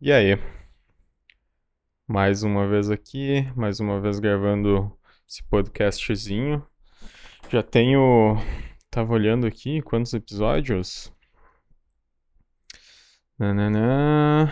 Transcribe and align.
E 0.00 0.12
aí? 0.12 0.38
Mais 2.06 2.44
uma 2.44 2.68
vez 2.68 2.88
aqui, 2.88 3.42
mais 3.56 3.80
uma 3.80 4.00
vez 4.00 4.20
gravando 4.20 4.96
esse 5.28 5.42
podcastzinho. 5.42 6.64
Já 7.50 7.64
tenho. 7.64 8.36
Tava 8.90 9.12
olhando 9.12 9.44
aqui 9.44 9.82
quantos 9.82 10.14
episódios? 10.14 11.12
Nananã. 13.36 14.48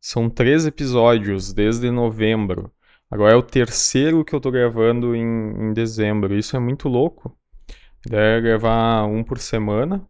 São 0.00 0.30
três 0.30 0.64
episódios 0.64 1.52
desde 1.52 1.90
novembro. 1.90 2.72
Agora 3.10 3.34
é 3.34 3.36
o 3.36 3.42
terceiro 3.42 4.24
que 4.24 4.34
eu 4.34 4.40
tô 4.40 4.50
gravando 4.50 5.14
em, 5.14 5.22
em 5.68 5.72
dezembro. 5.74 6.34
Isso 6.34 6.56
é 6.56 6.58
muito 6.58 6.88
louco. 6.88 7.36
A 7.68 8.08
ideia 8.08 8.38
é 8.38 8.40
gravar 8.40 9.04
um 9.04 9.22
por 9.22 9.38
semana. 9.38 10.08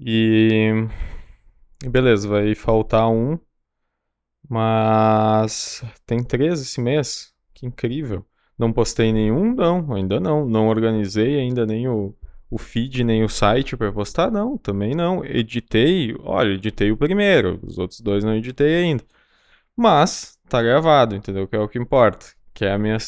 E 0.00 0.88
Beleza, 1.82 2.28
vai 2.28 2.54
faltar 2.54 3.08
um. 3.10 3.38
Mas 4.48 5.82
tem 6.06 6.22
três 6.22 6.60
esse 6.60 6.80
mês. 6.80 7.32
Que 7.54 7.66
incrível. 7.66 8.24
Não 8.58 8.72
postei 8.72 9.12
nenhum? 9.12 9.54
Não, 9.54 9.92
ainda 9.94 10.20
não. 10.20 10.46
Não 10.46 10.68
organizei 10.68 11.38
ainda 11.40 11.66
nem 11.66 11.88
o, 11.88 12.14
o 12.50 12.58
feed, 12.58 13.04
nem 13.04 13.24
o 13.24 13.28
site 13.28 13.76
para 13.76 13.92
postar? 13.92 14.30
Não, 14.30 14.56
também 14.58 14.94
não. 14.94 15.24
Editei, 15.24 16.14
olha, 16.20 16.54
editei 16.54 16.90
o 16.92 16.96
primeiro. 16.96 17.60
Os 17.62 17.78
outros 17.78 18.00
dois 18.00 18.24
não 18.24 18.34
editei 18.34 18.76
ainda. 18.76 19.04
Mas 19.76 20.38
tá 20.48 20.62
gravado, 20.62 21.16
entendeu? 21.16 21.48
Que 21.48 21.56
é 21.56 21.60
o 21.60 21.68
que 21.68 21.78
importa. 21.78 22.26
Que 22.52 22.64
é 22.64 22.72
a 22.72 22.78
minha, 22.78 22.98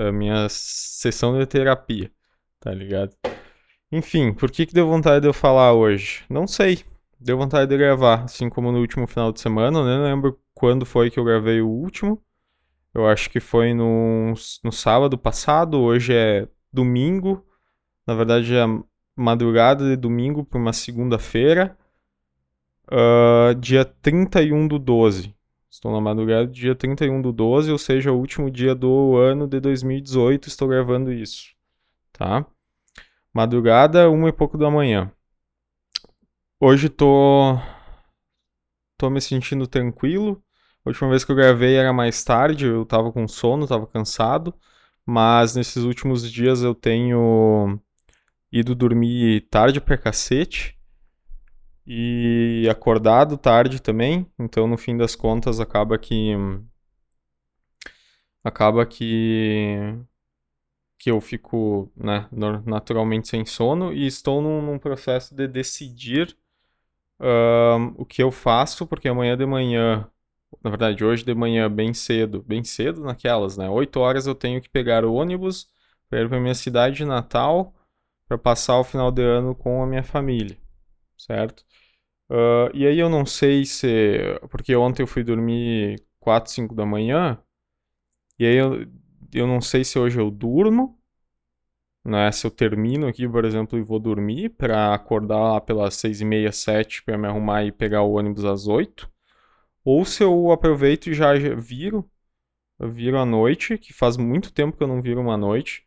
a 0.00 0.12
minha 0.12 0.48
sessão 0.48 1.38
de 1.38 1.46
terapia. 1.46 2.10
Tá 2.60 2.72
ligado? 2.72 3.14
Enfim, 3.92 4.32
por 4.32 4.50
que, 4.50 4.66
que 4.66 4.74
deu 4.74 4.88
vontade 4.88 5.22
de 5.22 5.28
eu 5.28 5.32
falar 5.34 5.72
hoje? 5.74 6.24
Não 6.30 6.46
sei 6.46 6.84
deu 7.24 7.38
vontade 7.38 7.70
de 7.70 7.76
gravar, 7.78 8.24
assim 8.24 8.50
como 8.50 8.70
no 8.70 8.80
último 8.80 9.06
final 9.06 9.32
de 9.32 9.40
semana. 9.40 9.78
Eu 9.78 9.84
nem 9.86 10.02
lembro 10.02 10.38
quando 10.52 10.84
foi 10.84 11.10
que 11.10 11.18
eu 11.18 11.24
gravei 11.24 11.62
o 11.62 11.68
último. 11.68 12.22
Eu 12.92 13.08
acho 13.08 13.30
que 13.30 13.40
foi 13.40 13.72
no, 13.72 14.34
no 14.62 14.70
sábado 14.70 15.16
passado. 15.16 15.80
Hoje 15.80 16.12
é 16.14 16.46
domingo. 16.70 17.42
Na 18.06 18.14
verdade, 18.14 18.54
é 18.54 18.64
madrugada 19.16 19.88
de 19.88 19.96
domingo 19.96 20.44
para 20.44 20.58
uma 20.58 20.72
segunda-feira. 20.74 21.76
Uh, 22.86 23.54
dia 23.54 23.86
31 23.86 24.68
do 24.68 24.78
12. 24.78 25.34
Estou 25.70 25.90
na 25.92 26.00
madrugada 26.00 26.46
dia 26.46 26.74
31 26.74 27.22
do 27.22 27.32
12, 27.32 27.72
ou 27.72 27.78
seja, 27.78 28.12
o 28.12 28.18
último 28.18 28.50
dia 28.50 28.74
do 28.74 29.16
ano 29.16 29.48
de 29.48 29.58
2018. 29.60 30.46
Estou 30.46 30.68
gravando 30.68 31.10
isso. 31.10 31.54
Tá? 32.12 32.44
Madrugada, 33.32 34.10
uma 34.10 34.28
e 34.28 34.32
pouco 34.32 34.58
da 34.58 34.70
manhã. 34.70 35.10
Hoje 36.60 36.88
tô 36.88 37.58
tô 38.96 39.10
me 39.10 39.20
sentindo 39.20 39.66
tranquilo. 39.66 40.42
A 40.84 40.90
última 40.90 41.10
vez 41.10 41.24
que 41.24 41.32
eu 41.32 41.36
gravei 41.36 41.76
era 41.76 41.92
mais 41.92 42.22
tarde, 42.24 42.66
eu 42.66 42.84
tava 42.84 43.12
com 43.12 43.26
sono, 43.26 43.66
tava 43.66 43.86
cansado, 43.86 44.54
mas 45.04 45.54
nesses 45.56 45.82
últimos 45.84 46.30
dias 46.30 46.62
eu 46.62 46.74
tenho 46.74 47.78
ido 48.52 48.74
dormir 48.74 49.42
tarde 49.50 49.80
pra 49.80 49.98
cacete 49.98 50.78
e 51.86 52.66
acordado 52.70 53.36
tarde 53.36 53.80
também, 53.80 54.26
então 54.38 54.66
no 54.66 54.78
fim 54.78 54.96
das 54.96 55.14
contas 55.14 55.60
acaba 55.60 55.98
que 55.98 56.32
acaba 58.42 58.86
que 58.86 59.78
que 60.98 61.10
eu 61.10 61.20
fico 61.20 61.92
né, 61.96 62.28
naturalmente 62.64 63.28
sem 63.28 63.44
sono 63.44 63.92
e 63.92 64.06
estou 64.06 64.40
num, 64.40 64.62
num 64.62 64.78
processo 64.78 65.34
de 65.34 65.46
decidir 65.46 66.34
um, 67.20 67.94
o 67.98 68.04
que 68.04 68.22
eu 68.22 68.30
faço, 68.30 68.86
porque 68.86 69.08
amanhã 69.08 69.36
de 69.36 69.46
manhã, 69.46 70.08
na 70.62 70.70
verdade, 70.70 71.04
hoje 71.04 71.24
de 71.24 71.34
manhã, 71.34 71.70
bem 71.70 71.94
cedo, 71.94 72.42
bem 72.42 72.64
cedo 72.64 73.02
naquelas, 73.02 73.56
né? 73.56 73.68
8 73.68 74.00
horas 74.00 74.26
eu 74.26 74.34
tenho 74.34 74.60
que 74.60 74.68
pegar 74.68 75.04
o 75.04 75.14
ônibus 75.14 75.68
para 76.08 76.20
ir 76.22 76.28
para 76.28 76.40
minha 76.40 76.54
cidade 76.54 76.96
de 76.96 77.04
Natal 77.04 77.74
para 78.28 78.38
passar 78.38 78.78
o 78.78 78.84
final 78.84 79.10
de 79.10 79.22
ano 79.22 79.54
com 79.54 79.82
a 79.82 79.86
minha 79.86 80.02
família, 80.02 80.58
certo? 81.16 81.64
Uh, 82.30 82.70
e 82.74 82.86
aí 82.86 82.98
eu 82.98 83.10
não 83.10 83.26
sei 83.26 83.64
se. 83.66 84.18
Porque 84.50 84.74
ontem 84.76 85.02
eu 85.02 85.06
fui 85.06 85.22
dormir 85.24 86.02
4, 86.20 86.50
5 86.52 86.74
da 86.74 86.86
manhã, 86.86 87.38
e 88.38 88.46
aí 88.46 88.56
eu, 88.56 88.86
eu 89.32 89.46
não 89.46 89.60
sei 89.60 89.84
se 89.84 89.98
hoje 89.98 90.18
eu 90.20 90.30
durmo 90.30 90.98
né? 92.04 92.30
Se 92.32 92.46
eu 92.46 92.50
termino 92.50 93.06
aqui, 93.06 93.28
por 93.28 93.44
exemplo, 93.44 93.78
e 93.78 93.82
vou 93.82 93.98
dormir 93.98 94.50
para 94.50 94.94
acordar 94.94 95.38
lá 95.38 95.60
pelas 95.60 95.94
seis 95.96 96.20
e 96.20 96.24
meia, 96.24 96.52
sete 96.52 97.02
para 97.02 97.18
me 97.18 97.26
arrumar 97.26 97.64
e 97.64 97.72
pegar 97.72 98.02
o 98.02 98.12
ônibus 98.14 98.44
às 98.44 98.66
oito, 98.66 99.10
ou 99.84 100.04
se 100.04 100.22
eu 100.22 100.50
aproveito 100.52 101.08
e 101.08 101.14
já 101.14 101.32
viro, 101.56 102.08
viro 102.80 103.18
à 103.18 103.24
noite, 103.26 103.78
que 103.78 103.92
faz 103.92 104.16
muito 104.16 104.52
tempo 104.52 104.76
que 104.76 104.82
eu 104.82 104.88
não 104.88 105.02
viro 105.02 105.20
uma 105.20 105.36
noite, 105.36 105.84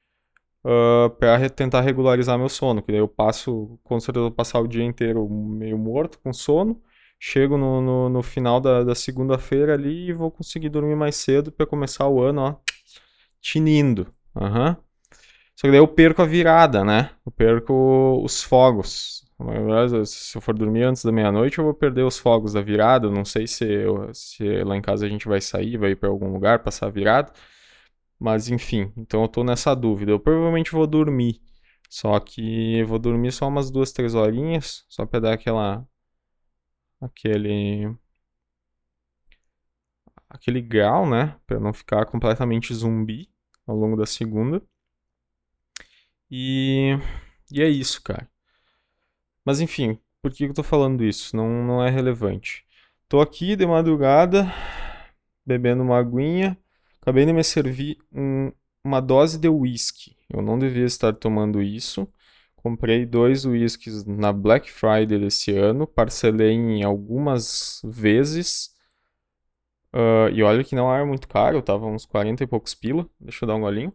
uh, 0.66 1.10
para 1.12 1.50
tentar 1.50 1.82
regularizar 1.82 2.38
meu 2.38 2.50
sono, 2.50 2.82
que 2.82 2.92
daí 2.92 3.02
eu 3.02 3.08
passo, 3.08 3.80
com 3.84 4.00
certeza 4.00 4.32
passar 4.32 4.60
o 4.60 4.68
dia 4.68 4.84
inteiro 4.84 5.28
meio 5.30 5.78
morto, 5.78 6.20
com 6.20 6.34
sono, 6.34 6.82
chego 7.20 7.58
no, 7.58 7.82
no, 7.82 8.10
no 8.10 8.24
final 8.24 8.60
da, 8.62 8.84
da 8.84 8.96
segunda-feira 8.96 9.74
ali 9.74 10.10
e 10.10 10.14
vou 10.14 10.32
conseguir 10.32 10.70
dormir 10.70 10.96
mais 10.96 11.16
cedo 11.16 11.52
para 11.52 11.66
começar 11.66 12.08
o 12.08 12.22
ano, 12.22 12.42
ó, 12.42 12.56
tinindo. 13.42 14.08
Aham. 14.36 14.78
Uhum. 14.78 14.87
Só 15.58 15.68
que 15.68 15.72
daí 15.72 15.80
eu 15.80 15.88
perco 15.88 16.22
a 16.22 16.26
virada, 16.26 16.84
né? 16.86 17.12
Eu 17.26 17.32
perco 17.32 18.22
os 18.24 18.44
fogos. 18.44 19.26
Se 20.06 20.38
eu 20.38 20.42
for 20.42 20.56
dormir 20.56 20.84
antes 20.84 21.04
da 21.04 21.12
meia-noite, 21.12 21.58
eu 21.58 21.64
vou 21.66 21.74
perder 21.74 22.04
os 22.04 22.18
fogos 22.20 22.54
da 22.54 22.62
virada. 22.62 23.10
não 23.10 23.26
sei 23.26 23.48
se, 23.48 23.66
eu, 23.66 24.14
se 24.14 24.44
lá 24.64 24.78
em 24.78 24.82
casa 24.82 25.06
a 25.06 25.10
gente 25.10 25.28
vai 25.28 25.42
sair, 25.42 25.78
vai 25.78 25.92
ir 25.92 25.96
para 25.96 26.10
algum 26.10 26.32
lugar 26.32 26.60
passar 26.64 26.88
a 26.88 26.90
virada. 26.92 27.34
Mas 28.20 28.50
enfim, 28.50 28.92
então 28.98 29.24
eu 29.24 29.28
tô 29.28 29.44
nessa 29.44 29.76
dúvida. 29.76 30.12
Eu 30.12 30.20
provavelmente 30.20 30.72
vou 30.72 30.88
dormir. 30.88 31.42
Só 31.90 32.20
que 32.20 32.80
eu 32.80 32.88
vou 32.88 33.00
dormir 33.00 33.32
só 33.32 33.48
umas 33.48 33.72
duas, 33.72 33.92
três 33.92 34.16
horinhas, 34.16 34.86
só 34.90 35.06
pra 35.06 35.20
dar 35.20 35.34
aquela. 35.34 35.88
aquele. 37.02 37.96
aquele 40.30 40.62
grau, 40.62 41.10
né? 41.10 41.36
Pra 41.48 41.60
não 41.60 41.74
ficar 41.74 42.06
completamente 42.06 42.74
zumbi 42.74 43.30
ao 43.66 43.76
longo 43.76 43.98
da 43.98 44.06
segunda. 44.06 44.62
E, 46.30 46.98
e 47.52 47.62
é 47.62 47.68
isso, 47.70 48.02
cara. 48.02 48.30
Mas 49.46 49.60
enfim, 49.62 49.98
por 50.22 50.32
que 50.32 50.46
eu 50.46 50.54
tô 50.54 50.64
falando 50.64 51.04
isso? 51.04 51.36
Não, 51.36 51.48
não 51.64 51.84
é 51.84 51.90
relevante. 51.90 52.66
Tô 53.08 53.22
aqui 53.22 53.56
de 53.56 53.66
madrugada, 53.66 54.46
bebendo 55.46 55.84
uma 55.84 55.98
aguinha. 55.98 56.58
Acabei 57.02 57.26
de 57.26 57.34
me 57.34 57.44
servir 57.44 57.98
um, 58.12 58.52
uma 58.84 59.00
dose 59.02 59.40
de 59.40 59.48
whisky. 59.48 60.18
Eu 60.30 60.42
não 60.42 60.60
devia 60.60 60.86
estar 60.86 61.14
tomando 61.14 61.62
isso. 61.62 62.08
Comprei 62.58 63.06
dois 63.06 63.46
whiskies 63.46 64.06
na 64.06 64.34
Black 64.34 64.70
Friday 64.72 65.20
desse 65.20 65.52
ano. 65.56 65.88
Parcelei 65.88 66.52
em 66.52 66.84
algumas 66.84 67.82
vezes. 67.86 68.76
Uh, 69.94 70.30
e 70.34 70.44
olha 70.44 70.64
que 70.64 70.76
não 70.76 70.94
era 70.94 71.06
muito 71.06 71.28
caro, 71.28 71.62
tava 71.62 71.86
uns 71.86 72.06
40 72.06 72.44
e 72.44 72.48
poucos 72.48 72.76
pila. 72.76 73.10
Deixa 73.20 73.46
eu 73.46 73.48
dar 73.48 73.56
um 73.56 73.62
golinho. 73.62 73.94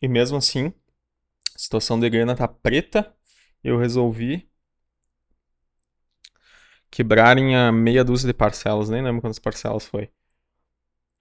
E 0.00 0.08
mesmo 0.08 0.36
assim, 0.36 0.72
a 1.54 1.58
situação 1.58 1.98
de 1.98 2.08
grana 2.08 2.36
tá 2.36 2.46
preta. 2.46 3.12
Eu 3.62 3.78
resolvi 3.78 4.48
quebrar 6.90 7.36
em 7.38 7.56
a 7.56 7.72
meia 7.72 8.04
dúzia 8.04 8.28
de 8.28 8.34
parcelas, 8.34 8.88
nem 8.88 9.02
lembro 9.02 9.20
quantas 9.20 9.38
parcelas 9.38 9.86
foi. 9.86 10.10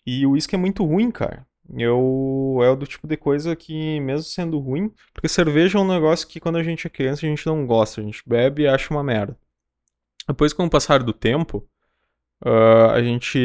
E 0.06 0.26
o 0.26 0.32
uísque 0.32 0.56
é 0.56 0.58
muito 0.58 0.86
ruim, 0.86 1.12
cara. 1.12 1.46
Eu 1.78 2.60
é 2.62 2.76
do 2.76 2.88
tipo 2.88 3.08
de 3.08 3.18
coisa 3.18 3.56
que, 3.56 4.00
mesmo 4.00 4.24
sendo 4.24 4.58
ruim, 4.60 4.92
porque 5.14 5.28
cerveja 5.28 5.78
é 5.78 5.82
um 5.82 5.88
negócio 5.88 6.28
que 6.28 6.40
quando 6.40 6.58
a 6.58 6.64
gente 6.64 6.88
é 6.88 6.90
criança 6.90 7.26
a 7.26 7.30
gente 7.30 7.46
não 7.46 7.66
gosta, 7.68 8.00
a 8.00 8.04
gente 8.04 8.24
bebe 8.26 8.64
e 8.64 8.68
acha 8.68 8.94
uma 8.94 9.04
merda. 9.04 9.38
Depois, 10.28 10.54
com 10.54 10.66
o 10.66 10.70
passar 10.70 11.04
do 11.04 11.14
tempo, 11.14 11.68
uh, 12.46 12.92
a 12.94 13.02
gente 13.02 13.40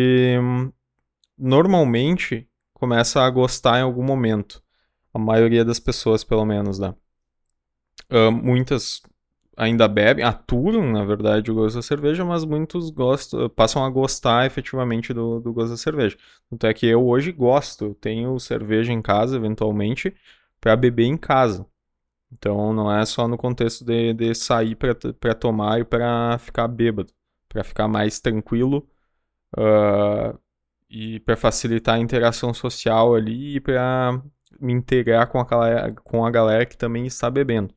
normalmente 1.37 2.49
começa 2.82 3.23
a 3.23 3.31
gostar 3.31 3.79
em 3.79 3.82
algum 3.82 4.02
momento. 4.02 4.61
A 5.14 5.19
maioria 5.19 5.64
das 5.64 5.79
pessoas, 5.79 6.25
pelo 6.25 6.44
menos, 6.44 6.81
né? 6.81 6.93
Uh, 8.11 8.32
muitas 8.32 9.00
ainda 9.56 9.87
bebem, 9.87 10.25
aturam, 10.25 10.90
na 10.90 11.05
verdade, 11.05 11.49
o 11.49 11.55
gosto 11.55 11.76
da 11.76 11.82
cerveja, 11.82 12.25
mas 12.25 12.44
muitos 12.44 12.90
gostam, 12.90 13.49
passam 13.50 13.84
a 13.84 13.88
gostar 13.88 14.46
efetivamente 14.46 15.14
do, 15.14 15.38
do 15.38 15.52
gosto 15.52 15.70
da 15.70 15.76
cerveja. 15.76 16.19
Tanto 16.50 16.67
é 16.67 16.75
que 16.75 16.84
eu 16.87 17.06
hoje 17.06 17.31
gosto, 17.31 17.84
eu 17.84 17.94
tenho 17.94 18.37
cerveja 18.40 18.93
em 18.93 19.00
casa, 19.00 19.37
eventualmente, 19.37 20.12
para 20.61 20.75
beber 20.75 21.05
em 21.05 21.17
casa. 21.17 21.64
Então 22.32 22.73
não 22.73 22.93
é 22.93 23.06
só 23.06 23.28
no 23.28 23.37
contexto 23.38 23.85
de, 23.85 24.12
de 24.12 24.35
sair 24.35 24.75
para 24.75 25.35
tomar 25.37 25.81
e 25.81 25.85
para 25.85 26.37
ficar 26.38 26.67
bêbado, 26.67 27.12
para 27.49 27.62
ficar 27.62 27.87
mais 27.87 28.19
tranquilo 28.19 28.88
uh, 29.56 30.37
e 30.93 31.21
para 31.21 31.37
facilitar 31.37 31.94
a 31.94 31.99
interação 31.99 32.53
social 32.53 33.15
ali 33.15 33.56
e 33.56 33.61
para 33.61 34.23
me 34.61 34.75
integrar 34.75 35.27
com 35.27 35.41
a, 35.41 35.91
com 36.05 36.27
a 36.27 36.31
galera 36.31 36.67
que 36.67 36.77
também 36.77 37.06
está 37.06 37.31
bebendo. 37.31 37.75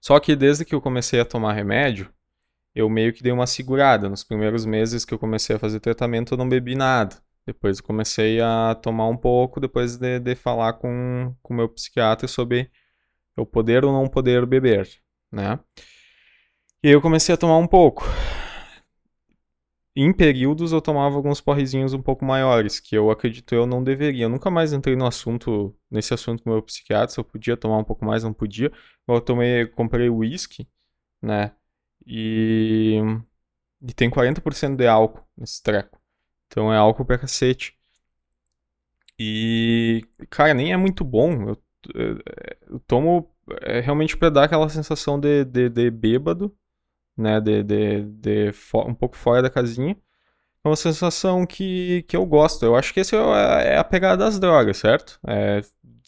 Só 0.00 0.18
que 0.18 0.34
desde 0.34 0.64
que 0.64 0.74
eu 0.74 0.80
comecei 0.80 1.20
a 1.20 1.24
tomar 1.24 1.52
remédio, 1.52 2.12
eu 2.74 2.90
meio 2.90 3.12
que 3.12 3.22
dei 3.22 3.30
uma 3.30 3.46
segurada. 3.46 4.08
Nos 4.08 4.24
primeiros 4.24 4.66
meses 4.66 5.04
que 5.04 5.14
eu 5.14 5.18
comecei 5.18 5.54
a 5.54 5.58
fazer 5.60 5.78
tratamento, 5.78 6.34
eu 6.34 6.38
não 6.38 6.48
bebi 6.48 6.74
nada. 6.74 7.16
Depois 7.46 7.78
eu 7.78 7.84
comecei 7.84 8.40
a 8.40 8.74
tomar 8.82 9.06
um 9.06 9.16
pouco, 9.16 9.60
depois 9.60 9.96
de, 9.96 10.18
de 10.18 10.34
falar 10.34 10.72
com 10.72 11.32
o 11.44 11.54
meu 11.54 11.68
psiquiatra 11.68 12.26
sobre 12.26 12.68
eu 13.36 13.46
poder 13.46 13.84
ou 13.84 13.92
não 13.92 14.08
poder 14.08 14.44
beber, 14.44 14.88
né? 15.30 15.58
E 16.82 16.88
eu 16.90 17.00
comecei 17.00 17.34
a 17.34 17.38
tomar 17.38 17.58
um 17.58 17.66
pouco. 17.66 18.04
Em 19.94 20.12
períodos 20.12 20.72
eu 20.72 20.80
tomava 20.80 21.16
alguns 21.16 21.40
porrezinhos 21.40 21.92
um 21.92 22.00
pouco 22.02 22.24
maiores, 22.24 22.78
que 22.78 22.96
eu 22.96 23.10
acredito 23.10 23.54
eu 23.54 23.66
não 23.66 23.82
deveria. 23.82 24.24
Eu 24.24 24.28
nunca 24.28 24.50
mais 24.50 24.72
entrei 24.72 24.94
no 24.96 25.06
assunto, 25.06 25.76
nesse 25.90 26.14
assunto 26.14 26.42
com 26.42 26.50
o 26.50 26.52
meu 26.54 26.62
psiquiatra, 26.62 27.08
se 27.12 27.18
eu 27.18 27.24
podia 27.24 27.56
tomar 27.56 27.78
um 27.78 27.84
pouco 27.84 28.04
mais, 28.04 28.22
não 28.22 28.32
podia. 28.32 28.72
Eu 29.08 29.20
tomei, 29.20 29.66
comprei 29.66 30.08
whisky, 30.08 30.68
né? 31.22 31.54
E, 32.06 32.98
e 33.82 33.94
tem 33.94 34.10
40% 34.10 34.76
de 34.76 34.86
álcool 34.88 35.24
nesse 35.36 35.62
treco. 35.62 36.00
Então 36.48 36.72
é 36.72 36.78
álcool 36.78 37.04
pra 37.04 37.18
cacete. 37.18 37.78
E, 39.18 40.02
cara, 40.30 40.54
nem 40.54 40.72
é 40.72 40.76
muito 40.76 41.04
bom. 41.04 41.50
Eu, 41.50 41.62
eu, 41.94 42.18
eu 42.70 42.80
tomo 42.80 43.30
é, 43.62 43.80
realmente 43.80 44.16
pra 44.16 44.30
dar 44.30 44.44
aquela 44.44 44.68
sensação 44.68 45.18
de, 45.20 45.44
de, 45.44 45.68
de 45.68 45.90
bêbado, 45.90 46.56
né? 47.16 47.40
De, 47.40 47.62
de, 47.62 48.02
de 48.02 48.52
um 48.86 48.94
pouco 48.94 49.16
fora 49.16 49.42
da 49.42 49.50
casinha. 49.50 49.96
É 50.64 50.68
uma 50.68 50.76
sensação 50.76 51.46
que, 51.46 52.04
que 52.08 52.16
eu 52.16 52.26
gosto. 52.26 52.64
Eu 52.64 52.76
acho 52.76 52.92
que 52.92 53.00
esse 53.00 53.16
é, 53.16 53.74
é 53.74 53.78
a 53.78 53.84
pegada 53.84 54.24
das 54.24 54.38
drogas, 54.38 54.76
certo? 54.78 55.18
É 55.26 55.62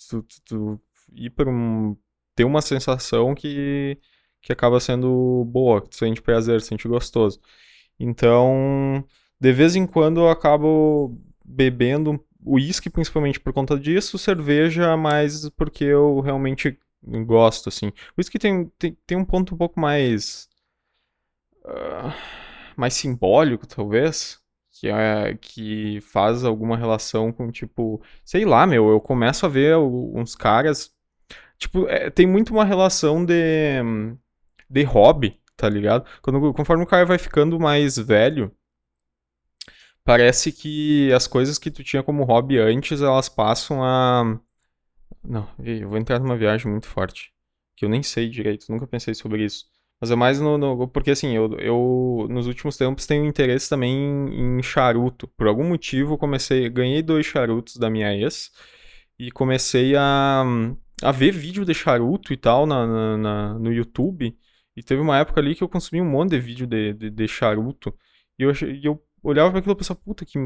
tu, 0.08 0.22
tu, 0.22 0.40
tu 0.44 0.80
ir 1.14 1.30
pra 1.30 1.48
um. 1.50 1.96
ter 2.34 2.44
uma 2.44 2.62
sensação 2.62 3.34
que, 3.34 3.98
que 4.40 4.52
acaba 4.52 4.80
sendo 4.80 5.44
boa, 5.46 5.80
que 5.82 5.90
tu 5.90 5.96
sente 5.96 6.22
prazer, 6.22 6.60
sente 6.60 6.88
gostoso. 6.88 7.40
Então, 7.98 9.04
de 9.40 9.52
vez 9.52 9.76
em 9.76 9.86
quando 9.86 10.20
eu 10.20 10.28
acabo 10.28 11.16
bebendo 11.44 12.22
uísque, 12.44 12.90
principalmente 12.90 13.40
por 13.40 13.52
conta 13.52 13.78
disso, 13.78 14.18
cerveja 14.18 14.96
mais 14.96 15.48
porque 15.50 15.84
eu 15.84 16.20
realmente 16.20 16.78
gosto, 17.26 17.68
assim. 17.68 17.88
O 17.88 17.92
uísque 18.18 18.38
tem, 18.38 18.66
tem, 18.78 18.96
tem 19.06 19.18
um 19.18 19.24
ponto 19.24 19.54
um 19.54 19.58
pouco 19.58 19.78
mais. 19.80 20.48
Uh, 21.64 22.12
mais 22.76 22.94
simbólico, 22.94 23.66
talvez. 23.66 24.40
Que, 24.70 24.88
é, 24.88 25.36
que 25.40 26.00
faz 26.00 26.44
alguma 26.44 26.76
relação 26.76 27.32
com, 27.32 27.50
tipo. 27.50 28.02
Sei 28.24 28.44
lá, 28.44 28.66
meu. 28.66 28.90
Eu 28.90 29.00
começo 29.00 29.46
a 29.46 29.48
ver 29.48 29.76
uns 29.76 30.34
caras. 30.34 30.90
Tipo, 31.58 31.88
é, 31.88 32.10
tem 32.10 32.26
muito 32.26 32.52
uma 32.52 32.64
relação 32.64 33.24
de. 33.24 33.82
de 34.68 34.82
hobby, 34.82 35.40
tá 35.56 35.68
ligado? 35.68 36.04
Quando, 36.22 36.52
conforme 36.54 36.84
o 36.84 36.86
cara 36.86 37.04
vai 37.06 37.18
ficando 37.18 37.60
mais 37.60 37.96
velho 37.96 38.54
parece 40.04 40.52
que 40.52 41.12
as 41.12 41.26
coisas 41.26 41.58
que 41.58 41.70
tu 41.70 41.82
tinha 41.84 42.02
como 42.02 42.24
hobby 42.24 42.58
antes, 42.58 43.00
elas 43.00 43.28
passam 43.28 43.82
a. 43.82 44.38
Não, 45.24 45.48
eu 45.62 45.88
vou 45.88 45.98
entrar 45.98 46.18
numa 46.18 46.36
viagem 46.36 46.70
muito 46.70 46.86
forte. 46.88 47.32
Que 47.76 47.84
eu 47.84 47.88
nem 47.88 48.02
sei 48.02 48.28
direito, 48.28 48.70
nunca 48.70 48.86
pensei 48.86 49.14
sobre 49.14 49.44
isso. 49.44 49.66
Mas 50.02 50.10
é 50.10 50.16
mais 50.16 50.40
no. 50.40 50.58
no 50.58 50.88
porque 50.88 51.12
assim, 51.12 51.30
eu, 51.36 51.56
eu 51.60 52.26
nos 52.28 52.48
últimos 52.48 52.76
tempos 52.76 53.06
tenho 53.06 53.24
interesse 53.24 53.68
também 53.70 53.94
em, 53.94 54.58
em 54.58 54.62
charuto. 54.62 55.28
Por 55.28 55.46
algum 55.46 55.62
motivo, 55.62 56.18
comecei. 56.18 56.68
Ganhei 56.68 57.02
dois 57.02 57.24
charutos 57.24 57.76
da 57.76 57.88
minha 57.88 58.12
ex. 58.12 58.50
E 59.16 59.30
comecei 59.30 59.94
a, 59.96 60.44
a 61.02 61.12
ver 61.12 61.30
vídeo 61.32 61.64
de 61.64 61.72
charuto 61.72 62.32
e 62.32 62.36
tal 62.36 62.66
na, 62.66 62.84
na, 62.84 63.16
na 63.16 63.58
no 63.60 63.72
YouTube. 63.72 64.36
E 64.76 64.82
teve 64.82 65.00
uma 65.00 65.18
época 65.18 65.40
ali 65.40 65.54
que 65.54 65.62
eu 65.62 65.68
consumi 65.68 66.02
um 66.02 66.10
monte 66.10 66.30
de 66.30 66.40
vídeo 66.40 66.66
de, 66.66 66.94
de, 66.94 67.08
de 67.10 67.28
charuto. 67.28 67.94
E 68.38 68.42
eu, 68.42 68.50
e 68.52 68.84
eu 68.84 69.00
olhava 69.22 69.50
para 69.50 69.60
aquilo 69.60 69.74
e 69.74 69.76
pensava, 69.78 70.00
puta, 70.04 70.24
que 70.24 70.36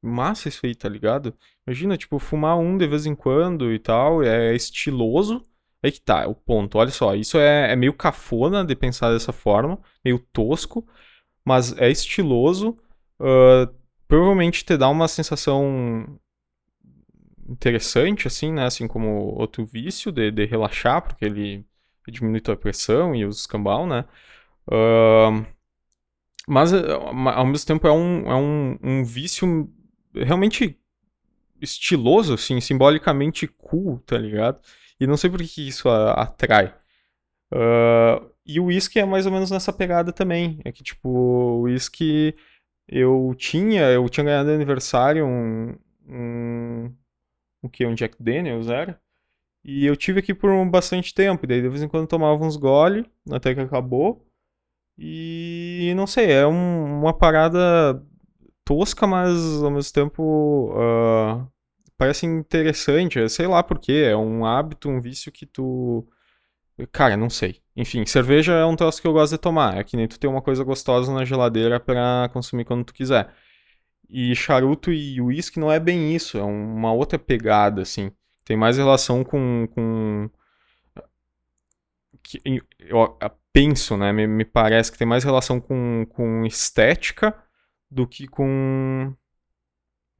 massa 0.00 0.48
isso 0.48 0.64
aí, 0.64 0.74
tá 0.74 0.88
ligado? 0.88 1.34
Imagina, 1.66 1.96
tipo, 1.96 2.18
fumar 2.20 2.56
um 2.58 2.78
de 2.78 2.86
vez 2.86 3.06
em 3.06 3.14
quando 3.16 3.72
e 3.72 3.78
tal, 3.80 4.22
é 4.22 4.54
estiloso. 4.54 5.42
Aí 5.82 5.90
que 5.90 6.00
tá, 6.00 6.22
é 6.22 6.26
o 6.26 6.34
ponto. 6.34 6.78
Olha 6.78 6.90
só, 6.90 7.14
isso 7.14 7.38
é, 7.38 7.72
é 7.72 7.76
meio 7.76 7.94
cafona 7.94 8.64
de 8.64 8.76
pensar 8.76 9.12
dessa 9.12 9.32
forma, 9.32 9.78
meio 10.04 10.18
tosco, 10.18 10.86
mas 11.44 11.76
é 11.78 11.90
estiloso. 11.90 12.76
Uh, 13.18 13.72
provavelmente 14.06 14.64
te 14.64 14.76
dá 14.76 14.88
uma 14.88 15.08
sensação 15.08 16.18
interessante, 17.48 18.26
assim, 18.26 18.52
né? 18.52 18.64
Assim 18.66 18.86
como 18.86 19.08
outro 19.38 19.64
vício 19.64 20.12
de, 20.12 20.30
de 20.30 20.44
relaxar, 20.44 21.02
porque 21.02 21.24
ele 21.24 21.64
diminui 22.08 22.40
tua 22.40 22.56
pressão 22.56 23.14
e 23.14 23.24
os 23.24 23.40
escambau, 23.40 23.86
né? 23.86 24.04
Uh, 24.66 25.46
mas, 26.46 26.72
eh, 26.72 26.92
ao 26.92 27.46
mesmo 27.46 27.66
tempo, 27.66 27.86
é 27.86 27.92
um, 27.92 28.30
é 28.30 28.34
um, 28.34 28.78
um 28.82 29.04
vício 29.04 29.72
realmente 30.12 30.76
estiloso, 31.60 32.34
assim, 32.34 32.60
simbolicamente 32.60 33.46
cool, 33.46 34.00
tá 34.00 34.18
ligado? 34.18 34.60
E 35.00 35.06
não 35.06 35.16
sei 35.16 35.30
por 35.30 35.40
que 35.40 35.66
isso 35.66 35.88
atrai. 35.88 36.74
Uh, 37.52 38.30
e 38.44 38.60
o 38.60 38.66
whisky 38.66 38.98
é 38.98 39.04
mais 39.04 39.26
ou 39.26 39.32
menos 39.32 39.50
nessa 39.50 39.72
pegada 39.72 40.12
também. 40.12 40.60
É 40.64 40.70
que, 40.70 40.82
tipo, 40.82 41.08
o 41.08 41.62
whisky 41.62 42.36
eu 42.86 43.34
tinha, 43.38 43.82
eu 43.90 44.08
tinha 44.08 44.24
ganhado 44.24 44.48
de 44.48 44.54
aniversário 44.54 45.26
um, 45.26 45.74
um, 46.08 46.92
o 47.62 47.68
que, 47.68 47.86
um 47.86 47.94
Jack 47.94 48.16
Daniels 48.22 48.68
era. 48.68 49.00
E 49.64 49.86
eu 49.86 49.96
tive 49.96 50.20
aqui 50.20 50.34
por 50.34 50.52
bastante 50.66 51.14
tempo. 51.14 51.44
E 51.44 51.48
daí 51.48 51.62
de 51.62 51.68
vez 51.68 51.82
em 51.82 51.88
quando 51.88 52.06
tomava 52.06 52.44
uns 52.44 52.56
gole, 52.56 53.06
até 53.30 53.54
que 53.54 53.60
acabou. 53.60 54.26
E 54.98 55.92
não 55.96 56.06
sei, 56.06 56.30
é 56.30 56.46
um, 56.46 57.00
uma 57.00 57.14
parada 57.14 58.04
tosca, 58.64 59.06
mas 59.06 59.62
ao 59.62 59.70
mesmo 59.70 59.92
tempo 59.92 60.72
uh, 60.74 61.50
parece 62.00 62.24
interessante. 62.24 63.28
Sei 63.28 63.46
lá 63.46 63.62
por 63.62 63.78
quê, 63.78 64.06
é 64.08 64.16
um 64.16 64.46
hábito, 64.46 64.88
um 64.88 65.02
vício 65.02 65.30
que 65.30 65.44
tu. 65.44 66.08
Cara, 66.92 67.14
não 67.14 67.28
sei. 67.28 67.60
Enfim, 67.76 68.06
cerveja 68.06 68.54
é 68.54 68.64
um 68.64 68.74
troço 68.74 69.02
que 69.02 69.06
eu 69.06 69.12
gosto 69.12 69.32
de 69.32 69.38
tomar. 69.38 69.76
É 69.76 69.84
que 69.84 69.98
nem 69.98 70.08
tu 70.08 70.18
ter 70.18 70.26
uma 70.26 70.40
coisa 70.40 70.64
gostosa 70.64 71.12
na 71.12 71.26
geladeira 71.26 71.78
para 71.78 72.30
consumir 72.32 72.64
quando 72.64 72.84
tu 72.84 72.94
quiser. 72.94 73.30
E 74.08 74.34
charuto 74.34 74.90
e 74.90 75.20
uísque 75.20 75.60
não 75.60 75.70
é 75.70 75.78
bem 75.78 76.14
isso, 76.14 76.38
é 76.38 76.42
uma 76.42 76.92
outra 76.92 77.18
pegada, 77.18 77.82
assim. 77.82 78.10
Tem 78.46 78.56
mais 78.56 78.78
relação 78.78 79.22
com. 79.22 79.68
com... 79.74 80.30
Eu, 82.80 83.16
penso, 83.52 83.96
né? 83.96 84.12
Me, 84.12 84.26
me 84.26 84.44
parece 84.44 84.90
que 84.90 84.98
tem 84.98 85.06
mais 85.06 85.24
relação 85.24 85.60
com, 85.60 86.06
com 86.10 86.46
estética 86.46 87.36
do 87.90 88.06
que 88.06 88.26
com 88.26 89.14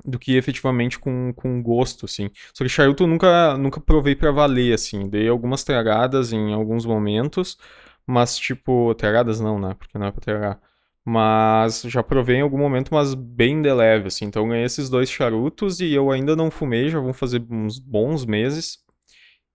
do 0.04 0.19
que 0.19 0.37
efetivamente 0.37 0.99
com, 0.99 1.33
com 1.35 1.62
gosto, 1.62 2.07
assim. 2.07 2.30
Só 2.54 2.64
que 2.64 2.71
charuto 2.71 3.04
eu 3.04 3.07
nunca, 3.07 3.57
nunca 3.57 3.80
provei 3.80 4.14
para 4.14 4.30
valer, 4.30 4.75
assim. 4.75 5.09
Dei 5.09 5.28
algumas 5.28 5.64
tragadas 5.64 6.33
em 6.33 6.52
alguns 6.52 6.87
momentos, 6.87 7.59
mas 8.07 8.37
tipo, 8.37 8.95
tragadas 8.95 9.40
não, 9.40 9.59
né? 9.59 9.75
Porque 9.78 9.99
não 9.99 10.07
é 10.07 10.12
pra 10.12 10.21
tragar. 10.21 10.61
Mas 11.04 11.83
já 11.83 12.02
provei 12.02 12.37
em 12.37 12.42
algum 12.42 12.59
momento, 12.59 12.95
mas 12.95 13.14
bem 13.14 13.62
de 13.62 13.73
leve, 13.73 14.09
assim. 14.09 14.26
Então 14.26 14.49
ganhei 14.49 14.64
esses 14.64 14.90
dois 14.90 15.11
charutos 15.11 15.80
e 15.80 15.92
eu 15.92 16.11
ainda 16.11 16.37
não 16.37 16.50
fumei, 16.50 16.88
já 16.90 17.00
vão 17.00 17.12
fazer 17.12 17.42
uns 17.50 17.78
bons 17.78 18.25
meses. 18.25 18.78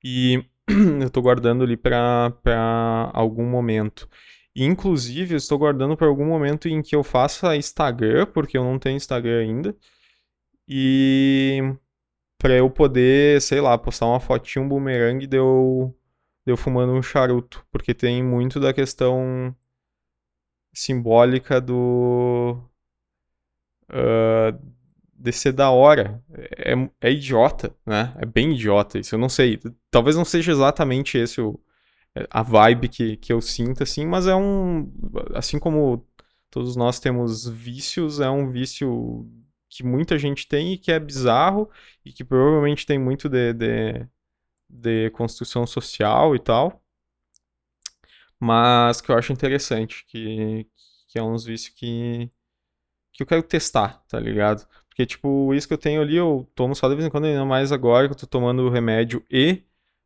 E 0.04 0.44
eu 1.02 1.10
tô 1.10 1.22
guardando 1.22 1.64
ali 1.64 1.78
para 1.78 2.32
algum 3.14 3.46
momento. 3.46 4.08
Inclusive, 4.56 5.34
eu 5.34 5.38
estou 5.38 5.58
guardando 5.58 5.98
para 5.98 6.08
algum 6.08 6.26
momento 6.26 6.70
em 6.70 6.82
que 6.82 6.96
eu 6.96 7.04
faça 7.04 7.56
Instagram, 7.58 8.26
porque 8.28 8.58
eu 8.58 8.64
não 8.64 8.80
tenho 8.80 8.96
Instagram 8.96 9.42
ainda. 9.42 9.76
E 10.68 11.76
para 12.38 12.54
eu 12.56 12.70
poder, 12.70 13.42
sei 13.42 13.62
lá, 13.62 13.78
postar 13.78 14.08
uma 14.08 14.20
fotinha, 14.20 14.64
um 14.64 14.68
boomerang 14.70 15.26
de 15.26 15.38
eu, 15.38 15.96
de 16.46 16.52
eu 16.54 16.58
fumando 16.58 16.94
um 16.94 17.02
charuto. 17.02 17.66
Porque 17.72 17.94
tem 17.94 18.24
muito 18.24 18.60
da 18.60 18.74
questão 18.74 19.56
simbólica 20.74 21.62
do. 21.62 22.58
Uh, 23.90 24.76
de 25.14 25.32
ser 25.32 25.54
da 25.54 25.72
hora. 25.72 26.24
É, 26.58 26.74
é 27.02 27.12
idiota, 27.12 27.76
né? 27.86 28.14
É 28.18 28.26
bem 28.26 28.54
idiota 28.54 29.00
isso. 29.00 29.16
Eu 29.16 29.20
não 29.20 29.30
sei. 29.30 29.60
Talvez 29.90 30.16
não 30.16 30.26
seja 30.26 30.52
exatamente 30.52 31.18
esse 31.18 31.42
o, 31.42 31.60
a 32.30 32.42
vibe 32.44 32.90
que, 32.90 33.18
que 33.18 33.34
eu 33.34 33.42
sinto, 33.42 33.84
assim, 33.84 34.06
mas 34.06 34.28
é 34.28 34.36
um. 34.36 34.92
Assim 35.34 35.60
como 35.60 36.06
todos 36.50 36.76
nós 36.76 37.00
temos 37.00 37.48
vícios, 37.48 38.20
é 38.20 38.30
um 38.30 38.50
vício 38.50 39.28
que 39.76 39.84
muita 39.84 40.18
gente 40.18 40.48
tem 40.48 40.74
e 40.74 40.78
que 40.78 40.92
é 40.92 41.00
bizarro 41.00 41.70
e 42.06 42.14
que 42.14 42.24
provavelmente 42.24 42.86
tem 42.86 42.98
muito 42.98 43.28
de, 43.28 43.54
de, 43.54 44.08
de 44.70 45.10
construção 45.12 45.68
social 45.68 46.36
e 46.36 46.40
tal. 46.40 46.82
Mas 48.40 49.02
que 49.02 49.12
eu 49.12 49.18
acho 49.18 49.34
interessante, 49.34 50.06
que, 50.08 50.68
que 51.10 51.20
é 51.20 51.24
uns 51.24 51.44
vícios 51.46 51.74
que, 51.76 52.30
que 53.14 53.24
eu 53.24 53.28
quero 53.28 53.44
testar, 53.44 54.04
tá 54.08 54.20
ligado? 54.20 54.68
Porque, 54.88 55.06
tipo, 55.06 55.54
isso 55.54 55.68
que 55.68 55.74
eu 55.74 55.78
tenho 55.78 56.02
ali, 56.02 56.16
eu 56.16 56.50
tomo 56.56 56.76
só 56.76 56.88
de 56.88 56.96
vez 56.96 57.06
em 57.08 57.10
quando, 57.12 57.26
ainda 57.26 57.46
mais 57.46 57.72
agora 57.72 58.08
que 58.08 58.14
eu 58.14 58.18
tô 58.18 58.28
tomando 58.28 58.64
o 58.64 58.70
remédio 58.70 59.26
e 59.30 59.64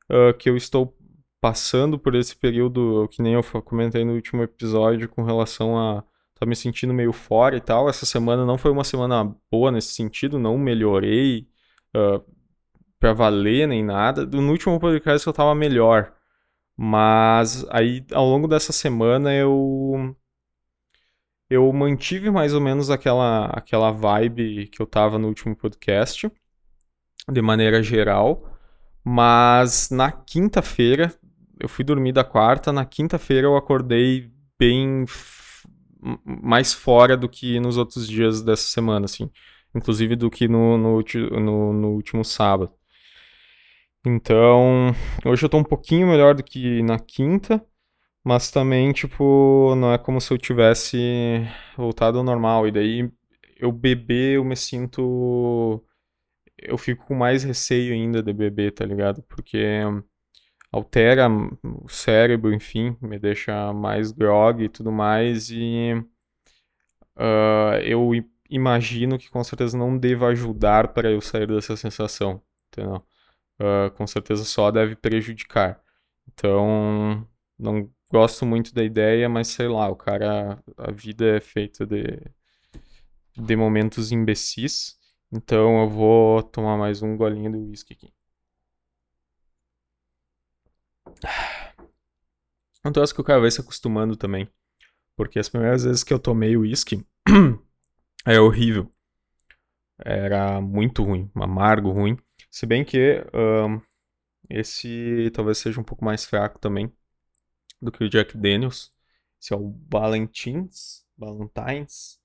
uh, 0.10 0.34
que 0.38 0.50
eu 0.50 0.58
estou 0.58 0.98
passando 1.42 2.00
por 2.00 2.16
esse 2.16 2.36
período, 2.36 3.08
que 3.10 3.22
nem 3.22 3.34
eu 3.34 3.44
comentei 3.64 4.04
no 4.04 4.14
último 4.16 4.44
episódio, 4.44 5.10
com 5.10 5.24
relação 5.24 5.78
a 5.78 6.04
tá 6.40 6.46
me 6.46 6.56
sentindo 6.56 6.94
meio 6.94 7.12
fora 7.12 7.58
e 7.58 7.62
tal. 7.62 7.90
Essa 7.90 8.06
semana 8.06 8.46
não 8.46 8.58
foi 8.58 8.72
uma 8.72 8.84
semana 8.84 9.36
boa 9.52 9.72
nesse 9.72 9.94
sentido, 9.94 10.40
não 10.40 10.58
melhorei 10.58 11.48
uh, 11.96 12.24
pra 13.00 13.12
valer 13.14 13.68
nem 13.68 13.84
nada. 13.84 14.26
No 14.26 14.52
último 14.52 14.80
podcast 14.80 15.28
eu 15.28 15.34
tava 15.34 15.54
melhor. 15.54 16.14
Mas 16.78 17.66
aí 17.70 18.06
ao 18.14 18.26
longo 18.26 18.48
dessa 18.48 18.72
semana 18.72 19.34
eu 19.36 20.16
eu 21.50 21.72
mantive 21.74 22.32
mais 22.32 22.54
ou 22.54 22.62
menos 22.62 22.90
aquela 22.90 23.48
aquela 23.48 23.92
vibe 23.92 24.68
que 24.68 24.82
eu 24.82 24.86
tava 24.88 25.18
no 25.20 25.28
último 25.28 25.56
podcast, 25.56 26.32
de 27.30 27.42
maneira 27.42 27.84
geral. 27.84 28.50
Mas 29.04 29.90
na 29.90 30.12
quinta-feira, 30.12 31.14
eu 31.60 31.68
fui 31.68 31.84
dormir 31.84 32.14
da 32.14 32.24
quarta, 32.24 32.72
na 32.72 32.86
quinta-feira 32.86 33.48
eu 33.48 33.58
acordei 33.58 34.32
bem 34.58 35.06
mais 36.26 36.74
fora 36.74 37.18
do 37.18 37.30
que 37.30 37.60
nos 37.60 37.78
outros 37.78 38.08
dias 38.08 38.42
dessa 38.42 38.64
semana, 38.64 39.06
assim. 39.06 39.30
Inclusive 39.76 40.16
do 40.16 40.30
que 40.30 40.48
no, 40.48 40.78
no, 40.78 41.04
no, 41.40 41.74
no 41.74 41.90
último 41.92 42.24
sábado. 42.26 42.74
Então, 44.06 44.96
hoje 45.26 45.46
eu 45.46 45.50
tô 45.50 45.58
um 45.58 45.64
pouquinho 45.64 46.08
melhor 46.08 46.34
do 46.34 46.44
que 46.44 46.82
na 46.84 46.98
quinta, 46.98 47.64
mas 48.24 48.52
também, 48.52 48.92
tipo, 48.94 49.76
não 49.76 49.94
é 49.94 49.98
como 49.98 50.22
se 50.22 50.34
eu 50.34 50.38
tivesse 50.38 50.98
voltado 51.78 52.18
ao 52.18 52.24
normal. 52.24 52.68
E 52.68 52.72
daí, 52.72 53.12
eu 53.58 53.72
beber, 53.72 54.36
eu 54.38 54.46
me 54.46 54.56
sinto. 54.56 55.84
Eu 56.58 56.78
fico 56.78 57.06
com 57.08 57.16
mais 57.16 57.44
receio 57.44 57.94
ainda 57.94 58.24
de 58.24 58.34
beber, 58.34 58.74
tá 58.74 58.86
ligado? 58.86 59.24
Porque 59.24 59.58
altera 60.72 61.28
o 61.64 61.88
cérebro, 61.90 62.54
enfim, 62.54 62.96
me 63.02 63.20
deixa 63.20 63.74
mais 63.74 64.12
grog 64.12 64.64
e 64.64 64.70
tudo 64.70 64.92
mais. 64.92 65.50
E 65.52 65.94
uh, 67.18 67.80
eu 67.84 68.12
imagino 68.50 69.18
que 69.18 69.30
com 69.30 69.44
certeza 69.44 69.78
não 69.78 69.98
deva 69.98 70.28
ajudar 70.28 70.90
para 70.90 71.12
eu 71.12 71.22
sair 71.22 71.48
dessa 71.48 71.76
sensação, 71.78 72.42
entendeu? 72.68 72.98
Uh, 73.60 73.92
com 73.96 74.08
certeza 74.08 74.44
só 74.46 74.72
deve 74.72 74.96
prejudicar. 74.96 75.82
Então, 76.28 77.28
não 77.58 77.90
gosto 78.12 78.46
muito 78.46 78.74
da 78.74 78.84
ideia, 78.84 79.30
mas 79.30 79.50
sei 79.50 79.68
lá, 79.68 79.90
o 79.90 79.96
cara, 79.96 80.62
a 80.78 80.92
vida 80.92 81.38
é 81.38 81.42
feita 81.42 81.86
de, 81.86 82.20
de 83.38 83.56
momentos 83.56 84.12
imbecis. 84.12 84.98
Então 85.32 85.82
eu 85.82 85.90
vou 85.90 86.42
tomar 86.44 86.78
mais 86.78 87.02
um 87.04 87.16
golinho 87.18 87.52
do 87.52 87.70
whisky 87.70 87.94
aqui. 87.94 88.19
Um 92.86 92.92
troço 92.92 93.14
que 93.14 93.22
o 93.22 93.24
cara 93.24 93.42
vai 93.42 93.52
se 93.52 93.62
acostumando 93.62 94.16
também. 94.16 94.50
Porque 95.16 95.38
as 95.38 95.50
primeiras 95.50 95.84
vezes 95.84 96.04
que 96.04 96.14
eu 96.14 96.20
tomei 96.20 96.56
uísque 96.56 97.06
é 98.26 98.40
horrível. 98.40 98.90
Era 99.98 100.62
muito 100.62 101.04
ruim, 101.04 101.30
amargo, 101.36 101.92
ruim. 101.92 102.18
Se 102.50 102.66
bem 102.66 102.86
que 102.86 103.22
um, 103.34 103.82
esse 104.50 105.30
talvez 105.34 105.58
seja 105.58 105.80
um 105.80 105.84
pouco 105.84 106.06
mais 106.06 106.26
fraco 106.26 106.58
também 106.58 106.92
do 107.82 107.92
que 107.92 108.04
o 108.04 108.10
Jack 108.10 108.38
Daniels. 108.38 108.92
Esse 109.42 109.54
é 109.54 109.58
o 109.58 109.76
Valentines. 109.92 111.06
Valentines. 111.18 112.18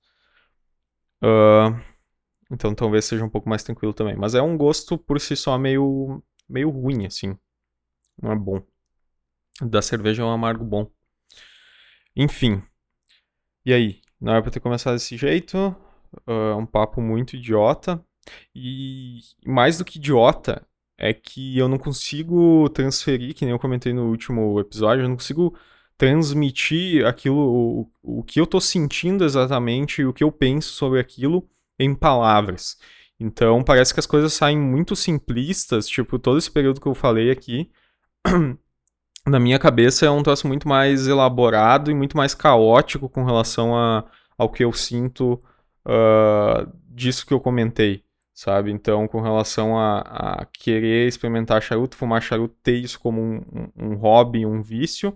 Uh, 1.21 1.77
então 2.49 2.73
talvez 2.73 3.03
seja 3.03 3.25
um 3.25 3.29
pouco 3.29 3.49
mais 3.49 3.61
tranquilo 3.61 3.93
também. 3.93 4.15
Mas 4.15 4.35
é 4.35 4.41
um 4.41 4.57
gosto 4.57 4.97
por 4.97 5.19
si 5.19 5.35
só 5.35 5.57
meio, 5.57 6.23
meio 6.47 6.69
ruim, 6.69 7.05
assim. 7.05 7.37
Não 8.21 8.31
é 8.31 8.35
bom 8.35 8.65
da 9.61 9.81
cerveja 9.81 10.23
é 10.23 10.25
um 10.25 10.31
amargo 10.31 10.63
bom. 10.65 10.89
Enfim. 12.15 12.61
E 13.65 13.73
aí? 13.73 14.01
Não 14.19 14.33
era 14.33 14.41
pra 14.41 14.51
ter 14.51 14.59
começado 14.59 14.93
desse 14.93 15.17
jeito. 15.17 15.75
Uh, 16.27 16.57
um 16.57 16.65
papo 16.65 17.01
muito 17.01 17.35
idiota. 17.35 18.03
E 18.55 19.19
mais 19.45 19.77
do 19.77 19.85
que 19.85 19.99
idiota, 19.99 20.65
é 20.97 21.13
que 21.13 21.57
eu 21.57 21.67
não 21.67 21.77
consigo 21.77 22.69
transferir, 22.69 23.35
que 23.35 23.45
nem 23.45 23.51
eu 23.51 23.59
comentei 23.59 23.93
no 23.93 24.09
último 24.09 24.59
episódio, 24.59 25.03
eu 25.03 25.09
não 25.09 25.15
consigo 25.15 25.55
transmitir 25.97 27.05
aquilo, 27.05 27.89
o, 28.03 28.19
o 28.19 28.23
que 28.23 28.39
eu 28.39 28.47
tô 28.47 28.59
sentindo 28.59 29.23
exatamente 29.23 30.03
o 30.03 30.13
que 30.13 30.23
eu 30.23 30.31
penso 30.31 30.73
sobre 30.73 30.99
aquilo 30.99 31.47
em 31.79 31.93
palavras. 31.95 32.77
Então 33.19 33.63
parece 33.63 33.93
que 33.93 33.99
as 33.99 34.05
coisas 34.05 34.33
saem 34.33 34.57
muito 34.57 34.95
simplistas, 34.95 35.87
tipo, 35.87 36.19
todo 36.19 36.37
esse 36.37 36.51
período 36.51 36.81
que 36.81 36.87
eu 36.87 36.95
falei 36.95 37.31
aqui 37.31 37.71
na 39.25 39.39
minha 39.39 39.57
cabeça 39.57 40.05
é 40.05 40.09
um 40.09 40.21
troço 40.21 40.47
muito 40.47 40.67
mais 40.67 41.07
elaborado 41.07 41.89
e 41.89 41.95
muito 41.95 42.15
mais 42.15 42.35
caótico 42.35 43.09
com 43.09 43.23
relação 43.23 43.75
a, 43.75 44.03
ao 44.37 44.49
que 44.49 44.63
eu 44.63 44.71
sinto 44.71 45.39
uh, 45.85 46.71
disso 46.89 47.25
que 47.25 47.33
eu 47.33 47.39
comentei, 47.39 48.03
sabe? 48.33 48.71
Então, 48.71 49.07
com 49.07 49.21
relação 49.21 49.77
a, 49.77 49.99
a, 49.99 50.45
querer 50.45 51.07
experimentar 51.07 51.61
charuto, 51.61 51.97
fumar 51.97 52.21
charuto, 52.21 52.55
ter 52.61 52.75
isso 52.75 52.99
como 52.99 53.21
um, 53.21 53.41
um, 53.53 53.91
um 53.91 53.95
hobby, 53.95 54.45
um 54.45 54.61
vício, 54.61 55.09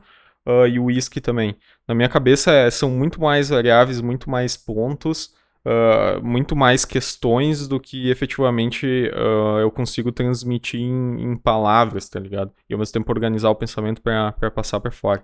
uh, 0.46 0.68
e 0.68 0.80
o 0.80 0.86
whisky 0.86 1.22
também. 1.22 1.56
Na 1.88 1.94
minha 1.94 2.10
cabeça 2.10 2.52
é, 2.52 2.72
são 2.72 2.90
muito 2.90 3.22
mais 3.22 3.50
variáveis, 3.50 4.02
muito 4.02 4.30
mais 4.30 4.58
pontos, 4.58 5.36
uh, 5.66 6.24
muito 6.26 6.56
mais 6.56 6.86
questões 6.86 7.68
do 7.68 7.80
que 7.80 8.10
efetivamente 8.10 8.86
uh, 9.14 9.60
eu 9.60 9.72
consigo 9.72 10.12
transmitir 10.12 10.82
em, 10.82 11.22
em, 11.22 11.38
palavras, 11.38 12.10
tá 12.10 12.20
ligado? 12.20 12.52
E 12.70 12.74
ao 12.74 12.80
mesmo 12.80 12.94
tempo 12.94 13.12
organizar 13.12 13.50
o 13.50 13.56
pensamento 13.56 14.02
para 14.02 14.52
passar 14.52 14.80
para 14.80 14.92
fora. 14.92 15.24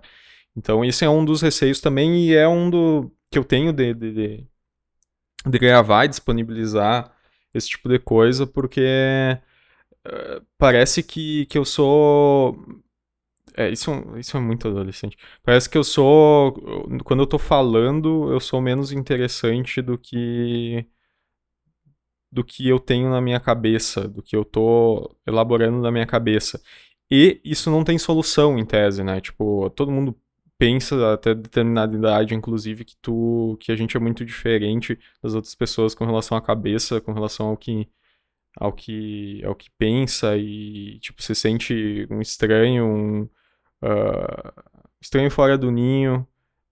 Então, 0.56 0.84
isso 0.84 1.04
é 1.04 1.08
um 1.08 1.24
dos 1.24 1.42
receios 1.42 1.80
também 1.80 2.28
e 2.28 2.34
é 2.34 2.48
um 2.48 2.70
do 2.70 3.12
que 3.30 3.38
eu 3.38 3.44
tenho 3.44 3.72
de, 3.72 3.92
de, 3.94 4.12
de, 4.12 4.46
de 5.46 5.58
gravar 5.58 6.04
e 6.04 6.08
disponibilizar 6.08 7.12
esse 7.54 7.68
tipo 7.68 7.88
de 7.88 7.98
coisa, 7.98 8.46
porque 8.46 9.38
uh, 10.06 10.44
parece 10.58 11.02
que, 11.02 11.46
que 11.46 11.58
eu 11.58 11.64
sou 11.64 12.56
é, 13.56 13.70
isso, 13.70 13.90
isso 14.18 14.36
é 14.36 14.40
muito 14.40 14.68
adolescente. 14.68 15.16
Parece 15.42 15.68
que 15.68 15.78
eu 15.78 15.84
sou. 15.84 16.52
Quando 17.04 17.20
eu 17.22 17.26
tô 17.26 17.38
falando, 17.38 18.30
eu 18.32 18.38
sou 18.40 18.60
menos 18.60 18.92
interessante 18.92 19.80
do 19.82 19.96
que. 19.98 20.86
do 22.30 22.44
que 22.44 22.68
eu 22.68 22.78
tenho 22.78 23.10
na 23.10 23.20
minha 23.20 23.40
cabeça, 23.40 24.06
do 24.08 24.22
que 24.22 24.36
eu 24.36 24.44
tô 24.44 25.16
elaborando 25.26 25.80
na 25.80 25.90
minha 25.90 26.06
cabeça. 26.06 26.60
E 27.10 27.40
isso 27.44 27.70
não 27.70 27.84
tem 27.84 27.98
solução, 27.98 28.58
em 28.58 28.66
tese, 28.66 29.02
né? 29.04 29.20
Tipo, 29.20 29.70
todo 29.70 29.92
mundo 29.92 30.16
pensa 30.58 31.14
até 31.14 31.34
determinada 31.34 31.96
idade, 31.96 32.34
inclusive, 32.34 32.84
que 32.84 32.96
tu. 33.00 33.56
que 33.60 33.72
a 33.72 33.76
gente 33.76 33.96
é 33.96 34.00
muito 34.00 34.24
diferente 34.24 34.98
das 35.22 35.34
outras 35.34 35.54
pessoas 35.54 35.94
com 35.94 36.04
relação 36.04 36.36
à 36.36 36.42
cabeça, 36.42 37.00
com 37.00 37.12
relação 37.12 37.48
ao 37.48 37.56
que 37.56 37.88
ao 38.56 38.72
que 38.72 39.42
ao 39.44 39.54
que 39.54 39.70
pensa 39.78 40.36
e 40.36 40.98
tipo 41.00 41.22
se 41.22 41.34
sente 41.34 42.06
um 42.10 42.20
estranho, 42.20 42.86
um, 42.86 43.28
uh, 43.82 44.62
estranho 45.00 45.30
fora 45.30 45.56
do 45.58 45.70
ninho, 45.70 46.26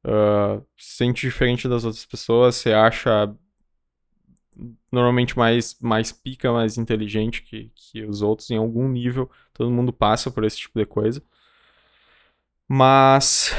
uh, 0.04 0.64
se 0.76 0.96
sente 0.96 1.26
diferente 1.26 1.68
das 1.68 1.84
outras 1.84 2.04
pessoas, 2.04 2.56
você 2.56 2.72
acha 2.72 3.34
normalmente 4.90 5.36
mais, 5.36 5.76
mais 5.80 6.12
pica, 6.12 6.52
mais 6.52 6.78
inteligente 6.78 7.42
que, 7.42 7.70
que 7.74 8.04
os 8.04 8.22
outros 8.22 8.50
em 8.50 8.56
algum 8.56 8.88
nível. 8.88 9.30
Todo 9.52 9.70
mundo 9.70 9.92
passa 9.92 10.30
por 10.30 10.44
esse 10.44 10.58
tipo 10.58 10.78
de 10.78 10.86
coisa. 10.86 11.22
Mas 12.68 13.52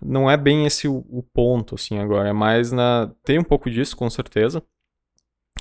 não 0.00 0.30
é 0.30 0.36
bem 0.36 0.66
esse 0.66 0.88
o, 0.88 1.04
o 1.08 1.22
ponto, 1.22 1.74
assim, 1.74 1.98
agora. 1.98 2.28
É 2.28 2.32
mais 2.32 2.72
na. 2.72 3.12
Tem 3.24 3.38
um 3.38 3.44
pouco 3.44 3.70
disso, 3.70 3.96
com 3.96 4.08
certeza. 4.10 4.62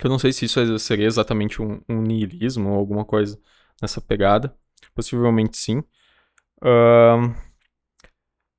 Eu 0.04 0.10
não 0.10 0.18
sei 0.18 0.32
se 0.32 0.46
isso 0.46 0.80
seria 0.80 1.06
exatamente 1.06 1.62
um, 1.62 1.82
um 1.88 2.02
niilismo 2.02 2.70
ou 2.70 2.76
alguma 2.78 3.06
coisa 3.06 3.40
nessa 3.82 4.02
pegada. 4.02 4.56
Possivelmente 4.96 5.58
sim. 5.58 5.84
Uh, 6.64 7.34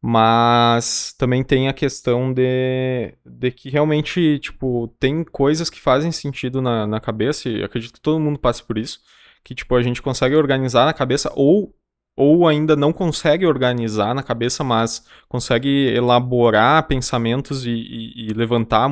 mas 0.04 1.14
também 1.16 1.44
tem 1.44 1.68
a 1.68 1.72
questão 1.72 2.32
de, 2.32 3.14
de 3.24 3.50
que 3.52 3.70
realmente, 3.70 4.38
tipo, 4.40 4.88
tem 4.98 5.22
coisas 5.22 5.70
que 5.70 5.80
fazem 5.80 6.10
sentido 6.10 6.60
na, 6.60 6.86
na 6.86 7.00
cabeça, 7.00 7.48
e 7.48 7.62
acredito 7.62 7.94
que 7.94 8.00
todo 8.00 8.18
mundo 8.18 8.38
passe 8.38 8.64
por 8.64 8.76
isso, 8.76 9.00
que, 9.44 9.54
tipo, 9.54 9.76
a 9.76 9.82
gente 9.82 10.02
consegue 10.02 10.34
organizar 10.34 10.86
na 10.86 10.92
cabeça 10.92 11.32
ou 11.36 11.74
ou 12.16 12.46
ainda 12.46 12.76
não 12.76 12.92
consegue 12.92 13.46
organizar 13.46 14.14
na 14.14 14.22
cabeça, 14.22 14.62
mas 14.62 15.06
consegue 15.28 15.88
elaborar 15.94 16.86
pensamentos 16.86 17.64
e, 17.64 17.70
e, 17.70 18.28
e, 18.28 18.34
levantar 18.34 18.88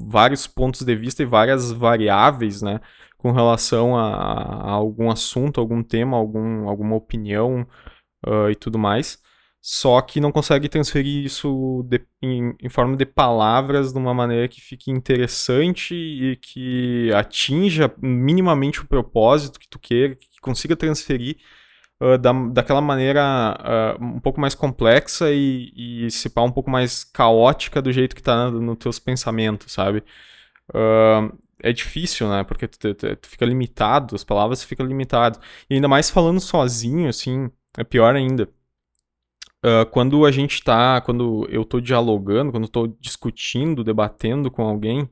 vários 0.00 0.46
pontos 0.46 0.82
de 0.82 0.96
vista 0.96 1.22
e 1.22 1.26
várias 1.26 1.70
variáveis, 1.70 2.62
né, 2.62 2.80
com 3.16 3.30
relação 3.30 3.96
a, 3.96 4.08
a 4.08 4.70
algum 4.72 5.10
assunto, 5.10 5.60
algum 5.60 5.82
tema, 5.82 6.16
algum, 6.16 6.68
alguma 6.68 6.96
opinião, 6.96 7.66
uh, 8.26 8.50
e 8.50 8.54
tudo 8.56 8.78
mais. 8.78 9.18
Só 9.60 10.00
que 10.00 10.20
não 10.20 10.30
consegue 10.30 10.68
transferir 10.68 11.24
isso 11.24 11.84
de, 11.88 12.00
em, 12.22 12.54
em, 12.62 12.68
forma 12.68 12.96
de 12.96 13.04
palavras 13.04 13.92
de 13.92 13.98
uma 13.98 14.14
maneira 14.14 14.46
que 14.46 14.60
fique 14.60 14.92
interessante 14.92 15.94
e 15.94 16.36
que 16.36 17.10
atinja 17.12 17.92
minimamente 18.00 18.80
o 18.80 18.86
propósito 18.86 19.58
que 19.58 19.68
tu 19.68 19.78
queira, 19.78 20.14
que 20.14 20.40
consiga 20.40 20.76
transferir 20.76 21.36
uh, 22.00 22.16
da, 22.16 22.32
daquela 22.32 22.80
maneira 22.80 23.98
uh, 23.98 24.04
um 24.04 24.20
pouco 24.20 24.40
mais 24.40 24.54
complexa 24.54 25.32
e, 25.32 25.72
e 26.06 26.10
se 26.12 26.30
pá, 26.30 26.42
um 26.42 26.52
pouco 26.52 26.70
mais 26.70 27.02
caótica 27.02 27.82
do 27.82 27.92
jeito 27.92 28.14
que 28.14 28.22
tá 28.22 28.50
nos 28.50 28.62
no 28.62 28.76
teus 28.76 29.00
pensamentos, 29.00 29.72
sabe? 29.72 30.04
É 31.62 31.72
difícil, 31.72 32.28
né? 32.28 32.44
Porque 32.44 32.68
tu, 32.68 32.94
tu, 32.94 33.16
tu, 33.16 33.28
fica 33.28 33.44
limitado, 33.44 34.14
as 34.14 34.22
palavras 34.22 34.62
fica 34.62 34.82
limitado. 34.84 35.38
E 35.70 35.74
ainda 35.74 35.88
mais 35.88 36.10
falando 36.10 36.38
sozinho, 36.40 37.08
assim, 37.08 37.50
é 37.76 37.84
pior 37.84 38.14
ainda. 38.14 38.48
Uh, 39.64 39.84
quando 39.90 40.24
a 40.24 40.30
gente 40.30 40.62
tá, 40.62 41.00
quando 41.00 41.46
eu 41.50 41.64
tô 41.64 41.80
dialogando, 41.80 42.52
quando 42.52 42.64
eu 42.64 42.70
tô 42.70 42.86
discutindo, 43.00 43.82
debatendo 43.82 44.50
com 44.50 44.62
alguém, 44.62 45.08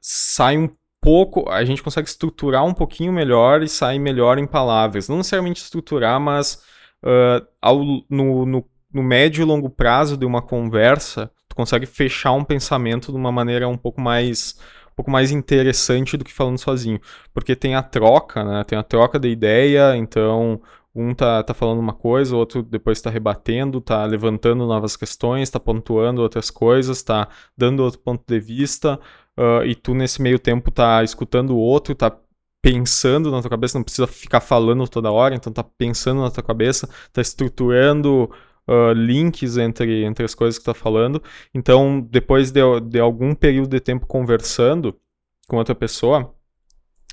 sai 0.00 0.56
um 0.56 0.70
pouco, 1.00 1.48
a 1.48 1.64
gente 1.64 1.82
consegue 1.82 2.08
estruturar 2.08 2.64
um 2.64 2.74
pouquinho 2.74 3.12
melhor 3.12 3.62
e 3.62 3.68
sair 3.68 3.98
melhor 3.98 4.38
em 4.38 4.46
palavras. 4.46 5.08
Não 5.08 5.18
necessariamente 5.18 5.62
estruturar, 5.62 6.20
mas 6.20 6.62
uh, 7.02 7.46
ao, 7.60 7.78
no, 8.08 8.46
no, 8.46 8.64
no 8.92 9.02
médio 9.02 9.42
e 9.42 9.44
longo 9.44 9.70
prazo 9.70 10.16
de 10.16 10.24
uma 10.24 10.42
conversa, 10.42 11.30
tu 11.48 11.56
consegue 11.56 11.86
fechar 11.86 12.32
um 12.32 12.44
pensamento 12.44 13.10
de 13.10 13.18
uma 13.18 13.32
maneira 13.32 13.68
um 13.68 13.76
pouco 13.76 14.00
mais 14.00 14.58
um 14.90 14.96
pouco 14.96 15.10
mais 15.10 15.30
interessante 15.30 16.16
do 16.16 16.24
que 16.24 16.32
falando 16.32 16.58
sozinho. 16.58 16.98
Porque 17.34 17.54
tem 17.54 17.74
a 17.74 17.82
troca, 17.82 18.42
né? 18.42 18.64
Tem 18.64 18.78
a 18.78 18.82
troca 18.82 19.18
de 19.18 19.28
ideia, 19.28 19.94
então 19.94 20.60
um 20.96 21.14
tá, 21.14 21.42
tá 21.42 21.52
falando 21.52 21.78
uma 21.78 21.92
coisa, 21.92 22.34
o 22.34 22.38
outro 22.38 22.62
depois 22.62 22.98
está 22.98 23.10
rebatendo, 23.10 23.80
tá 23.80 24.04
levantando 24.04 24.66
novas 24.66 24.96
questões, 24.96 25.50
tá 25.50 25.60
pontuando 25.60 26.22
outras 26.22 26.50
coisas, 26.50 27.02
tá 27.02 27.28
dando 27.56 27.82
outro 27.82 28.00
ponto 28.00 28.24
de 28.26 28.40
vista, 28.40 28.98
uh, 29.38 29.64
e 29.64 29.74
tu 29.74 29.94
nesse 29.94 30.22
meio 30.22 30.38
tempo 30.38 30.70
tá 30.70 31.04
escutando 31.04 31.50
o 31.50 31.58
outro, 31.58 31.94
tá 31.94 32.16
pensando 32.62 33.30
na 33.30 33.40
tua 33.40 33.50
cabeça, 33.50 33.78
não 33.78 33.84
precisa 33.84 34.06
ficar 34.06 34.40
falando 34.40 34.88
toda 34.88 35.12
hora, 35.12 35.34
então 35.34 35.52
tá 35.52 35.62
pensando 35.62 36.22
na 36.22 36.30
tua 36.30 36.42
cabeça, 36.42 36.88
tá 37.12 37.20
estruturando 37.20 38.30
uh, 38.66 38.92
links 38.92 39.56
entre, 39.56 40.04
entre 40.04 40.24
as 40.24 40.34
coisas 40.34 40.58
que 40.58 40.64
tá 40.64 40.74
falando. 40.74 41.22
Então, 41.54 42.00
depois 42.00 42.50
de, 42.50 42.60
de 42.80 42.98
algum 42.98 43.34
período 43.34 43.68
de 43.68 43.80
tempo 43.80 44.06
conversando 44.06 44.98
com 45.46 45.58
outra 45.58 45.74
pessoa, 45.74 46.34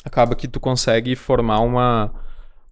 acaba 0.04 0.36
que 0.36 0.48
tu 0.48 0.60
consegue 0.60 1.16
formar 1.16 1.60
uma, 1.60 2.14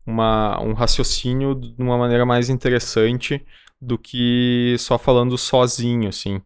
uma, 0.06 0.62
um 0.62 0.74
raciocínio 0.74 1.56
de 1.56 1.82
uma 1.82 1.98
maneira 1.98 2.26
mais 2.26 2.50
interessante 2.50 3.46
do 3.82 3.98
que 3.98 4.76
só 4.80 4.98
falando 4.98 5.38
sozinho, 5.38 6.10
assim. 6.10 6.42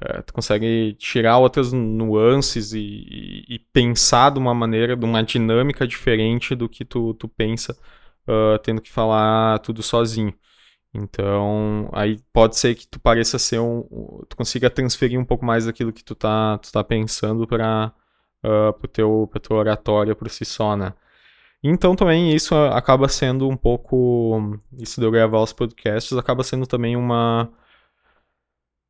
É, 0.00 0.22
tu 0.22 0.32
consegue 0.32 0.94
tirar 0.94 1.38
outras 1.38 1.72
nuances 1.72 2.72
e, 2.72 2.78
e, 2.78 3.54
e, 3.56 3.58
pensar 3.72 4.30
de 4.30 4.38
uma 4.38 4.54
maneira, 4.54 4.96
de 4.96 5.04
uma 5.04 5.22
dinâmica 5.22 5.86
diferente 5.88 6.54
do 6.54 6.68
que 6.68 6.84
tu, 6.84 7.14
tu 7.14 7.28
pensa 7.28 7.76
uh, 8.28 8.58
tendo 8.62 8.80
que 8.80 8.90
falar 8.90 9.58
tudo 9.60 9.82
sozinho. 9.82 10.32
Então, 10.94 11.90
aí 11.92 12.18
pode 12.32 12.56
ser 12.56 12.74
que 12.74 12.86
tu 12.88 13.00
pareça 13.00 13.38
ser 13.38 13.58
um. 13.60 13.82
Tu 14.28 14.36
consiga 14.36 14.70
transferir 14.70 15.20
um 15.20 15.24
pouco 15.24 15.44
mais 15.44 15.66
daquilo 15.66 15.92
que 15.92 16.04
tu 16.04 16.14
tá, 16.14 16.58
tu 16.58 16.72
tá 16.72 16.82
pensando 16.84 17.46
para 17.46 17.92
uh, 18.44 18.72
pro 18.74 18.88
teu, 18.88 19.28
pra 19.30 19.40
tua 19.40 19.58
oratória 19.58 20.14
por 20.14 20.30
si 20.30 20.44
só, 20.44 20.76
né? 20.76 20.94
Então 21.62 21.94
também 21.96 22.34
isso 22.34 22.54
acaba 22.54 23.08
sendo 23.08 23.48
um 23.48 23.56
pouco. 23.56 24.60
Isso 24.78 25.00
de 25.00 25.06
eu 25.06 25.10
gravar 25.10 25.40
os 25.40 25.52
podcasts 25.52 26.16
acaba 26.16 26.42
sendo 26.44 26.66
também 26.66 26.96
uma. 26.96 27.50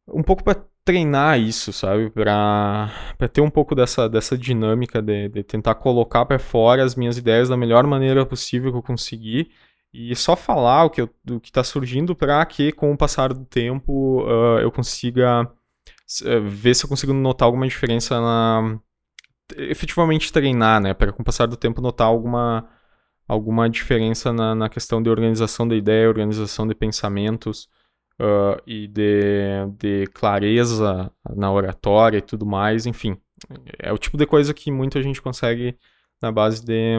Um 0.08 0.22
pouco 0.22 0.42
para 0.42 0.62
treinar 0.84 1.38
isso, 1.38 1.72
sabe? 1.72 2.10
Para 2.10 2.90
ter 3.32 3.40
um 3.42 3.50
pouco 3.50 3.74
dessa, 3.74 4.08
dessa 4.08 4.38
dinâmica 4.38 5.02
de, 5.02 5.28
de 5.28 5.42
tentar 5.42 5.74
colocar 5.74 6.24
para 6.24 6.38
fora 6.38 6.82
as 6.82 6.94
minhas 6.94 7.18
ideias 7.18 7.48
da 7.48 7.56
melhor 7.56 7.86
maneira 7.86 8.24
possível 8.24 8.72
que 8.72 8.78
eu 8.78 8.82
conseguir 8.82 9.50
e 9.92 10.14
só 10.16 10.36
falar 10.36 10.84
o 10.84 10.90
que 10.90 11.08
do 11.24 11.40
que 11.40 11.48
está 11.48 11.64
surgindo 11.64 12.14
para 12.14 12.44
que 12.46 12.72
com 12.72 12.92
o 12.92 12.96
passar 12.96 13.32
do 13.32 13.44
tempo 13.44 14.22
uh, 14.22 14.58
eu 14.60 14.70
consiga 14.70 15.42
uh, 15.44 16.40
ver 16.42 16.74
se 16.74 16.84
eu 16.84 16.88
consigo 16.88 17.12
notar 17.12 17.46
alguma 17.46 17.66
diferença 17.66 18.20
na 18.20 18.78
efetivamente 19.56 20.32
treinar, 20.32 20.80
né, 20.80 20.94
para 20.94 21.12
com 21.12 21.22
o 21.22 21.24
passar 21.24 21.46
do 21.46 21.56
tempo 21.56 21.80
notar 21.80 22.06
alguma 22.06 22.68
alguma 23.26 23.68
diferença 23.68 24.32
na, 24.32 24.54
na 24.54 24.68
questão 24.70 25.02
de 25.02 25.10
organização 25.10 25.68
da 25.68 25.76
ideia, 25.76 26.08
organização 26.08 26.66
de 26.66 26.74
pensamentos 26.74 27.68
uh, 28.18 28.60
e 28.66 28.88
de, 28.88 29.66
de 29.78 30.06
clareza 30.14 31.12
na 31.36 31.52
oratória 31.52 32.18
e 32.18 32.22
tudo 32.22 32.46
mais, 32.46 32.86
enfim, 32.86 33.18
é 33.78 33.92
o 33.92 33.98
tipo 33.98 34.16
de 34.16 34.26
coisa 34.26 34.54
que 34.54 34.70
muita 34.70 35.02
gente 35.02 35.20
consegue 35.20 35.76
na 36.22 36.32
base 36.32 36.64
de 36.64 36.98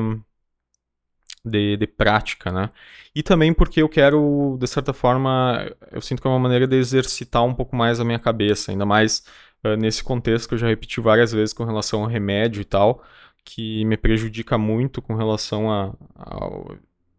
de, 1.44 1.78
de 1.78 1.88
prática, 1.88 2.52
né? 2.52 2.70
E 3.16 3.24
também 3.24 3.54
porque 3.54 3.82
eu 3.82 3.90
quero, 3.90 4.58
de 4.60 4.68
certa 4.68 4.94
forma, 4.94 5.72
eu 5.92 6.02
sinto 6.02 6.22
que 6.22 6.28
é 6.28 6.32
uma 6.32 6.40
maneira 6.40 6.68
de 6.68 6.76
exercitar 6.76 7.44
um 7.44 7.54
pouco 7.54 7.76
mais 7.76 8.00
a 8.00 8.04
minha 8.04 8.20
cabeça, 8.20 8.72
ainda 8.72 8.86
mais 8.86 9.24
uh, 9.64 9.76
nesse 9.78 10.04
contexto 10.04 10.48
que 10.48 10.54
eu 10.56 10.58
já 10.58 10.68
repeti 10.68 11.00
várias 11.00 11.32
vezes 11.32 11.54
com 11.54 11.64
relação 11.64 12.02
ao 12.02 12.08
remédio 12.08 12.62
e 12.62 12.66
tal, 12.66 13.04
que 13.44 13.84
me 13.86 13.98
prejudica 13.98 14.58
muito 14.58 15.02
com 15.02 15.16
relação 15.16 15.72
à 15.72 15.94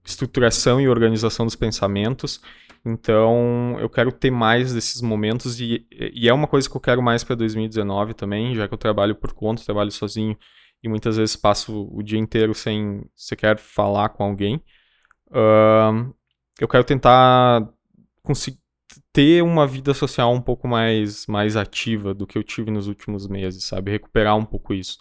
estruturação 0.05 0.81
e 0.81 0.89
organização 0.89 1.47
dos 1.47 1.57
pensamentos. 1.57 2.41
Então, 2.85 3.77
eu 3.79 3.91
quero 3.91 4.11
ter 4.11 4.31
mais 4.31 4.73
desses 4.73 5.03
momentos 5.03 5.61
e, 5.61 5.87
e 5.91 6.29
é 6.29 6.33
uma 6.33 6.47
coisa 6.47 6.69
que 6.69 6.77
eu 6.77 6.81
quero 6.81 7.03
mais 7.03 7.23
para 7.23 7.37
2019 7.37 8.15
também, 8.15 8.55
já 8.55 8.67
que 8.67 8.73
eu 8.73 8.79
trabalho 8.79 9.15
por 9.15 9.35
conta, 9.35 9.65
trabalho 9.65 9.91
sozinho 9.91 10.37
e 10.83 10.89
muitas 10.89 11.17
vezes 11.17 11.37
passo 11.37 11.89
o 11.93 12.03
dia 12.03 12.19
inteiro 12.19 12.55
sem 12.55 13.05
sequer 13.15 13.59
falar 13.59 14.09
com 14.11 14.25
alguém. 14.25 14.63
Uh, 15.29 16.15
eu 16.59 16.67
quero 16.67 16.85
tentar 16.85 17.69
ter 19.21 19.43
uma 19.43 19.67
vida 19.67 19.93
social 19.93 20.33
um 20.33 20.41
pouco 20.41 20.67
mais, 20.67 21.27
mais 21.27 21.55
ativa 21.55 22.15
do 22.15 22.27
que 22.27 22.39
eu 22.39 22.43
tive 22.43 22.71
nos 22.71 22.89
últimos 22.89 23.29
meses, 23.29 23.65
sabe? 23.65 23.91
Recuperar 23.91 24.35
um 24.35 24.47
pouco 24.47 24.73
isso. 24.73 24.99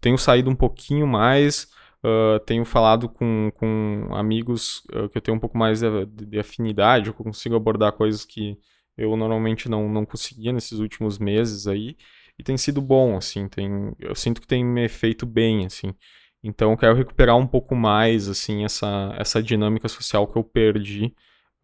Tenho 0.00 0.18
saído 0.18 0.50
um 0.50 0.56
pouquinho 0.56 1.06
mais, 1.06 1.68
uh, 2.04 2.40
tenho 2.40 2.64
falado 2.64 3.08
com, 3.08 3.52
com 3.54 4.08
amigos 4.10 4.82
uh, 4.92 5.08
que 5.08 5.18
eu 5.18 5.22
tenho 5.22 5.36
um 5.36 5.40
pouco 5.40 5.56
mais 5.56 5.82
de, 5.82 6.04
de 6.06 6.40
afinidade, 6.40 7.06
eu 7.06 7.14
consigo 7.14 7.54
abordar 7.54 7.92
coisas 7.92 8.24
que 8.24 8.58
eu 8.98 9.16
normalmente 9.16 9.68
não, 9.68 9.88
não 9.88 10.04
conseguia 10.04 10.52
nesses 10.52 10.80
últimos 10.80 11.16
meses 11.20 11.68
aí 11.68 11.96
e 12.36 12.42
tem 12.42 12.56
sido 12.56 12.82
bom, 12.82 13.16
assim, 13.16 13.46
tem, 13.46 13.94
eu 14.00 14.16
sinto 14.16 14.40
que 14.40 14.48
tem 14.48 14.64
me 14.64 14.88
feito 14.88 15.24
bem, 15.24 15.64
assim. 15.66 15.94
Então 16.42 16.72
eu 16.72 16.76
quero 16.76 16.96
recuperar 16.96 17.36
um 17.36 17.46
pouco 17.46 17.76
mais, 17.76 18.28
assim, 18.28 18.64
essa, 18.64 19.14
essa 19.16 19.40
dinâmica 19.40 19.86
social 19.88 20.26
que 20.26 20.36
eu 20.36 20.42
perdi 20.42 21.14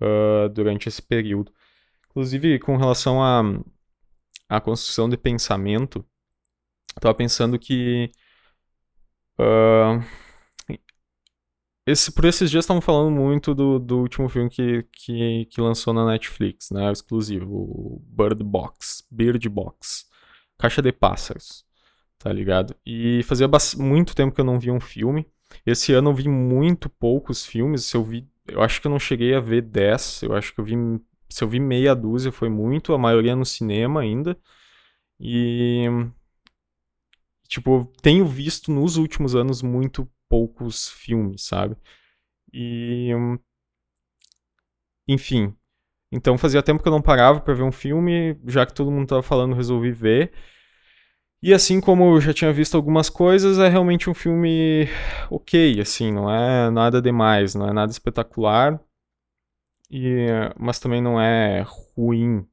uh, 0.01 0.49
durante 0.51 0.89
esse 0.89 1.03
período. 1.03 1.51
Inclusive, 2.17 2.59
com 2.61 2.79
relação 2.79 3.23
à 3.23 3.43
a, 4.49 4.57
a, 4.57 4.59
construção 4.59 5.07
de 5.07 5.19
pensamento, 5.19 6.03
eu 6.97 7.01
tava 7.03 7.15
pensando 7.15 7.59
que 7.59 8.11
uh, 9.39 10.03
esse, 11.87 12.11
por 12.11 12.25
esses 12.25 12.51
dias 12.51 12.65
estavam 12.65 12.81
falando 12.81 13.11
muito 13.11 13.55
do, 13.55 13.79
do 13.79 13.99
último 13.99 14.31
filme 14.31 14.49
que, 14.49 14.83
que, 14.91 15.45
que 15.45 15.61
lançou 15.61 15.93
na 15.93 16.07
Netflix, 16.07 16.71
né, 16.71 16.91
exclusivo, 16.91 17.55
o 17.55 18.03
Bird 18.03 18.43
Box, 18.43 19.07
Bird 19.11 19.47
Box. 19.51 20.07
Caixa 20.57 20.81
de 20.81 20.93
Pássaros, 20.93 21.67
tá 22.19 22.33
ligado? 22.33 22.75
E 22.87 23.23
fazia 23.25 23.47
muito 23.77 24.15
tempo 24.15 24.35
que 24.35 24.41
eu 24.41 24.45
não 24.47 24.59
via 24.59 24.73
um 24.73 24.81
filme. 24.81 25.27
Esse 25.67 25.93
ano 25.93 26.09
eu 26.09 26.15
vi 26.15 26.31
muito 26.31 26.89
poucos 26.89 27.45
filmes. 27.45 27.93
Eu 27.93 28.03
vi, 28.03 28.27
eu 28.49 28.63
acho 28.63 28.81
que 28.81 28.87
eu 28.87 28.91
não 28.91 28.99
cheguei 28.99 29.35
a 29.35 29.41
ver 29.41 29.61
10. 29.61 30.23
Eu 30.23 30.35
acho 30.35 30.55
que 30.55 30.61
eu 30.61 30.65
vi, 30.65 30.77
se 31.29 31.43
eu 31.45 31.49
vi 31.49 31.61
meia 31.61 31.95
dúzia 31.95 32.33
foi 32.33 32.49
muito, 32.49 32.93
a 32.95 32.99
maioria 32.99 33.37
no 33.37 33.45
cinema 33.45 34.01
ainda. 34.01 34.39
E 35.21 35.87
tipo, 37.49 37.91
tenho 38.03 38.27
visto 38.27 38.71
nos 38.73 38.97
últimos 38.97 39.35
anos 39.35 39.63
muito 39.63 40.09
poucos 40.29 40.89
filmes, 40.91 41.45
sabe? 41.45 41.77
E 42.53 43.11
enfim, 45.09 45.55
então 46.13 46.39
fazia 46.39 46.63
tempo 46.63 46.83
que 46.83 46.89
eu 46.89 46.93
não 46.93 47.03
parava 47.03 47.41
para 47.41 47.55
ver 47.55 47.63
um 47.63 47.73
filme, 47.73 48.39
já 48.47 48.67
que 48.67 48.75
todo 48.75 48.91
mundo 48.91 49.09
tava 49.09 49.23
falando, 49.23 49.55
resolvi 49.55 49.91
ver. 49.93 50.33
E 51.43 51.53
assim 51.55 51.81
como 51.81 52.17
eu 52.17 52.21
já 52.21 52.33
tinha 52.33 52.53
visto 52.53 52.77
algumas 52.77 53.09
coisas, 53.11 53.59
é 53.59 53.69
realmente 53.69 54.11
um 54.11 54.15
filme 54.15 54.89
ok, 55.31 55.81
assim, 55.81 56.11
não 56.13 56.31
é 56.31 56.71
nada 56.71 57.01
demais, 57.01 57.55
não 57.55 57.69
é 57.69 57.73
nada 57.73 57.93
espetacular. 57.93 58.81
E, 59.91 60.27
mas 60.59 60.79
também 60.79 61.01
não 61.01 61.21
é 61.21 61.65
ruim, 61.97 62.47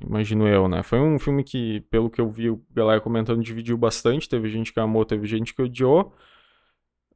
imagino 0.00 0.48
eu, 0.48 0.68
né? 0.68 0.82
Foi 0.82 0.98
um 1.00 1.18
filme 1.18 1.44
que, 1.44 1.80
pelo 1.90 2.10
que 2.10 2.20
eu 2.20 2.30
vi 2.30 2.50
o 2.50 2.62
galera 2.74 3.00
comentando, 3.00 3.42
dividiu 3.42 3.76
bastante. 3.76 4.28
Teve 4.28 4.48
gente 4.48 4.72
que 4.72 4.80
amou, 4.80 5.04
teve 5.04 5.26
gente 5.26 5.54
que 5.54 5.62
odiou. 5.62 6.14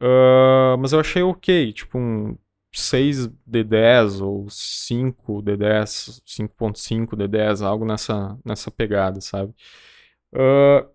Uh, 0.02 0.78
mas 0.78 0.92
eu 0.92 1.00
achei 1.00 1.22
ok, 1.22 1.72
tipo 1.72 1.98
um 1.98 2.36
6 2.72 3.26
de 3.46 3.64
10 3.64 4.20
ou 4.20 4.48
5 4.48 5.42
de 5.42 5.56
10, 5.56 6.22
5.5 6.26 7.16
de 7.16 7.28
10, 7.28 7.62
algo 7.62 7.84
nessa, 7.84 8.38
nessa 8.44 8.70
pegada, 8.70 9.20
sabe? 9.20 9.52
Uh, 10.32 10.88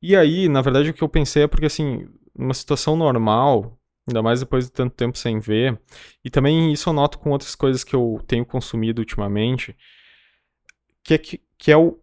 e 0.00 0.16
aí, 0.16 0.48
na 0.48 0.60
verdade, 0.62 0.90
o 0.90 0.94
que 0.94 1.02
eu 1.02 1.08
pensei 1.08 1.44
é 1.44 1.46
porque, 1.48 1.66
assim, 1.66 2.08
numa 2.36 2.54
situação 2.54 2.96
normal, 2.96 3.78
Ainda 4.06 4.22
mais 4.22 4.40
depois 4.40 4.66
de 4.66 4.72
tanto 4.72 4.94
tempo 4.96 5.16
sem 5.16 5.38
ver. 5.38 5.80
E 6.24 6.30
também 6.30 6.72
isso 6.72 6.88
eu 6.88 6.92
noto 6.92 7.18
com 7.18 7.30
outras 7.30 7.54
coisas 7.54 7.84
que 7.84 7.94
eu 7.94 8.20
tenho 8.26 8.44
consumido 8.44 9.00
ultimamente. 9.00 9.76
Que 11.04 11.14
é, 11.14 11.18
que, 11.18 11.40
que 11.56 11.70
é 11.70 11.76
o, 11.76 11.98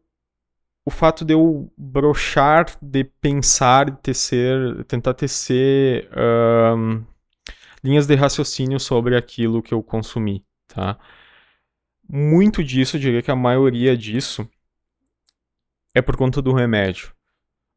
o 0.86 0.90
fato 0.90 1.26
de 1.26 1.34
eu 1.34 1.72
brochar, 1.78 2.66
de 2.82 3.04
pensar, 3.04 3.90
de 3.92 3.98
tecer, 4.02 4.84
tentar 4.86 5.14
tecer 5.14 6.10
um, 6.78 7.04
linhas 7.84 8.08
de 8.08 8.16
raciocínio 8.16 8.80
sobre 8.80 9.16
aquilo 9.18 9.62
que 9.62 9.74
eu 9.74 9.84
consumi, 9.84 10.46
tá? 10.68 10.98
Muito 12.08 12.64
disso, 12.64 12.98
eu 12.98 13.02
diria 13.02 13.22
que 13.22 13.32
a 13.32 13.36
maioria 13.36 13.96
disso 13.96 14.50
é 15.94 16.02
por 16.02 16.18
conta 16.18 16.42
do 16.42 16.54
remédio 16.54 17.14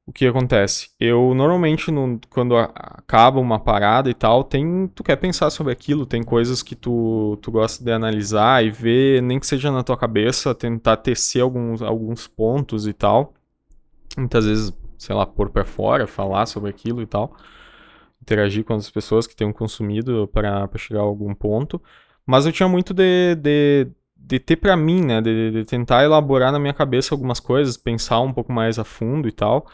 o 0.07 0.13
que 0.13 0.27
acontece? 0.27 0.91
Eu 0.99 1.33
normalmente, 1.35 1.91
no, 1.91 2.21
quando 2.29 2.57
acaba 2.57 3.39
uma 3.41 3.61
parada 3.61 4.11
e 4.11 4.15
tal, 4.15 4.43
tem, 4.43 4.89
tu 4.89 5.03
quer 5.05 5.17
pensar 5.17 5.49
sobre 5.51 5.73
aquilo, 5.73 6.05
tem 6.05 6.23
coisas 6.23 6.63
que 6.63 6.75
tu, 6.75 7.39
tu 7.41 7.53
gosta 7.53 7.85
de 7.85 7.93
analisar 7.93 8.65
e 8.65 8.71
ver, 8.71 9.23
nem 9.23 9.39
que 9.39 9.47
seja 9.47 9.71
na 9.71 9.83
tua 9.85 9.97
cabeça, 9.97 10.55
tentar 10.55 10.97
tecer 10.97 11.41
alguns, 11.41 11.83
alguns 11.83 12.27
pontos 12.27 12.87
e 12.87 12.93
tal. 12.93 13.33
Muitas 14.17 14.45
vezes, 14.45 14.73
sei 14.99 15.15
lá, 15.15 15.25
pôr 15.25 15.51
pra 15.51 15.65
fora, 15.65 16.07
falar 16.07 16.47
sobre 16.47 16.71
aquilo 16.71 17.01
e 17.01 17.07
tal. 17.07 17.37
Interagir 18.21 18.65
com 18.65 18.75
as 18.75 18.91
pessoas 18.91 19.27
que 19.27 19.37
tenham 19.37 19.53
consumido 19.53 20.29
para 20.33 20.69
chegar 20.77 21.01
a 21.01 21.05
algum 21.05 21.35
ponto. 21.35 21.81
Mas 22.27 22.47
eu 22.47 22.53
tinha 22.53 22.69
muito 22.69 22.93
de, 22.95 23.37
de, 23.37 23.89
de 24.17 24.39
ter 24.41 24.57
para 24.57 24.77
mim, 24.77 25.03
né? 25.05 25.21
De, 25.21 25.51
de 25.53 25.65
tentar 25.65 26.05
elaborar 26.05 26.53
na 26.53 26.59
minha 26.59 26.75
cabeça 26.75 27.15
algumas 27.15 27.41
coisas, 27.41 27.77
pensar 27.77 28.21
um 28.21 28.33
pouco 28.33 28.53
mais 28.53 28.79
a 28.79 28.85
fundo 28.85 29.29
e 29.29 29.33
tal. 29.33 29.67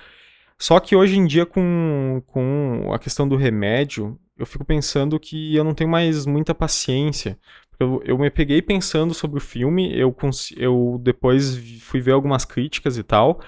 Só 0.61 0.81
que 0.81 0.97
hoje 0.97 1.17
em 1.17 1.27
dia, 1.27 1.47
com, 1.47 2.23
com 2.27 2.93
a 2.93 2.99
questão 2.99 3.29
do 3.29 3.37
remédio, 3.37 4.19
eu 4.37 4.45
fico 4.45 4.65
pensando 4.65 5.19
que 5.19 5.55
eu 5.55 5.63
não 5.63 5.75
tenho 5.75 5.91
mais 5.91 6.27
muita 6.27 6.55
paciência. 6.55 7.39
Eu, 7.79 8.03
eu 8.05 8.19
me 8.19 8.31
peguei 8.31 8.61
pensando 8.61 9.15
sobre 9.15 9.39
o 9.39 9.41
filme, 9.41 9.97
eu, 9.97 10.15
eu 10.57 11.01
depois 11.01 11.57
fui 11.81 12.01
ver 12.01 12.13
algumas 12.13 12.45
críticas 12.45 12.99
e 12.99 13.05
tal, 13.05 13.41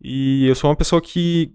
e 0.00 0.46
eu 0.46 0.54
sou 0.54 0.70
uma 0.70 0.76
pessoa 0.76 1.00
que. 1.00 1.52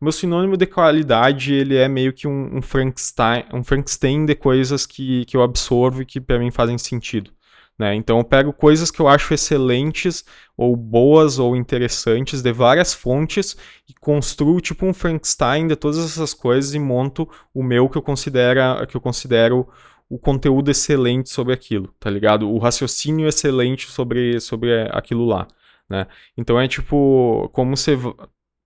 O 0.00 0.04
meu 0.04 0.12
sinônimo 0.12 0.56
de 0.56 0.66
qualidade, 0.66 1.54
ele 1.54 1.76
é 1.76 1.88
meio 1.88 2.12
que 2.12 2.28
um, 2.28 2.58
um 2.58 2.62
Frankenstein, 2.62 3.44
um 3.52 3.64
Frankenstein 3.64 4.26
de 4.26 4.34
coisas 4.34 4.86
que, 4.86 5.24
que 5.24 5.36
eu 5.36 5.42
absorvo 5.42 6.02
e 6.02 6.06
que 6.06 6.20
para 6.20 6.38
mim 6.38 6.50
fazem 6.50 6.76
sentido. 6.76 7.32
Né? 7.78 7.94
Então 7.94 8.18
eu 8.18 8.24
pego 8.24 8.52
coisas 8.52 8.90
que 8.90 9.00
eu 9.00 9.08
acho 9.08 9.34
excelentes, 9.34 10.24
ou 10.56 10.74
boas, 10.74 11.38
ou 11.38 11.54
interessantes, 11.54 12.40
de 12.40 12.52
várias 12.52 12.94
fontes, 12.94 13.56
e 13.88 13.92
construo 13.94 14.60
tipo 14.60 14.86
um 14.86 14.94
Frankenstein 14.94 15.66
de 15.68 15.76
todas 15.76 15.98
essas 15.98 16.32
coisas 16.32 16.74
e 16.74 16.78
monto 16.78 17.28
o 17.52 17.62
meu 17.62 17.88
que 17.88 17.98
eu 17.98 18.02
considero, 18.02 18.86
que 18.86 18.96
eu 18.96 19.00
considero 19.00 19.68
o 20.08 20.18
conteúdo 20.18 20.70
excelente 20.70 21.28
sobre 21.30 21.52
aquilo, 21.52 21.88
tá 21.98 22.08
ligado? 22.08 22.48
O 22.48 22.58
raciocínio 22.58 23.28
excelente 23.28 23.90
sobre, 23.90 24.40
sobre 24.40 24.88
aquilo 24.90 25.26
lá, 25.26 25.46
né? 25.88 26.06
Então 26.36 26.58
é 26.60 26.68
tipo, 26.68 27.50
como 27.52 27.76
se 27.76 27.92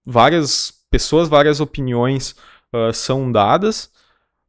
várias 0.05 0.73
pessoas, 0.91 1.29
várias 1.29 1.61
opiniões 1.61 2.35
uh, 2.75 2.93
são 2.93 3.31
dadas, 3.33 3.91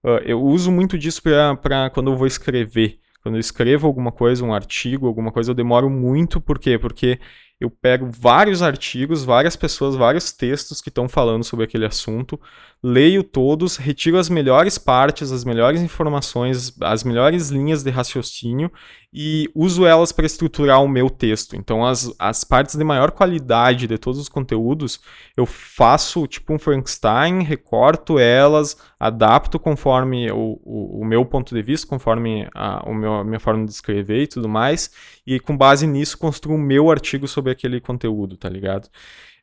uh, 0.03 0.19
eu 0.25 0.41
uso 0.41 0.71
muito 0.71 0.97
disso 0.97 1.21
para 1.23 1.89
quando 1.91 2.11
eu 2.11 2.17
vou 2.17 2.27
escrever, 2.27 2.99
quando 3.21 3.35
eu 3.35 3.39
escrevo 3.39 3.87
alguma 3.87 4.11
coisa, 4.11 4.43
um 4.43 4.53
artigo, 4.53 5.07
alguma 5.07 5.31
coisa, 5.31 5.51
eu 5.51 5.55
demoro 5.55 5.89
muito, 5.89 6.41
por 6.41 6.59
quê? 6.59 6.77
Porque 6.79 7.19
eu 7.59 7.69
pego 7.69 8.09
vários 8.09 8.61
artigos, 8.63 9.23
várias 9.23 9.55
pessoas, 9.55 9.95
vários 9.95 10.31
textos 10.33 10.81
que 10.81 10.89
estão 10.89 11.07
falando 11.07 11.43
sobre 11.43 11.65
aquele 11.65 11.85
assunto, 11.85 12.39
leio 12.83 13.23
todos, 13.23 13.77
retiro 13.77 14.17
as 14.17 14.27
melhores 14.27 14.79
partes, 14.79 15.31
as 15.31 15.43
melhores 15.43 15.81
informações, 15.81 16.75
as 16.81 17.03
melhores 17.03 17.49
linhas 17.49 17.83
de 17.83 17.91
raciocínio 17.91 18.71
e 19.13 19.51
uso 19.53 19.85
elas 19.85 20.11
para 20.11 20.25
estruturar 20.25 20.81
o 20.81 20.87
meu 20.87 21.07
texto. 21.07 21.55
Então, 21.55 21.85
as, 21.85 22.11
as 22.17 22.43
partes 22.43 22.75
de 22.75 22.83
maior 22.83 23.11
qualidade 23.11 23.85
de 23.85 23.97
todos 23.99 24.19
os 24.19 24.27
conteúdos, 24.27 24.99
eu 25.37 25.45
faço 25.45 26.25
tipo 26.25 26.53
um 26.53 26.57
Frankenstein, 26.57 27.43
recorto 27.43 28.17
elas, 28.17 28.75
adapto 28.99 29.59
conforme 29.59 30.31
o, 30.31 30.59
o, 30.63 31.01
o 31.01 31.05
meu 31.05 31.23
ponto 31.23 31.53
de 31.53 31.61
vista, 31.61 31.85
conforme 31.85 32.49
a, 32.55 32.89
o 32.89 32.95
meu, 32.95 33.13
a 33.13 33.23
minha 33.23 33.39
forma 33.39 33.63
de 33.63 33.71
escrever 33.71 34.23
e 34.23 34.27
tudo 34.27 34.49
mais, 34.49 34.89
e 35.27 35.39
com 35.39 35.55
base 35.55 35.85
nisso 35.85 36.17
construo 36.17 36.55
o 36.55 36.59
meu 36.59 36.89
artigo 36.89 37.27
sobre 37.27 37.51
aquele 37.51 37.79
conteúdo, 37.79 38.37
tá 38.37 38.49
ligado? 38.49 38.87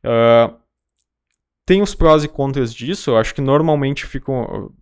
Uh, 0.04 0.67
tem 1.68 1.82
os 1.82 1.94
prós 1.94 2.24
e 2.24 2.28
contras 2.28 2.72
disso, 2.72 3.10
eu 3.10 3.18
acho 3.18 3.34
que 3.34 3.42
normalmente 3.42 4.06
ficam, 4.06 4.72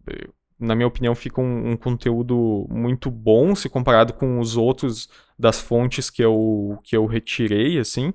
na 0.57 0.73
minha 0.73 0.87
opinião, 0.87 1.17
fica 1.17 1.41
um, 1.41 1.73
um, 1.73 1.77
conteúdo 1.77 2.65
muito 2.71 3.11
bom 3.11 3.57
se 3.57 3.69
comparado 3.69 4.13
com 4.13 4.39
os 4.39 4.57
outros 4.57 5.09
das 5.37 5.61
fontes 5.61 6.11
que 6.11 6.23
eu, 6.23 6.79
que 6.85 6.97
eu 6.97 7.05
retirei, 7.05 7.77
assim. 7.81 8.11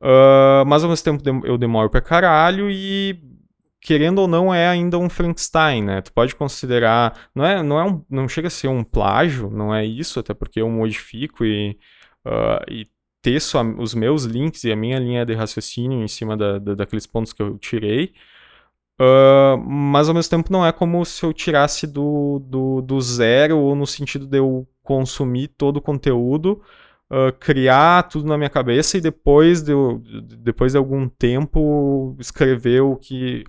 Uh, 0.00 0.66
mas 0.66 0.82
ao 0.82 0.90
mesmo 0.90 1.04
tempo 1.04 1.46
eu 1.46 1.56
demoro 1.56 1.88
pra 1.88 2.00
caralho 2.00 2.68
e 2.68 3.22
querendo 3.80 4.18
ou 4.18 4.26
não 4.26 4.52
é 4.52 4.66
ainda 4.66 4.98
um 4.98 5.08
Frankenstein, 5.08 5.84
né? 5.84 6.00
Tu 6.02 6.12
pode 6.12 6.34
considerar, 6.34 7.28
não 7.32 7.44
é, 7.46 7.62
não 7.62 7.78
é 7.78 7.84
um, 7.84 8.04
não 8.10 8.28
chega 8.28 8.48
a 8.48 8.50
ser 8.50 8.66
um 8.66 8.82
plágio, 8.82 9.48
não 9.48 9.72
é 9.72 9.84
isso, 9.86 10.18
até 10.18 10.34
porque 10.34 10.60
eu 10.60 10.68
modifico 10.68 11.44
e, 11.44 11.78
uh, 12.26 12.68
e 12.68 12.88
teço 13.22 13.56
a, 13.56 13.62
os 13.62 13.94
meus 13.94 14.24
links 14.24 14.64
e 14.64 14.72
a 14.72 14.76
minha 14.76 14.98
linha 14.98 15.24
de 15.24 15.34
raciocínio 15.34 16.02
em 16.02 16.08
cima 16.08 16.36
da, 16.36 16.58
da 16.58 16.74
daqueles 16.74 17.06
pontos 17.06 17.32
que 17.32 17.42
eu 17.42 17.56
tirei. 17.58 18.12
Uh, 19.00 19.56
mas 19.58 20.08
ao 20.08 20.14
mesmo 20.14 20.30
tempo 20.30 20.52
não 20.52 20.64
é 20.64 20.70
como 20.72 21.04
se 21.04 21.24
eu 21.24 21.32
tirasse 21.32 21.86
do, 21.86 22.38
do, 22.40 22.82
do 22.82 23.00
zero, 23.00 23.58
ou 23.58 23.74
no 23.74 23.86
sentido 23.86 24.26
de 24.26 24.38
eu 24.38 24.66
consumir 24.82 25.48
todo 25.48 25.78
o 25.78 25.80
conteúdo, 25.80 26.62
uh, 27.10 27.32
criar 27.40 28.04
tudo 28.04 28.28
na 28.28 28.36
minha 28.36 28.50
cabeça 28.50 28.98
e 28.98 29.00
depois 29.00 29.62
de, 29.62 29.72
depois 30.38 30.72
de 30.72 30.78
algum 30.78 31.08
tempo 31.08 32.16
escrever 32.20 32.82
o 32.82 32.96
que. 32.96 33.44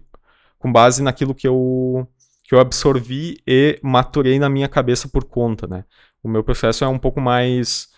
com 0.57 0.71
base 0.71 1.03
naquilo 1.03 1.35
que 1.35 1.47
eu, 1.47 2.07
que 2.43 2.55
eu 2.55 2.59
absorvi 2.59 3.37
e 3.47 3.79
maturei 3.83 4.39
na 4.39 4.49
minha 4.49 4.69
cabeça 4.69 5.07
por 5.09 5.25
conta, 5.25 5.67
né? 5.67 5.85
O 6.23 6.29
meu 6.29 6.43
processo 6.43 6.83
é 6.83 6.87
um 6.87 6.99
pouco 6.99 7.21
mais 7.21 7.92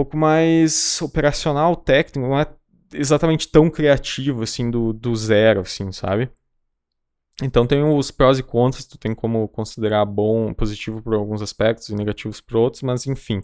pouco 0.00 0.16
mais 0.16 1.00
operacional, 1.02 1.76
técnico, 1.76 2.26
não 2.26 2.38
é 2.38 2.46
exatamente 2.94 3.48
tão 3.48 3.70
criativo, 3.70 4.42
assim, 4.42 4.70
do, 4.70 4.92
do 4.94 5.14
zero, 5.14 5.60
assim, 5.60 5.92
sabe? 5.92 6.30
Então 7.42 7.66
tem 7.66 7.82
os 7.82 8.10
prós 8.10 8.38
e 8.38 8.42
contras, 8.42 8.86
tu 8.86 8.98
tem 8.98 9.14
como 9.14 9.46
considerar 9.48 10.04
bom, 10.06 10.54
positivo 10.54 11.02
por 11.02 11.14
alguns 11.14 11.42
aspectos 11.42 11.88
e 11.90 11.94
negativos 11.94 12.40
por 12.40 12.56
outros, 12.56 12.82
mas 12.82 13.06
enfim. 13.06 13.42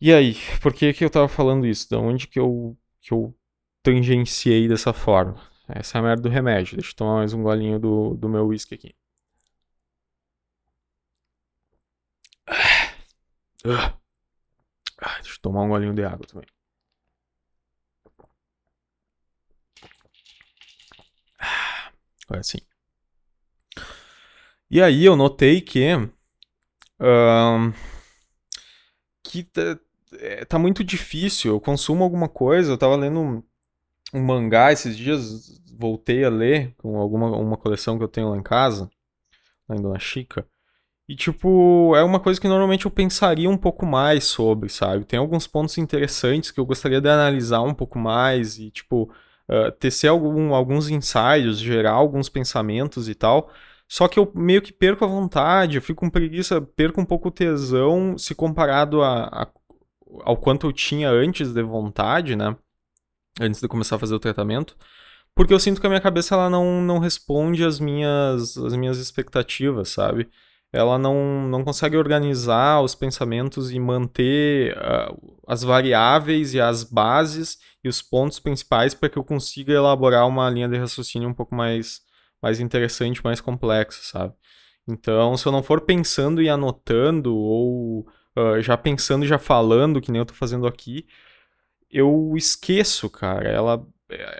E 0.00 0.12
aí, 0.12 0.36
por 0.60 0.74
que 0.74 0.92
que 0.92 1.04
eu 1.04 1.10
tava 1.10 1.28
falando 1.28 1.66
isso? 1.66 1.88
Da 1.90 1.98
onde 1.98 2.26
que 2.26 2.38
eu, 2.38 2.76
que 3.00 3.12
eu 3.14 3.34
tangenciei 3.82 4.68
dessa 4.68 4.92
forma? 4.92 5.40
Essa 5.68 5.98
é 5.98 6.00
a 6.00 6.02
merda 6.02 6.22
do 6.22 6.28
remédio. 6.28 6.76
Deixa 6.76 6.92
eu 6.92 6.96
tomar 6.96 7.16
mais 7.16 7.32
um 7.32 7.42
golinho 7.42 7.78
do, 7.78 8.14
do 8.16 8.28
meu 8.28 8.46
whisky 8.48 8.74
aqui. 8.74 8.94
Uh. 13.64 13.70
Ah, 13.70 14.01
deixa 15.22 15.36
eu 15.36 15.40
tomar 15.42 15.62
um 15.62 15.68
golinho 15.68 15.94
de 15.94 16.04
água 16.04 16.26
também. 16.26 16.46
Agora 22.26 22.42
sim. 22.42 22.58
E 24.70 24.80
aí 24.80 25.04
eu 25.04 25.16
notei 25.16 25.60
que. 25.60 25.86
que 29.22 29.44
tá, 29.44 29.78
é, 30.18 30.44
tá, 30.44 30.58
muito 30.58 30.82
difícil. 30.82 31.52
Eu 31.52 31.60
consumo 31.60 32.02
alguma 32.02 32.28
coisa. 32.28 32.72
Eu 32.72 32.78
tava 32.78 32.96
lendo 32.96 33.20
um, 33.20 33.42
um, 34.14 34.22
mangá 34.24 34.72
esses 34.72 34.96
dias. 34.96 35.60
Voltei 35.78 36.24
a 36.24 36.30
ler 36.30 36.74
com 36.78 36.96
alguma 36.98 37.36
uma 37.36 37.56
coleção 37.56 37.98
que 37.98 38.04
eu 38.04 38.08
tenho 38.08 38.30
lá 38.30 38.36
em 38.36 38.42
casa. 38.42 38.90
Lá 39.68 39.76
em 39.76 39.82
Dona 39.82 39.98
Chica. 39.98 40.46
E, 41.12 41.14
tipo, 41.14 41.94
é 41.94 42.02
uma 42.02 42.18
coisa 42.18 42.40
que 42.40 42.48
normalmente 42.48 42.86
eu 42.86 42.90
pensaria 42.90 43.48
um 43.50 43.56
pouco 43.58 43.84
mais 43.84 44.24
sobre, 44.24 44.70
sabe? 44.70 45.04
Tem 45.04 45.18
alguns 45.18 45.46
pontos 45.46 45.76
interessantes 45.76 46.50
que 46.50 46.58
eu 46.58 46.64
gostaria 46.64 47.02
de 47.02 47.08
analisar 47.08 47.60
um 47.60 47.74
pouco 47.74 47.98
mais 47.98 48.58
e, 48.58 48.70
tipo, 48.70 49.12
uh, 49.46 49.70
tecer 49.72 50.08
algum, 50.08 50.54
alguns 50.54 50.88
insights, 50.88 51.58
gerar 51.58 51.92
alguns 51.92 52.30
pensamentos 52.30 53.10
e 53.10 53.14
tal. 53.14 53.50
Só 53.86 54.08
que 54.08 54.18
eu 54.18 54.32
meio 54.34 54.62
que 54.62 54.72
perco 54.72 55.04
a 55.04 55.06
vontade, 55.06 55.76
eu 55.76 55.82
fico 55.82 56.00
com 56.00 56.08
preguiça, 56.08 56.62
perco 56.62 56.98
um 56.98 57.04
pouco 57.04 57.28
o 57.28 57.30
tesão 57.30 58.16
se 58.16 58.34
comparado 58.34 59.02
a, 59.02 59.24
a, 59.24 59.48
ao 60.22 60.38
quanto 60.38 60.66
eu 60.66 60.72
tinha 60.72 61.10
antes 61.10 61.52
de 61.52 61.62
vontade, 61.62 62.34
né? 62.34 62.56
Antes 63.38 63.60
de 63.60 63.68
começar 63.68 63.96
a 63.96 63.98
fazer 63.98 64.14
o 64.14 64.18
tratamento. 64.18 64.78
Porque 65.34 65.52
eu 65.52 65.60
sinto 65.60 65.78
que 65.78 65.86
a 65.86 65.90
minha 65.90 66.00
cabeça 66.00 66.34
ela 66.34 66.48
não, 66.48 66.80
não 66.80 66.98
responde 66.98 67.64
às 67.64 67.78
minhas, 67.78 68.56
às 68.56 68.74
minhas 68.74 68.96
expectativas, 68.96 69.90
sabe? 69.90 70.30
Ela 70.72 70.98
não, 70.98 71.46
não 71.48 71.62
consegue 71.62 71.96
organizar 71.96 72.80
os 72.82 72.94
pensamentos 72.94 73.70
e 73.70 73.78
manter 73.78 74.76
uh, 74.76 75.36
as 75.46 75.62
variáveis 75.62 76.54
e 76.54 76.60
as 76.60 76.82
bases 76.82 77.58
e 77.84 77.88
os 77.88 78.00
pontos 78.00 78.38
principais 78.38 78.94
para 78.94 79.08
que 79.08 79.18
eu 79.18 79.24
consiga 79.24 79.72
elaborar 79.72 80.26
uma 80.26 80.48
linha 80.48 80.68
de 80.68 80.78
raciocínio 80.78 81.28
um 81.28 81.34
pouco 81.34 81.54
mais, 81.54 82.00
mais 82.42 82.58
interessante, 82.58 83.22
mais 83.22 83.40
complexo, 83.40 84.02
sabe? 84.04 84.34
Então, 84.88 85.36
se 85.36 85.46
eu 85.46 85.52
não 85.52 85.62
for 85.62 85.82
pensando 85.82 86.42
e 86.42 86.48
anotando, 86.48 87.36
ou 87.36 88.00
uh, 88.36 88.60
já 88.60 88.76
pensando 88.76 89.24
e 89.24 89.28
já 89.28 89.38
falando, 89.38 90.00
que 90.00 90.10
nem 90.10 90.20
eu 90.20 90.26
tô 90.26 90.34
fazendo 90.34 90.66
aqui, 90.66 91.06
eu 91.90 92.32
esqueço, 92.36 93.10
cara. 93.10 93.48
Ela, 93.48 93.86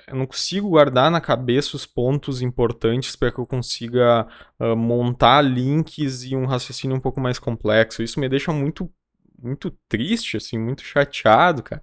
eu 0.06 0.16
não 0.16 0.26
consigo 0.26 0.70
guardar 0.70 1.10
na 1.10 1.20
cabeça 1.20 1.76
os 1.76 1.86
pontos 1.86 2.42
importantes 2.42 3.16
para 3.16 3.32
que 3.32 3.38
eu 3.38 3.46
consiga 3.46 4.26
uh, 4.58 4.76
montar 4.76 5.42
links 5.42 6.24
e 6.24 6.36
um 6.36 6.46
raciocínio 6.46 6.96
um 6.96 7.00
pouco 7.00 7.20
mais 7.20 7.38
complexo. 7.38 8.02
Isso 8.02 8.20
me 8.20 8.28
deixa 8.28 8.52
muito, 8.52 8.92
muito 9.40 9.70
triste, 9.88 10.36
assim, 10.36 10.58
muito 10.58 10.82
chateado, 10.82 11.62
cara. 11.62 11.82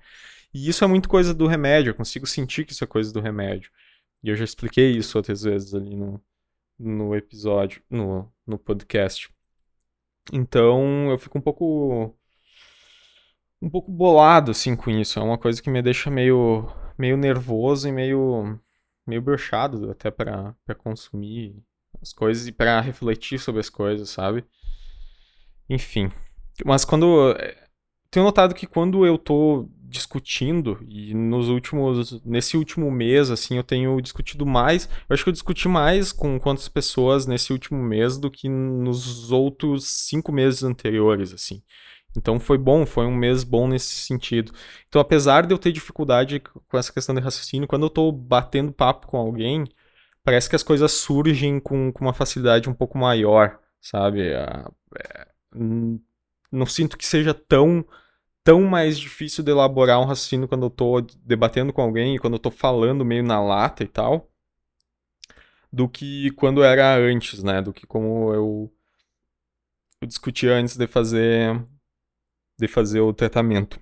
E 0.53 0.67
isso 0.69 0.83
é 0.83 0.87
muito 0.87 1.09
coisa 1.09 1.33
do 1.33 1.47
remédio. 1.47 1.91
Eu 1.91 1.95
consigo 1.95 2.25
sentir 2.25 2.65
que 2.65 2.73
isso 2.73 2.83
é 2.83 2.87
coisa 2.87 3.13
do 3.13 3.21
remédio. 3.21 3.71
E 4.23 4.29
eu 4.29 4.35
já 4.35 4.43
expliquei 4.43 4.91
isso 4.91 5.17
outras 5.17 5.43
vezes 5.43 5.73
ali 5.73 5.95
no, 5.95 6.21
no 6.77 7.15
episódio, 7.15 7.81
no, 7.89 8.31
no 8.45 8.57
podcast. 8.57 9.29
Então 10.33 11.09
eu 11.09 11.17
fico 11.17 11.37
um 11.37 11.41
pouco 11.41 12.15
um 13.61 13.69
pouco 13.69 13.91
bolado 13.91 14.51
assim 14.51 14.75
com 14.75 14.89
isso. 14.89 15.19
É 15.19 15.23
uma 15.23 15.37
coisa 15.37 15.61
que 15.61 15.69
me 15.69 15.81
deixa 15.81 16.09
meio 16.09 16.67
meio 16.99 17.17
nervoso 17.17 17.87
e 17.87 17.91
meio 17.91 18.59
meio 19.07 19.21
brochado 19.21 19.89
até 19.89 20.11
para 20.11 20.53
consumir 20.77 21.55
as 22.01 22.13
coisas 22.13 22.45
e 22.45 22.51
para 22.51 22.79
refletir 22.79 23.39
sobre 23.39 23.59
as 23.59 23.69
coisas, 23.69 24.09
sabe? 24.09 24.45
Enfim. 25.67 26.11
Mas 26.65 26.85
quando 26.85 27.35
tenho 28.11 28.25
notado 28.25 28.53
que 28.53 28.67
quando 28.67 29.05
eu 29.05 29.17
tô 29.17 29.67
discutindo 29.81 30.77
e 30.87 31.15
nos 31.15 31.49
últimos 31.49 32.21
nesse 32.23 32.55
último 32.55 32.91
mês 32.91 33.31
assim 33.31 33.57
eu 33.57 33.63
tenho 33.63 33.99
discutido 33.99 34.45
mais 34.45 34.87
eu 35.09 35.13
acho 35.13 35.23
que 35.23 35.29
eu 35.29 35.33
discuti 35.33 35.67
mais 35.67 36.11
com 36.11 36.39
quantas 36.39 36.69
pessoas 36.69 37.25
nesse 37.25 37.51
último 37.51 37.81
mês 37.81 38.15
do 38.15 38.29
que 38.29 38.47
nos 38.47 39.31
outros 39.31 39.87
cinco 40.07 40.31
meses 40.31 40.61
anteriores 40.61 41.33
assim 41.33 41.63
então 42.17 42.39
foi 42.39 42.57
bom 42.57 42.85
foi 42.85 43.05
um 43.05 43.15
mês 43.15 43.43
bom 43.43 43.67
nesse 43.67 43.93
sentido 44.05 44.51
então 44.87 45.01
apesar 45.01 45.45
de 45.45 45.53
eu 45.53 45.57
ter 45.57 45.71
dificuldade 45.71 46.39
com 46.39 46.77
essa 46.77 46.91
questão 46.91 47.13
de 47.15 47.21
raciocínio 47.21 47.67
quando 47.67 47.85
eu 47.85 47.89
tô 47.89 48.11
batendo 48.11 48.71
papo 48.71 49.07
com 49.07 49.17
alguém 49.17 49.65
parece 50.23 50.49
que 50.49 50.55
as 50.55 50.63
coisas 50.63 50.91
surgem 50.91 51.59
com, 51.59 51.91
com 51.91 52.05
uma 52.05 52.13
facilidade 52.13 52.69
um 52.69 52.73
pouco 52.73 52.97
maior 52.97 53.59
sabe 53.81 54.21
é, 54.21 54.65
não 56.51 56.65
sinto 56.65 56.97
que 56.97 57.05
seja 57.05 57.33
tão 57.33 57.85
tão 58.43 58.63
mais 58.63 58.97
difícil 58.97 59.43
de 59.43 59.51
elaborar 59.51 59.99
um 59.99 60.05
raciocínio 60.05 60.47
quando 60.47 60.65
eu 60.65 60.69
tô 60.69 61.01
debatendo 61.23 61.71
com 61.73 61.81
alguém 61.81 62.17
quando 62.17 62.33
eu 62.33 62.39
tô 62.39 62.51
falando 62.51 63.05
meio 63.05 63.23
na 63.23 63.41
lata 63.41 63.83
e 63.83 63.87
tal, 63.87 64.29
do 65.71 65.87
que 65.87 66.31
quando 66.31 66.63
era 66.63 66.95
antes, 66.97 67.43
né? 67.43 67.61
Do 67.61 67.73
que 67.73 67.85
como 67.85 68.33
eu, 68.33 68.73
eu 70.01 70.07
discutia 70.07 70.53
antes 70.53 70.75
de 70.77 70.87
fazer 70.87 71.61
de 72.59 72.67
fazer 72.67 73.01
o 73.01 73.13
tratamento. 73.13 73.79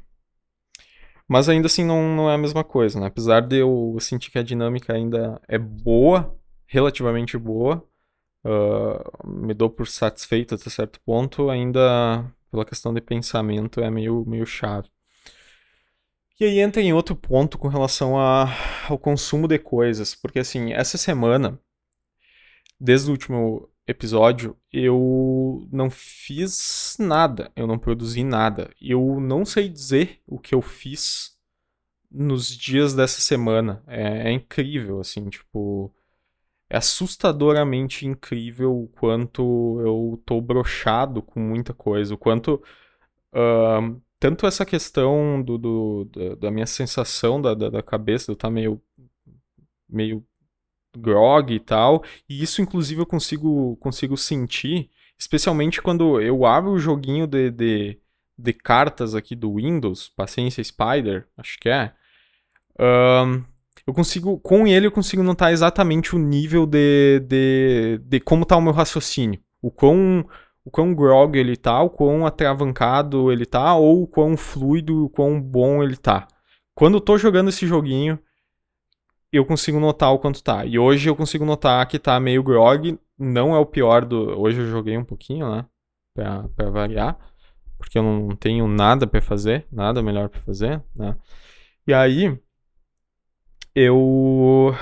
Mas 1.28 1.50
ainda 1.50 1.68
assim 1.68 1.84
não, 1.84 2.16
não 2.16 2.30
é 2.30 2.36
a 2.36 2.38
mesma 2.38 2.64
coisa, 2.64 3.00
né? 3.00 3.08
Apesar 3.08 3.42
de 3.42 3.58
eu 3.58 3.98
sentir 4.00 4.32
que 4.32 4.40
a 4.40 4.44
dinâmica 4.44 4.94
ainda 4.94 5.42
é 5.48 5.58
boa, 5.58 6.34
relativamente 6.66 7.38
boa, 7.38 7.84
uh, 8.46 9.28
me 9.28 9.54
dou 9.54 9.70
por 9.70 9.88
satisfeito 9.88 10.56
até 10.56 10.70
certo 10.70 11.02
ponto, 11.02 11.50
ainda 11.50 12.26
pela 12.50 12.66
questão 12.66 12.94
de 12.94 13.02
pensamento, 13.02 13.82
é 13.82 13.90
meio, 13.90 14.24
meio 14.26 14.46
chave. 14.46 14.90
E 16.40 16.46
aí 16.46 16.60
entra 16.60 16.82
em 16.82 16.94
outro 16.94 17.16
ponto 17.16 17.58
com 17.58 17.68
relação 17.68 18.18
a, 18.18 18.48
ao 18.88 18.98
consumo 18.98 19.48
de 19.48 19.58
coisas, 19.60 20.16
porque 20.16 20.40
assim, 20.40 20.72
essa 20.72 20.98
semana, 20.98 21.60
desde 22.80 23.10
o 23.10 23.12
último 23.12 23.70
episódio, 23.88 24.58
eu 24.72 25.68
não 25.72 25.90
fiz 25.90 26.98
nada, 27.00 27.52
eu 27.56 27.66
não 27.66 27.80
produzi 27.80 28.24
nada. 28.24 28.70
Eu 28.82 29.20
não 29.20 29.46
sei 29.46 29.70
dizer 29.70 30.22
o 30.28 30.38
que 30.38 30.54
eu 30.54 30.62
fiz 30.62 31.38
nos 32.12 32.50
dias 32.50 32.94
dessa 32.94 33.22
semana. 33.22 33.84
É, 33.88 34.30
é 34.30 34.32
incrível, 34.32 35.00
assim, 35.00 35.30
tipo 35.30 35.94
é 36.70 36.78
assustadoramente 36.78 38.06
incrível 38.06 38.76
o 38.78 38.88
quanto 38.90 39.80
eu 39.82 40.22
tô 40.26 40.42
brochado 40.42 41.22
com 41.22 41.40
muita 41.40 41.74
coisa, 41.74 42.14
o 42.14 42.18
quanto 42.18 42.62
uh, 43.34 44.02
tanto 44.20 44.46
essa 44.46 44.66
questão 44.66 45.42
do, 45.42 45.58
do 45.58 46.06
da, 46.06 46.36
da, 46.36 46.52
minha 46.52 46.66
sensação 46.66 47.42
da, 47.42 47.54
da, 47.54 47.70
da 47.70 47.84
cabeça, 47.84 48.32
eu 48.32 48.36
tá 48.36 48.50
meio 48.50 48.82
meio 49.90 50.26
grog 50.98 51.54
e 51.54 51.60
tal, 51.60 52.04
e 52.30 52.42
isso 52.42 52.62
inclusive 52.62 53.02
eu 53.02 53.06
consigo 53.06 53.78
consigo 53.78 54.18
sentir, 54.18 54.90
especialmente 55.18 55.82
quando 55.82 56.20
eu 56.22 56.46
abro 56.46 56.72
o 56.72 56.80
joguinho 56.80 57.28
de, 57.28 57.52
de, 57.52 58.00
de 58.38 58.54
cartas 58.54 59.16
aqui 59.16 59.36
do 59.36 59.56
Windows, 59.56 60.10
Paciência 60.10 60.64
Spider, 60.64 61.28
acho 61.38 61.58
que 61.60 61.70
é, 61.70 61.94
um, 62.80 63.44
eu 63.86 63.94
consigo, 63.94 64.38
com 64.40 64.68
ele 64.68 64.88
eu 64.88 64.92
consigo 64.92 65.24
notar 65.24 65.52
exatamente 65.52 66.16
o 66.16 66.20
nível 66.20 66.66
de, 66.66 67.22
de, 67.22 68.00
de 68.04 68.20
como 68.20 68.46
tá 68.46 68.58
o 68.58 68.62
meu 68.62 68.74
raciocínio. 68.74 69.40
O 69.62 69.72
quão, 69.72 70.26
o 70.64 70.70
quão 70.70 70.94
grog 70.94 71.38
ele 71.38 71.56
tá, 71.56 71.82
o 71.82 71.90
quão 71.90 72.26
atravancado 72.26 73.32
ele 73.32 73.46
tá, 73.46 73.76
ou 73.76 74.04
o 74.04 74.08
quão 74.08 74.36
fluido, 74.38 75.06
o 75.06 75.10
quão 75.10 75.42
bom 75.42 75.82
ele 75.82 75.96
tá. 75.96 76.28
Quando 76.76 76.96
eu 76.96 77.02
tô 77.02 77.18
jogando 77.18 77.50
esse 77.50 77.66
joguinho, 77.66 78.20
eu 79.32 79.46
consigo 79.46 79.80
notar 79.80 80.14
o 80.14 80.20
quanto 80.20 80.44
tá. 80.44 80.66
E 80.66 80.80
hoje 80.80 81.10
eu 81.10 81.16
consigo 81.16 81.46
notar 81.46 81.86
que 81.88 82.00
tá 82.00 82.20
meio 82.20 82.44
grog, 82.44 83.00
não 83.18 83.56
é 83.56 83.60
o 83.60 83.66
pior 83.66 84.06
do... 84.06 84.40
Hoje 84.40 84.62
eu 84.62 84.68
joguei 84.68 84.98
um 84.98 85.04
pouquinho, 85.06 85.50
né, 85.52 85.66
pra, 86.14 86.48
pra 86.50 86.70
variar, 86.70 87.18
porque 87.78 87.98
eu 87.98 88.04
não 88.04 88.30
tenho 88.36 88.68
nada 88.68 89.08
para 89.08 89.22
fazer, 89.22 89.68
nada 89.72 90.02
melhor 90.02 90.30
para 90.30 90.42
fazer, 90.42 90.84
né. 90.96 91.16
E 91.86 91.94
aí 91.94 92.38
eu 93.76 94.76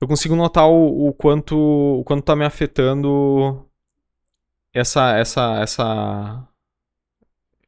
eu 0.00 0.08
consigo 0.08 0.34
notar 0.36 0.68
o, 0.68 1.08
o, 1.08 1.14
quanto 1.14 1.56
o 1.56 2.04
quanto 2.04 2.24
tá 2.24 2.34
me 2.36 2.44
afetando 2.44 3.68
essa 4.72 5.16
essa 5.16 5.60
essa 5.60 6.48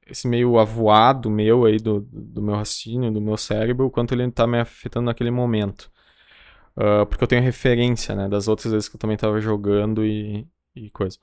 esse 0.08 0.26
meio 0.26 0.58
avoado 0.58 1.30
meu 1.30 1.64
aí 1.64 1.78
do, 1.78 2.00
do 2.00 2.42
meu 2.42 2.54
raciocínio, 2.54 3.12
do 3.12 3.20
meu 3.20 3.36
cérebro, 3.36 3.86
o 3.86 3.90
quanto 3.90 4.14
ele 4.14 4.30
tá 4.30 4.46
me 4.46 4.58
afetando 4.60 5.06
naquele 5.06 5.30
momento. 5.30 5.90
Uh, 6.76 7.04
porque 7.06 7.24
eu 7.24 7.28
tenho 7.28 7.42
referência, 7.42 8.14
né, 8.14 8.28
das 8.28 8.48
outras 8.48 8.72
vezes 8.72 8.88
que 8.88 8.96
eu 8.96 9.00
também 9.00 9.16
tava 9.16 9.40
jogando 9.40 10.04
e, 10.04 10.46
e 10.74 10.90
coisa. 10.90 11.18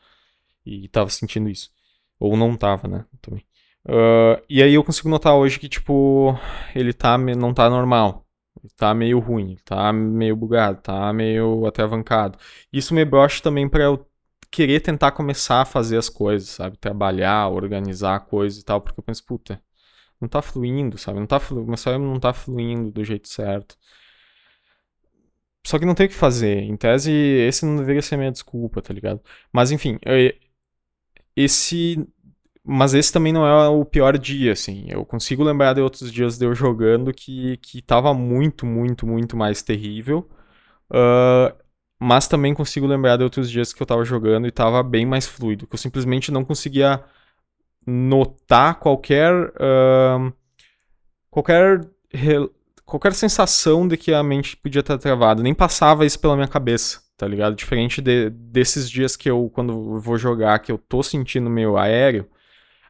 E 0.65 0.87
tava 0.89 1.09
sentindo 1.09 1.49
isso. 1.49 1.71
Ou 2.19 2.35
não 2.37 2.55
tava, 2.57 2.87
né, 2.87 3.05
também. 3.21 3.45
Uh, 3.85 4.41
e 4.49 4.61
aí 4.63 4.73
eu 4.73 4.83
consigo 4.83 5.09
notar 5.09 5.35
hoje 5.35 5.59
que, 5.59 5.69
tipo, 5.69 6.37
ele 6.75 6.93
tá, 6.93 7.17
não 7.17 7.53
tá 7.53 7.69
normal. 7.69 8.25
Ele 8.63 8.71
tá 8.75 8.93
meio 8.93 9.19
ruim, 9.19 9.51
ele 9.51 9.61
tá 9.63 9.93
meio 9.93 10.35
bugado, 10.35 10.81
tá 10.81 11.13
meio 11.13 11.65
atravancado. 11.65 12.37
Isso 12.73 12.93
me 12.93 13.05
brocha 13.05 13.41
também 13.43 13.69
para 13.69 13.83
eu 13.83 14.05
querer 14.55 14.79
tentar 14.79 15.11
começar 15.11 15.61
a 15.61 15.65
fazer 15.65 15.97
as 15.97 16.09
coisas, 16.09 16.49
sabe? 16.49 16.77
Trabalhar, 16.77 17.49
organizar 17.49 18.21
coisas 18.21 18.61
e 18.61 18.65
tal, 18.65 18.81
porque 18.81 18.99
eu 18.99 19.03
penso, 19.03 19.25
puta, 19.25 19.61
não 20.21 20.27
tá 20.29 20.41
fluindo, 20.41 20.97
sabe? 20.97 21.19
Não 21.19 21.27
tá 21.27 21.39
flu... 21.39 21.65
Meu 21.65 21.77
cérebro 21.77 22.07
não 22.07 22.19
tá 22.19 22.33
fluindo 22.33 22.91
do 22.91 23.03
jeito 23.03 23.27
certo. 23.27 23.77
Só 25.65 25.79
que 25.79 25.85
não 25.85 25.95
tem 25.95 26.05
o 26.05 26.09
que 26.09 26.15
fazer. 26.15 26.59
Em 26.61 26.77
tese, 26.77 27.11
esse 27.11 27.65
não 27.65 27.77
deveria 27.77 28.01
ser 28.01 28.17
minha 28.17 28.31
desculpa, 28.31 28.81
tá 28.81 28.93
ligado? 28.93 29.21
Mas 29.51 29.71
enfim, 29.71 29.97
esse 31.35 32.07
mas 32.67 32.93
esse 32.95 33.13
também 33.13 33.31
não 33.31 33.45
é 33.45 33.67
o 33.69 33.85
pior 33.85 34.17
dia, 34.17 34.53
assim. 34.53 34.85
Eu 34.89 35.05
consigo 35.05 35.43
lembrar 35.43 35.73
de 35.73 35.81
outros 35.81 36.11
dias 36.11 36.37
de 36.37 36.45
eu 36.45 36.55
jogando 36.55 37.13
que, 37.13 37.57
que 37.57 37.81
tava 37.81 38.13
muito, 38.13 38.65
muito, 38.65 39.05
muito 39.05 39.37
mais 39.37 39.61
terrível. 39.61 40.27
Uh, 40.89 41.55
mas 42.05 42.27
também 42.27 42.53
consigo 42.53 42.87
lembrar 42.87 43.17
de 43.17 43.23
outros 43.23 43.49
dias 43.49 43.73
que 43.73 43.81
eu 43.81 43.87
tava 43.87 44.03
jogando 44.05 44.47
e 44.47 44.51
tava 44.51 44.81
bem 44.83 45.05
mais 45.05 45.25
fluido. 45.25 45.67
Que 45.67 45.75
eu 45.75 45.79
simplesmente 45.79 46.31
não 46.31 46.45
conseguia 46.45 47.03
notar 47.85 48.75
qualquer. 48.75 49.33
Uh, 49.33 50.33
qualquer. 51.29 51.81
Qualquer 52.85 53.13
sensação 53.13 53.87
de 53.87 53.97
que 53.97 54.13
a 54.13 54.21
mente 54.21 54.55
podia 54.55 54.81
estar 54.81 54.97
travada. 54.99 55.41
Nem 55.41 55.55
passava 55.55 56.05
isso 56.05 56.19
pela 56.19 56.35
minha 56.35 56.47
cabeça, 56.47 57.01
tá 57.17 57.27
ligado? 57.27 57.55
Diferente 57.55 57.99
de, 57.99 58.29
desses 58.29 58.87
dias 58.89 59.15
que 59.15 59.29
eu, 59.29 59.49
quando 59.53 59.99
vou 59.99 60.17
jogar, 60.17 60.59
que 60.59 60.71
eu 60.71 60.77
tô 60.77 61.01
sentindo 61.01 61.49
meio 61.49 61.77
aéreo 61.77 62.29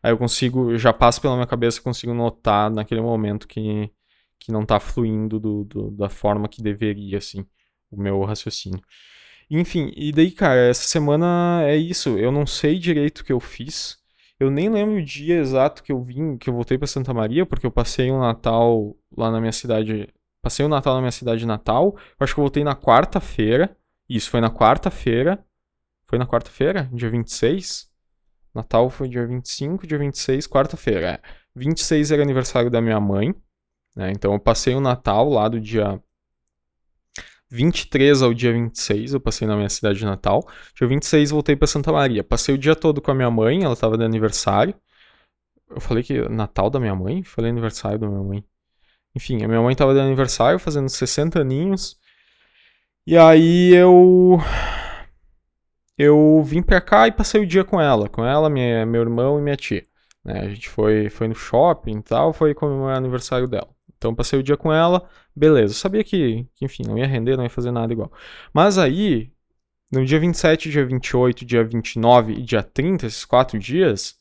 Aí 0.06 0.12
eu 0.12 0.20
consigo, 0.20 0.78
já 0.78 0.94
passo 0.94 1.20
pela 1.20 1.34
minha 1.34 1.48
cabeça, 1.48 1.82
consigo 1.82 2.14
notar 2.14 2.70
naquele 2.70 3.02
momento 3.02 3.48
que, 3.48 3.90
que 4.38 4.52
não 4.52 4.64
tá 4.64 4.80
fluindo 4.80 5.40
do, 5.40 5.64
do, 5.64 5.90
da 5.90 6.10
forma 6.10 6.48
que 6.48 6.62
deveria, 6.62 7.18
assim, 7.18 7.44
o 7.96 8.02
meu 8.02 8.22
raciocínio. 8.24 8.82
Enfim, 9.50 9.92
e 9.96 10.12
daí, 10.12 10.32
cara, 10.32 10.60
essa 10.70 10.84
semana 10.88 11.62
é 11.64 11.76
isso. 11.78 12.18
Eu 12.18 12.32
não 12.32 12.46
sei 12.46 12.80
direito 12.80 13.20
o 13.20 13.26
que 13.26 13.34
eu 13.34 13.40
fiz. 13.40 13.98
Eu 14.40 14.52
nem 14.52 14.70
lembro 14.70 14.96
o 14.98 15.06
dia 15.06 15.38
exato 15.38 15.84
que 15.84 15.92
eu 15.92 16.02
vim, 16.02 16.38
que 16.38 16.50
eu 16.50 16.54
voltei 16.54 16.78
para 16.78 16.88
Santa 16.88 17.14
Maria, 17.14 17.46
porque 17.46 17.66
eu 17.66 17.72
passei 17.72 18.12
um 18.12 18.20
Natal 18.20 18.96
lá 19.16 19.32
na 19.32 19.40
minha 19.40 19.52
cidade 19.52 20.10
passei 20.42 20.64
o 20.64 20.70
Natal 20.70 20.94
na 20.94 21.02
minha 21.02 21.12
cidade 21.12 21.44
natal. 21.44 21.96
Eu 22.20 22.24
acho 22.24 22.36
que 22.36 22.40
eu 22.40 22.44
voltei 22.44 22.64
na 22.64 22.76
quarta-feira. 22.76 23.76
Isso, 24.08 24.30
foi 24.30 24.40
na 24.42 24.52
quarta-feira. 24.52 25.44
Foi 26.06 26.20
na 26.20 26.28
quarta-feira? 26.28 26.88
Dia 26.94 27.10
26? 27.10 27.90
Natal 28.54 28.90
foi 28.92 29.10
dia 29.10 29.26
25, 29.26 29.88
dia 29.88 29.98
26, 29.98 30.48
quarta-feira. 30.48 31.14
É. 31.14 31.22
26 31.56 32.12
era 32.12 32.22
aniversário 32.22 32.70
da 32.70 32.80
minha 32.80 33.00
mãe. 33.00 33.34
Né? 33.96 34.12
Então 34.12 34.34
eu 34.34 34.40
passei 34.40 34.76
o 34.76 34.80
Natal 34.80 35.28
lá 35.30 35.50
do 35.50 35.60
dia 35.60 36.00
23 37.56 38.22
ao 38.22 38.34
dia 38.34 38.52
26, 38.54 39.14
eu 39.14 39.20
passei 39.20 39.48
na 39.48 39.56
minha 39.56 39.70
cidade 39.70 40.00
de 40.00 40.06
Natal. 40.06 40.46
Dia 40.76 40.88
26 40.88 41.32
voltei 41.32 41.56
para 41.56 41.68
Santa 41.68 41.92
Maria. 41.92 42.24
Passei 42.24 42.54
o 42.54 42.58
dia 42.58 42.76
todo 42.76 43.02
com 43.02 43.12
a 43.12 43.16
minha 43.16 43.32
mãe, 43.32 43.64
ela 43.64 43.74
estava 43.74 43.98
de 43.98 44.04
aniversário. 44.04 44.76
Eu 45.70 45.80
falei 45.82 46.04
que 46.04 46.28
Natal 46.30 46.70
da 46.70 46.80
minha 46.80 46.96
mãe? 46.96 47.24
Falei 47.24 47.52
aniversário 47.52 47.98
da 48.00 48.08
minha 48.08 48.24
mãe. 48.24 48.44
Enfim, 49.16 49.44
a 49.44 49.48
minha 49.48 49.62
mãe 49.62 49.74
estava 49.74 49.94
de 49.94 50.00
aniversário, 50.00 50.60
fazendo 50.60 50.90
60 50.90 51.40
aninhos. 51.40 51.98
E 53.08 53.18
aí 53.18 53.74
eu 53.74 54.40
eu 55.98 56.42
vim 56.44 56.62
pra 56.62 56.82
cá 56.82 57.08
e 57.08 57.12
passei 57.12 57.42
o 57.42 57.48
dia 57.48 57.64
com 57.64 57.80
ela, 57.80 58.10
com 58.10 58.26
ela, 58.26 58.50
minha, 58.50 58.86
meu 58.86 59.02
irmão 59.02 59.40
e 59.40 59.42
minha 59.42 59.56
tia. 59.56 59.84
Né? 60.24 60.42
A 60.42 60.50
gente 60.50 60.70
foi, 60.70 61.10
foi 61.10 61.28
no 61.28 61.36
shopping 61.36 62.00
e 62.00 62.04
tal, 62.04 62.34
foi 62.34 62.54
comemorar 62.54 62.96
o 62.96 62.98
aniversário 62.98 63.48
dela. 63.48 63.75
Então 63.98 64.14
passei 64.16 64.40
o 64.40 64.44
dia 64.44 64.58
com 64.58 64.72
ela, 64.74 65.08
beleza. 65.36 65.74
Eu 65.74 65.78
sabia 65.78 66.04
que, 66.04 66.46
que, 66.56 66.66
enfim, 66.66 66.84
não 66.88 66.98
ia 66.98 67.08
render, 67.08 67.38
não 67.38 67.44
ia 67.44 67.50
fazer 67.50 67.72
nada 67.72 67.92
igual. 67.94 68.12
Mas 68.54 68.78
aí, 68.78 69.32
no 69.92 70.06
dia 70.06 70.20
27, 70.20 70.70
dia 70.70 70.86
28, 70.86 71.46
dia 71.46 71.64
29 71.64 72.34
e 72.34 72.42
dia 72.42 72.64
30, 72.64 73.06
esses 73.08 73.26
quatro 73.26 73.58
dias, 73.60 74.20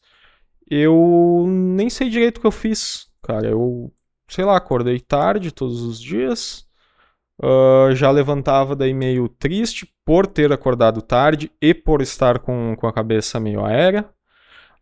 eu 0.70 1.46
nem 1.48 1.90
sei 1.90 2.08
direito 2.10 2.38
o 2.38 2.40
que 2.40 2.46
eu 2.46 2.50
fiz, 2.52 3.08
cara. 3.22 3.48
Eu, 3.48 3.92
sei 4.28 4.44
lá, 4.44 4.56
acordei 4.56 5.00
tarde 5.00 5.52
todos 5.52 5.82
os 5.82 6.00
dias. 6.00 6.66
Uh, 7.42 7.94
já 7.94 8.10
levantava 8.10 8.76
daí 8.76 8.94
meio 8.94 9.28
triste 9.28 9.92
por 10.04 10.26
ter 10.26 10.52
acordado 10.52 11.02
tarde 11.02 11.50
e 11.60 11.74
por 11.74 12.00
estar 12.00 12.38
com, 12.38 12.76
com 12.78 12.86
a 12.86 12.92
cabeça 12.92 13.40
meio 13.40 13.64
aérea. 13.64 14.08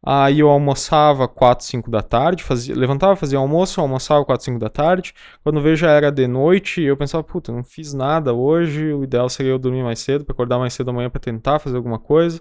Aí 0.05 0.41
eu 0.41 0.49
almoçava 0.49 1.29
4, 1.29 1.65
5 1.65 1.89
da 1.91 2.03
tarde, 2.03 2.43
fazia, 2.43 2.75
levantava, 2.75 3.15
fazia 3.15 3.39
almoço, 3.39 3.81
almoçava 3.81 4.25
4, 4.25 4.45
5 4.45 4.59
da 4.59 4.69
tarde. 4.69 5.15
Quando 5.45 5.61
vejo 5.63 5.83
já 5.83 5.93
era 5.93 6.11
de 6.11 6.27
noite, 6.27 6.83
eu 6.83 6.97
pensava, 6.97 7.23
puta, 7.23 7.53
não 7.53 7.63
fiz 7.63 7.95
nada 7.95 8.35
hoje, 8.35 8.93
o 8.93 9.05
ideal 9.05 9.29
seria 9.29 9.53
eu 9.53 9.59
dormir 9.61 9.85
mais 9.85 10.01
cedo, 10.01 10.25
para 10.25 10.33
acordar 10.35 10.59
mais 10.59 10.75
cedo 10.75 10.91
amanhã 10.91 11.09
para 11.09 11.21
tentar 11.21 11.61
fazer 11.61 11.77
alguma 11.77 11.99
coisa. 12.01 12.41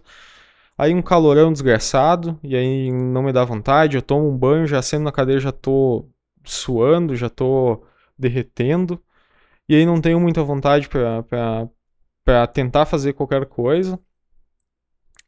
Aí 0.78 0.94
um 0.94 1.02
calorão 1.02 1.52
desgraçado, 1.54 2.40
e 2.44 2.56
aí 2.56 2.92
não 2.92 3.22
me 3.24 3.32
dá 3.32 3.46
vontade, 3.46 3.96
eu 3.98 4.02
tomo 4.02 4.28
um 4.28 4.38
banho, 4.38 4.66
já 4.66 4.82
sendo 4.82 5.04
na 5.04 5.12
cadeira 5.12 5.40
já 5.40 5.52
tô 5.52 6.10
suando, 6.44 7.16
já 7.16 7.30
tô 7.30 7.84
derretendo. 8.18 9.00
E 9.70 9.76
aí 9.76 9.86
não 9.86 10.02
tenho 10.02 10.20
muita 10.20 10.44
vontade 10.44 10.90
para 10.90 12.48
tentar 12.48 12.86
fazer 12.86 13.14
qualquer 13.14 13.46
coisa. 13.46 14.00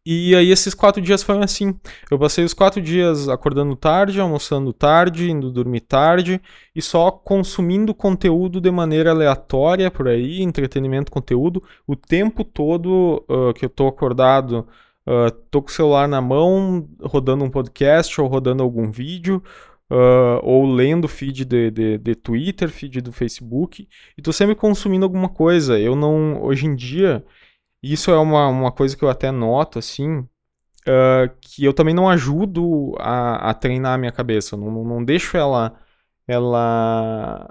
E 0.06 0.36
aí 0.36 0.52
esses 0.52 0.74
quatro 0.74 1.02
dias 1.02 1.24
foram 1.24 1.42
assim. 1.42 1.80
Eu 2.12 2.20
passei 2.20 2.44
os 2.44 2.54
quatro 2.54 2.82
dias 2.82 3.30
acordando 3.30 3.74
tarde, 3.76 4.20
almoçando 4.20 4.74
tarde, 4.74 5.32
indo 5.32 5.50
dormir 5.50 5.80
tarde 5.82 6.42
e 6.76 6.82
só 6.82 7.10
consumindo 7.10 7.94
conteúdo 7.94 8.60
de 8.60 8.70
maneira 8.70 9.12
aleatória 9.12 9.90
por 9.90 10.10
aí, 10.10 10.42
entretenimento, 10.42 11.12
conteúdo, 11.12 11.64
o 11.88 11.96
tempo 11.96 12.44
todo 12.44 13.24
uh, 13.30 13.54
que 13.54 13.64
eu 13.66 13.70
tô 13.70 13.88
acordado. 13.88 14.68
Uh, 15.08 15.32
tô 15.50 15.62
com 15.62 15.70
o 15.70 15.72
celular 15.72 16.08
na 16.08 16.22
mão, 16.22 16.88
rodando 17.02 17.44
um 17.46 17.50
podcast 17.50 18.20
ou 18.20 18.28
rodando 18.28 18.64
algum 18.64 18.92
vídeo, 18.92 19.42
uh, 19.92 20.40
ou 20.42 20.66
lendo 20.66 21.08
feed 21.08 21.46
de, 21.46 21.72
de, 21.72 21.98
de, 21.98 22.16
Twitter, 22.16 22.70
feed 22.70 23.02
do 23.02 23.12
Facebook, 23.12 23.88
e 24.18 24.22
tô 24.22 24.34
sempre 24.34 24.56
consumindo 24.56 25.06
alguma 25.06 25.30
coisa. 25.30 25.80
Eu 25.80 25.96
não, 25.96 26.42
hoje 26.44 26.66
em 26.66 26.76
dia, 26.76 27.24
isso 27.84 28.12
é 28.12 28.18
uma, 28.18 28.48
uma 28.48 28.72
coisa 28.72 28.96
que 28.96 29.04
eu 29.04 29.10
até 29.10 29.30
noto, 29.32 29.78
assim, 29.80 30.20
uh, 30.20 31.30
que 31.42 31.66
eu 31.66 31.74
também 31.74 31.94
não 31.94 32.10
ajudo 32.10 32.96
a, 33.00 33.50
a 33.50 33.54
treinar 33.54 33.94
a 33.94 33.98
minha 33.98 34.12
cabeça, 34.12 34.56
não, 34.56 34.72
não 34.84 35.04
deixo 35.04 35.36
ela, 35.36 35.78
ela, 36.28 37.48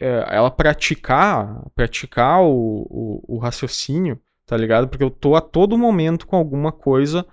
é, 0.00 0.24
ela 0.30 0.50
praticar, 0.50 1.62
praticar 1.74 2.42
o, 2.42 2.86
o, 2.88 3.36
o 3.36 3.38
raciocínio, 3.38 4.20
tá 4.46 4.56
ligado? 4.56 4.88
Porque 4.88 5.04
eu 5.04 5.10
tô 5.10 5.34
a 5.34 5.40
todo 5.40 5.76
momento 5.76 6.26
com 6.26 6.36
alguma 6.36 6.72
coisa 6.72 7.26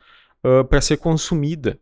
uh, 0.43 0.65
para 0.65 0.81
ser 0.81 0.97
consumida 0.97 1.79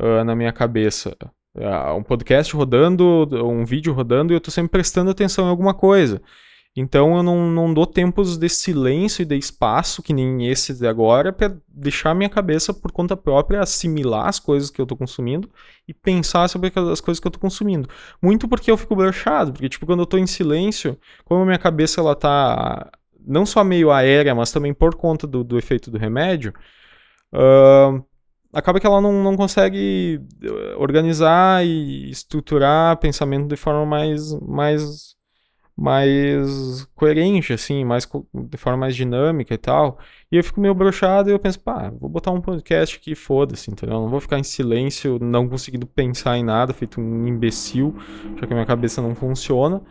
uh, 0.00 0.24
na 0.24 0.34
minha 0.34 0.52
cabeça. 0.52 1.16
Uh, 1.56 1.94
um 1.96 2.02
podcast 2.02 2.54
rodando, 2.54 3.28
um 3.44 3.64
vídeo 3.64 3.92
rodando 3.92 4.32
e 4.32 4.34
eu 4.34 4.38
estou 4.38 4.52
sempre 4.52 4.72
prestando 4.72 5.10
atenção 5.10 5.46
em 5.46 5.50
alguma 5.50 5.72
coisa. 5.72 6.20
Então 6.76 7.16
eu 7.16 7.22
não, 7.22 7.48
não 7.50 7.72
dou 7.72 7.86
tempos 7.86 8.36
de 8.36 8.48
silêncio 8.48 9.22
e 9.22 9.24
de 9.24 9.36
espaço, 9.36 10.02
que 10.02 10.12
nem 10.12 10.48
esse 10.48 10.74
de 10.74 10.86
agora, 10.88 11.32
para 11.32 11.56
deixar 11.68 12.14
minha 12.14 12.28
cabeça 12.28 12.74
por 12.74 12.90
conta 12.90 13.16
própria 13.16 13.60
assimilar 13.60 14.28
as 14.28 14.40
coisas 14.40 14.70
que 14.70 14.80
eu 14.80 14.84
estou 14.84 14.98
consumindo 14.98 15.48
e 15.86 15.94
pensar 15.94 16.48
sobre 16.48 16.72
as 16.74 17.00
coisas 17.00 17.20
que 17.20 17.26
eu 17.26 17.30
estou 17.30 17.40
consumindo. 17.40 17.88
Muito 18.20 18.48
porque 18.48 18.70
eu 18.70 18.76
fico 18.76 18.96
brochado, 18.96 19.52
porque 19.52 19.68
tipo, 19.68 19.86
quando 19.86 20.00
eu 20.00 20.04
estou 20.04 20.18
em 20.18 20.26
silêncio, 20.26 20.98
como 21.24 21.42
a 21.42 21.46
minha 21.46 21.58
cabeça 21.58 22.00
ela 22.00 22.16
tá 22.16 22.90
não 23.26 23.46
só 23.46 23.64
meio 23.64 23.90
aérea, 23.90 24.34
mas 24.34 24.52
também 24.52 24.74
por 24.74 24.96
conta 24.96 25.26
do, 25.26 25.42
do 25.44 25.56
efeito 25.56 25.90
do 25.90 25.98
remédio, 25.98 26.52
uh, 27.32 28.04
acaba 28.52 28.78
que 28.80 28.86
ela 28.86 29.00
não, 29.00 29.22
não 29.22 29.36
consegue 29.36 30.20
eh, 30.42 30.74
organizar 30.76 31.64
e 31.66 32.10
estruturar 32.10 32.96
pensamento 32.98 33.48
de 33.48 33.56
forma 33.56 33.84
mais, 33.84 34.32
mais, 34.40 35.16
mais 35.76 36.84
coerente, 36.94 37.52
assim, 37.52 37.84
mais, 37.84 38.08
de 38.32 38.56
forma 38.56 38.78
mais 38.78 38.94
dinâmica 38.94 39.54
e 39.54 39.58
tal. 39.58 39.98
E 40.30 40.36
eu 40.36 40.44
fico 40.44 40.60
meio 40.60 40.74
brochado 40.74 41.28
e 41.30 41.32
eu 41.32 41.38
penso, 41.38 41.60
pá, 41.60 41.90
vou 41.90 42.08
botar 42.08 42.30
um 42.30 42.40
podcast 42.40 42.96
aqui, 42.96 43.14
foda-se, 43.14 43.70
entendeu? 43.70 44.00
Não 44.00 44.08
vou 44.08 44.20
ficar 44.20 44.38
em 44.38 44.44
silêncio, 44.44 45.18
não 45.20 45.48
conseguindo 45.48 45.86
pensar 45.86 46.38
em 46.38 46.44
nada, 46.44 46.72
feito 46.72 47.00
um 47.00 47.26
imbecil, 47.26 47.96
já 48.40 48.46
que 48.46 48.54
minha 48.54 48.66
cabeça 48.66 49.02
não 49.02 49.14
funciona. 49.14 49.82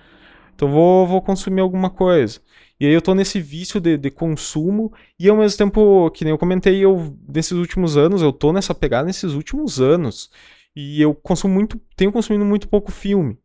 Então 0.56 0.72
vou, 0.72 1.08
vou 1.08 1.22
consumir 1.22 1.62
alguma 1.62 1.90
coisa. 1.90 2.40
E 2.80 2.86
aí 2.86 2.94
eu 2.94 3.02
tô 3.02 3.14
nesse 3.16 3.40
vício 3.40 3.80
de, 3.80 3.98
de, 3.98 4.12
consumo 4.12 4.92
e 5.20 5.30
ao 5.30 5.38
mesmo 5.38 5.58
tempo, 5.58 6.10
que 6.12 6.24
nem 6.24 6.32
eu 6.32 6.38
comentei, 6.38 6.80
eu 6.84 7.18
nesses 7.28 7.54
últimos 7.54 7.98
anos, 7.98 8.22
eu 8.22 8.32
tô 8.34 8.52
nessa 8.54 8.74
pegada 8.76 9.06
nesses 9.08 9.34
últimos 9.34 9.80
anos. 9.82 10.30
E 10.76 11.02
eu 11.02 11.14
consumo 11.14 11.54
muito, 11.54 11.80
tenho 11.96 12.12
consumido 12.12 12.46
muito 12.46 12.68
pouco 12.68 12.92
filme. 12.92 13.38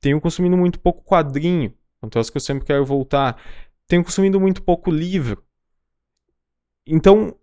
Tenho 0.00 0.20
consumido 0.20 0.56
muito 0.56 0.80
pouco 0.80 1.04
quadrinho. 1.04 1.72
Então 2.02 2.20
é 2.20 2.24
que 2.24 2.36
eu 2.36 2.40
sempre 2.40 2.64
quero 2.64 2.84
voltar. 2.84 3.40
Tenho 3.86 4.04
consumido 4.04 4.40
muito 4.40 4.62
pouco 4.62 4.90
livro. 4.90 5.42
Então 6.86 7.36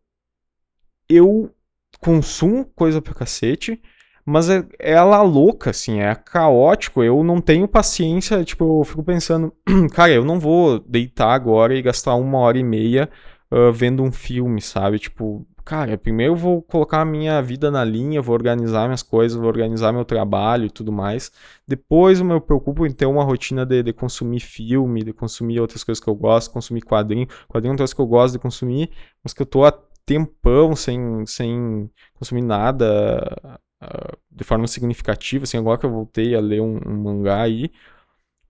eu 1.07 1.53
consumo 1.99 2.65
coisa 2.65 3.01
pra 3.01 3.13
cacete 3.13 3.81
mas 4.29 4.47
é, 4.49 4.59
é 4.77 4.91
ela 4.91 5.21
louca, 5.23 5.71
assim, 5.71 5.99
é 6.01 6.13
caótico. 6.13 7.03
Eu 7.03 7.23
não 7.23 7.41
tenho 7.41 7.67
paciência, 7.67 8.43
tipo, 8.43 8.81
eu 8.81 8.83
fico 8.83 9.03
pensando, 9.03 9.51
cara, 9.93 10.11
eu 10.11 10.23
não 10.23 10.39
vou 10.39 10.79
deitar 10.79 11.33
agora 11.33 11.75
e 11.75 11.81
gastar 11.81 12.13
uma 12.15 12.37
hora 12.37 12.57
e 12.59 12.63
meia 12.63 13.09
uh, 13.51 13.71
vendo 13.73 14.03
um 14.03 14.11
filme, 14.11 14.61
sabe? 14.61 14.99
Tipo, 14.99 15.47
cara, 15.69 15.99
primeiro 15.99 16.33
eu 16.33 16.35
vou 16.35 16.63
colocar 16.63 17.01
a 17.01 17.05
minha 17.05 17.39
vida 17.43 17.69
na 17.69 17.83
linha, 17.83 18.23
vou 18.23 18.33
organizar 18.33 18.85
minhas 18.85 19.03
coisas, 19.03 19.37
vou 19.37 19.47
organizar 19.47 19.93
meu 19.93 20.03
trabalho 20.03 20.65
e 20.65 20.69
tudo 20.71 20.91
mais. 20.91 21.31
Depois 21.67 22.19
eu 22.19 22.25
me 22.25 22.41
preocupo 22.41 22.87
em 22.87 22.91
ter 22.91 23.05
uma 23.05 23.23
rotina 23.23 23.63
de, 23.67 23.83
de 23.83 23.93
consumir 23.93 24.39
filme, 24.39 25.03
de 25.03 25.13
consumir 25.13 25.59
outras 25.59 25.83
coisas 25.83 26.03
que 26.03 26.09
eu 26.09 26.15
gosto, 26.15 26.51
consumir 26.51 26.81
quadrinho. 26.81 27.27
Quadrinho 27.47 27.69
é 27.69 27.73
uma 27.73 27.77
coisa 27.77 27.93
que 27.93 28.01
eu 28.01 28.07
gosto 28.07 28.33
de 28.33 28.39
consumir, 28.39 28.89
mas 29.23 29.31
que 29.31 29.43
eu 29.43 29.45
tô 29.45 29.63
há 29.63 29.71
tempão 30.03 30.75
sem, 30.75 31.23
sem 31.27 31.87
consumir 32.15 32.41
nada 32.41 33.59
uh, 33.83 34.17
de 34.31 34.43
forma 34.43 34.65
significativa, 34.65 35.43
assim, 35.43 35.57
agora 35.59 35.77
que 35.77 35.85
eu 35.85 35.91
voltei 35.91 36.33
a 36.33 36.39
ler 36.41 36.61
um, 36.61 36.79
um 36.83 37.03
mangá 37.03 37.43
aí. 37.43 37.71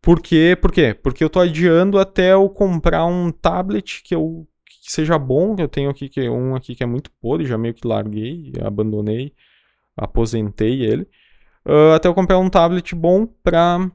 Por 0.01 0.21
quê? 0.21 0.57
Por 0.61 0.71
quê? 0.71 0.93
Porque 0.93 1.21
eu 1.21 1.29
tô 1.29 1.41
adiando 1.41 1.99
até 1.99 2.31
eu 2.31 2.47
comprar 2.49 3.05
um 3.05 3.29
tablet 3.29 4.01
que 4.03 4.15
eu 4.15 4.47
que 4.89 4.93
seja 4.93 5.19
bom, 5.19 5.55
eu 5.59 5.67
tenho 5.67 5.87
aqui 5.87 6.09
que 6.09 6.27
um 6.27 6.55
aqui 6.55 6.73
que 6.73 6.81
é 6.81 6.85
muito 6.87 7.11
podre, 7.21 7.45
já 7.45 7.59
meio 7.59 7.75
que 7.75 7.87
larguei, 7.87 8.51
abandonei, 8.59 9.35
aposentei 9.95 10.81
ele. 10.81 11.03
Uh, 11.63 11.93
até 11.93 12.07
eu 12.07 12.13
comprar 12.15 12.39
um 12.39 12.49
tablet 12.49 12.95
bom 12.95 13.27
pra 13.27 13.87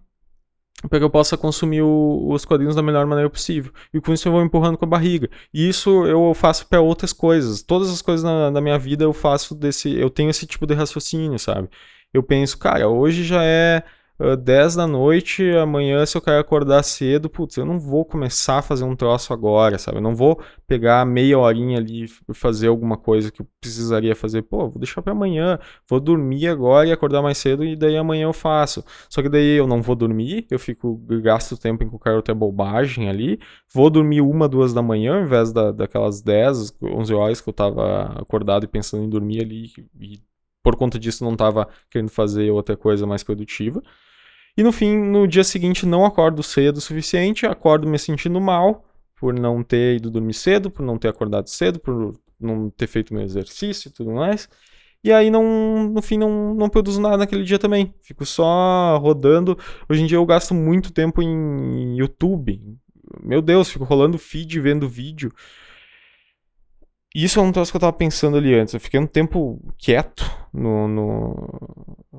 para 0.89 0.99
que 0.99 1.05
eu 1.05 1.11
possa 1.11 1.37
consumir 1.37 1.83
o, 1.83 2.29
os 2.31 2.45
quadrinhos 2.45 2.77
da 2.77 2.83
melhor 2.83 3.07
maneira 3.07 3.29
possível. 3.29 3.73
E 3.93 4.01
com 4.01 4.13
isso 4.13 4.29
eu 4.29 4.33
vou 4.33 4.43
empurrando 4.43 4.79
com 4.79 4.85
a 4.85 4.89
barriga. 4.89 5.29
E 5.53 5.69
isso 5.69 6.07
eu 6.07 6.33
faço 6.33 6.69
para 6.69 6.81
outras 6.81 7.13
coisas. 7.13 7.63
Todas 7.63 7.91
as 7.91 8.01
coisas 8.01 8.23
na, 8.23 8.51
na, 8.51 8.61
minha 8.61 8.79
vida 8.79 9.03
eu 9.03 9.13
faço 9.13 9.55
desse. 9.55 9.99
Eu 9.99 10.11
tenho 10.11 10.31
esse 10.31 10.47
tipo 10.47 10.65
de 10.67 10.75
raciocínio, 10.75 11.39
sabe? 11.41 11.69
Eu 12.13 12.23
penso, 12.23 12.57
cara, 12.59 12.87
hoje 12.89 13.25
já 13.25 13.43
é 13.43 13.83
uh, 14.19 14.37
10 14.37 14.77
da 14.77 14.87
noite, 14.87 15.49
amanhã 15.57 16.05
se 16.07 16.17
eu 16.17 16.23
quero 16.23 16.39
acordar 16.39 16.83
cedo, 16.83 17.29
putz, 17.29 17.57
eu 17.57 17.65
não 17.65 17.79
vou 17.79 18.05
começar 18.05 18.59
a 18.59 18.63
fazer 18.63 18.85
um 18.85 18.97
troço 18.97 19.33
agora, 19.33 19.79
sabe? 19.79 19.99
Eu 19.99 20.03
não 20.03 20.15
vou 20.15 20.41
pegar 20.67 21.05
meia 21.05 21.39
horinha 21.39 21.79
ali 21.79 22.05
e 22.05 22.35
fazer 22.35 22.69
alguma 22.69 22.97
coisa 22.97 23.31
que 23.31 23.43
eu 23.43 23.47
precisaria 23.61 24.15
fazer. 24.15 24.43
Pô, 24.43 24.69
vou 24.69 24.79
deixar 24.79 25.03
para 25.03 25.13
amanhã, 25.13 25.59
vou 25.89 26.01
dormir 26.01 26.49
agora 26.49 26.89
e 26.89 26.93
acordar 26.93 27.23
mais 27.23 27.39
cedo 27.39 27.65
e 27.65 27.77
daí 27.77 27.97
amanhã 27.97 28.25
eu 28.25 28.33
faço. 28.33 28.85
Só 29.09 29.23
que 29.23 29.29
daí 29.29 29.57
eu 29.57 29.67
não 29.67 29.83
vou 29.83 29.95
dormir, 29.97 30.47
eu 30.51 30.59
fico, 30.59 30.97
gasto 31.23 31.57
tempo 31.57 31.85
em 31.85 31.89
qualquer 31.89 32.13
outra 32.13 32.35
bobagem 32.35 33.09
ali, 33.09 33.39
vou 33.73 33.91
dormir 33.91 34.21
uma, 34.21 34.49
duas 34.49 34.73
da 34.73 34.83
manhã 34.83 35.17
ao 35.17 35.23
invés 35.23 35.53
da, 35.53 35.73
daquelas 35.73 36.21
10, 36.23 36.75
11 36.83 37.15
horas 37.15 37.41
que 37.41 37.49
eu 37.49 37.53
tava 37.53 38.05
acordado 38.21 38.65
e 38.65 38.69
pensando 38.69 39.05
em 39.05 39.09
dormir 39.09 39.43
ali 39.43 39.71
e 40.01 40.21
por 40.65 40.75
conta 40.77 40.99
disso 40.99 41.23
não 41.23 41.35
estava 41.35 41.69
querendo 41.91 42.09
fazer 42.09 42.51
outra 42.51 42.75
coisa 42.75 43.07
mais 43.07 43.23
produtiva. 43.23 43.83
E 44.57 44.63
no 44.63 44.73
fim, 44.73 44.97
no 44.97 45.29
dia 45.29 45.45
seguinte, 45.45 45.85
não 45.85 46.07
acordo 46.07 46.43
cedo 46.43 46.79
o 46.79 46.81
suficiente, 46.81 47.45
acordo 47.45 47.87
me 47.87 47.99
sentindo 47.99 48.41
mal 48.41 48.83
por 49.15 49.35
não 49.35 49.63
ter 49.63 49.97
ido 49.97 50.11
dormir 50.11 50.33
cedo, 50.33 50.71
por 50.71 50.83
não 50.85 50.97
ter 50.97 51.09
acordado 51.09 51.49
cedo, 51.49 51.79
por 51.79 52.15
não 52.41 52.71
ter 52.71 52.87
feito 52.87 53.13
meu 53.13 53.23
exercício 53.23 53.89
e 53.89 53.93
tudo 53.93 54.13
mais. 54.13 54.49
E 55.03 55.13
aí, 55.13 55.31
não, 55.31 55.91
no 55.91 56.01
fim, 56.01 56.17
não, 56.17 56.55
não 56.55 56.71
produzo 56.71 56.99
nada 56.99 57.19
naquele 57.19 57.45
dia 57.45 57.59
também. 57.59 57.93
Fico 58.01 58.25
só 58.25 58.97
rodando. 58.97 59.59
Hoje 59.87 60.03
em 60.03 60.07
dia 60.07 60.17
eu 60.17 60.25
gasto 60.25 60.55
muito 60.55 60.91
tempo 60.91 61.21
em 61.23 61.99
YouTube. 61.99 62.59
Meu 63.23 63.43
Deus, 63.43 63.71
fico 63.71 63.85
rolando 63.85 64.17
feed, 64.17 64.59
vendo 64.61 64.89
vídeo. 64.89 65.31
Isso 67.15 67.39
é 67.39 67.43
um 67.43 67.53
troço 67.53 67.71
que 67.71 67.77
eu 67.77 67.81
tava 67.81 67.93
pensando 67.93 68.37
ali 68.37 68.55
antes. 68.55 68.75
Eu 68.75 68.81
fiquei 68.81 68.99
um 68.99 69.07
tempo 69.07 69.61
quieto 69.79 70.25
no, 70.53 70.89
no, 70.89 71.49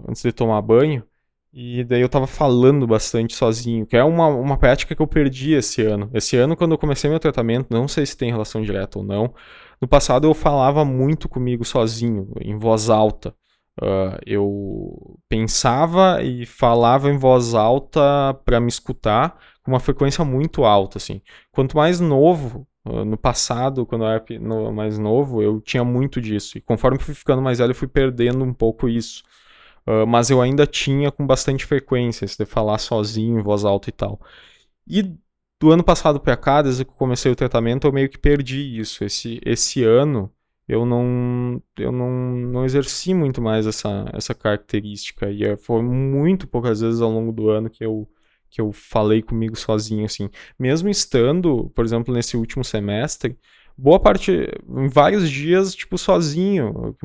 antes 0.08 0.22
de 0.22 0.32
tomar 0.32 0.62
banho. 0.62 1.04
E 1.52 1.84
daí 1.86 2.02
eu 2.02 2.10
tava 2.10 2.28
falando 2.28 2.86
bastante 2.86 3.34
sozinho, 3.34 3.86
que 3.86 3.96
é 3.96 4.04
uma, 4.04 4.28
uma 4.28 4.58
prática 4.58 4.94
que 4.94 5.02
eu 5.02 5.08
perdi 5.08 5.54
esse 5.54 5.82
ano. 5.82 6.10
Esse 6.14 6.36
ano, 6.36 6.56
quando 6.56 6.74
eu 6.74 6.78
comecei 6.78 7.10
meu 7.10 7.20
tratamento, 7.20 7.68
não 7.70 7.88
sei 7.88 8.06
se 8.06 8.18
tem 8.18 8.30
relação 8.30 8.62
direta 8.62 9.00
ou 9.00 9.06
não. 9.06 9.34
No 9.82 9.88
passado 9.88 10.28
eu 10.28 10.34
falava 10.34 10.84
muito 10.84 11.30
comigo 11.30 11.64
sozinho, 11.64 12.30
em 12.42 12.58
voz 12.58 12.90
alta. 12.90 13.34
Uh, 13.82 14.20
eu 14.26 15.18
pensava 15.30 16.22
e 16.24 16.46
falava 16.46 17.10
em 17.10 17.18
voz 17.18 17.54
alta 17.54 18.34
para 18.46 18.60
me 18.60 18.68
escutar 18.68 19.38
com 19.64 19.72
uma 19.72 19.80
frequência 19.80 20.24
muito 20.26 20.64
alta, 20.66 20.98
assim. 20.98 21.22
Quanto 21.52 21.78
mais 21.78 22.00
novo, 22.00 22.68
no 22.86 23.18
passado, 23.18 23.86
quando 23.86 24.04
eu 24.04 24.10
era 24.10 24.72
mais 24.72 24.98
novo, 25.00 25.42
eu 25.42 25.60
tinha 25.60 25.84
muito 25.84 26.22
disso. 26.22 26.58
E 26.58 26.62
conforme 26.62 27.00
fui 27.00 27.14
ficando 27.16 27.42
mais 27.42 27.58
velho, 27.58 27.72
eu 27.72 27.76
fui 27.76 27.88
perdendo 27.88 28.44
um 28.44 28.54
pouco 28.54 28.88
isso. 28.88 29.24
Uh, 29.88 30.06
mas 30.08 30.30
eu 30.30 30.42
ainda 30.42 30.68
tinha 30.68 31.12
com 31.12 31.26
bastante 31.26 31.66
frequência, 31.66 32.28
de 32.28 32.46
falar 32.46 32.78
sozinho, 32.80 33.40
em 33.40 33.44
voz 33.44 33.64
alta 33.66 33.90
e 33.90 33.94
tal. 33.94 34.20
E 34.88 35.04
do 35.60 35.72
ano 35.72 35.84
passado 35.84 36.20
para 36.20 36.38
cá, 36.38 36.62
desde 36.62 36.86
que 36.86 36.92
eu 36.92 36.96
comecei 36.96 37.32
o 37.32 37.36
tratamento, 37.36 37.88
eu 37.88 37.94
meio 37.94 38.10
que 38.10 38.18
perdi 38.18 38.80
isso. 38.80 39.04
Esse, 39.04 39.40
esse 39.46 39.84
ano, 39.84 40.32
eu 40.68 40.86
não 40.86 41.62
eu 41.78 41.92
não, 41.92 42.10
não 42.10 42.66
exerci 42.66 43.14
muito 43.14 43.42
mais 43.42 43.68
essa, 43.68 44.10
essa 44.14 44.34
característica 44.34 45.30
e 45.32 45.44
é, 45.44 45.58
foi 45.58 45.82
muito 45.84 46.48
poucas 46.48 46.82
vezes 46.82 47.02
ao 47.02 47.12
longo 47.12 47.32
do 47.32 47.50
ano 47.50 47.70
que 47.70 47.84
eu 47.86 48.08
que 48.50 48.62
eu 48.62 48.72
falei 48.72 49.22
comigo 49.22 49.56
sozinho 49.56 50.06
assim. 50.06 50.30
Mesmo 50.58 50.90
estando 50.90 51.72
por 51.76 51.86
exemplo 51.86 52.14
nesse 52.14 52.38
último 52.38 52.64
semestre 52.64 53.38
boa 53.78 54.00
parte 54.00 54.48
em 54.70 54.88
vários 54.90 55.30
dias 55.30 55.76
tipo 55.76 55.98
sozinho. 55.98 56.96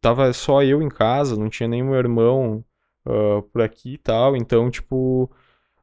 Tava 0.00 0.32
só 0.32 0.62
eu 0.62 0.82
em 0.82 0.88
casa 0.88 1.36
não 1.36 1.48
tinha 1.48 1.68
meu 1.68 1.94
irmão 1.94 2.64
uh, 3.06 3.42
por 3.52 3.62
aqui 3.62 3.94
e 3.94 3.98
tal. 3.98 4.36
Então 4.36 4.70
tipo 4.70 5.30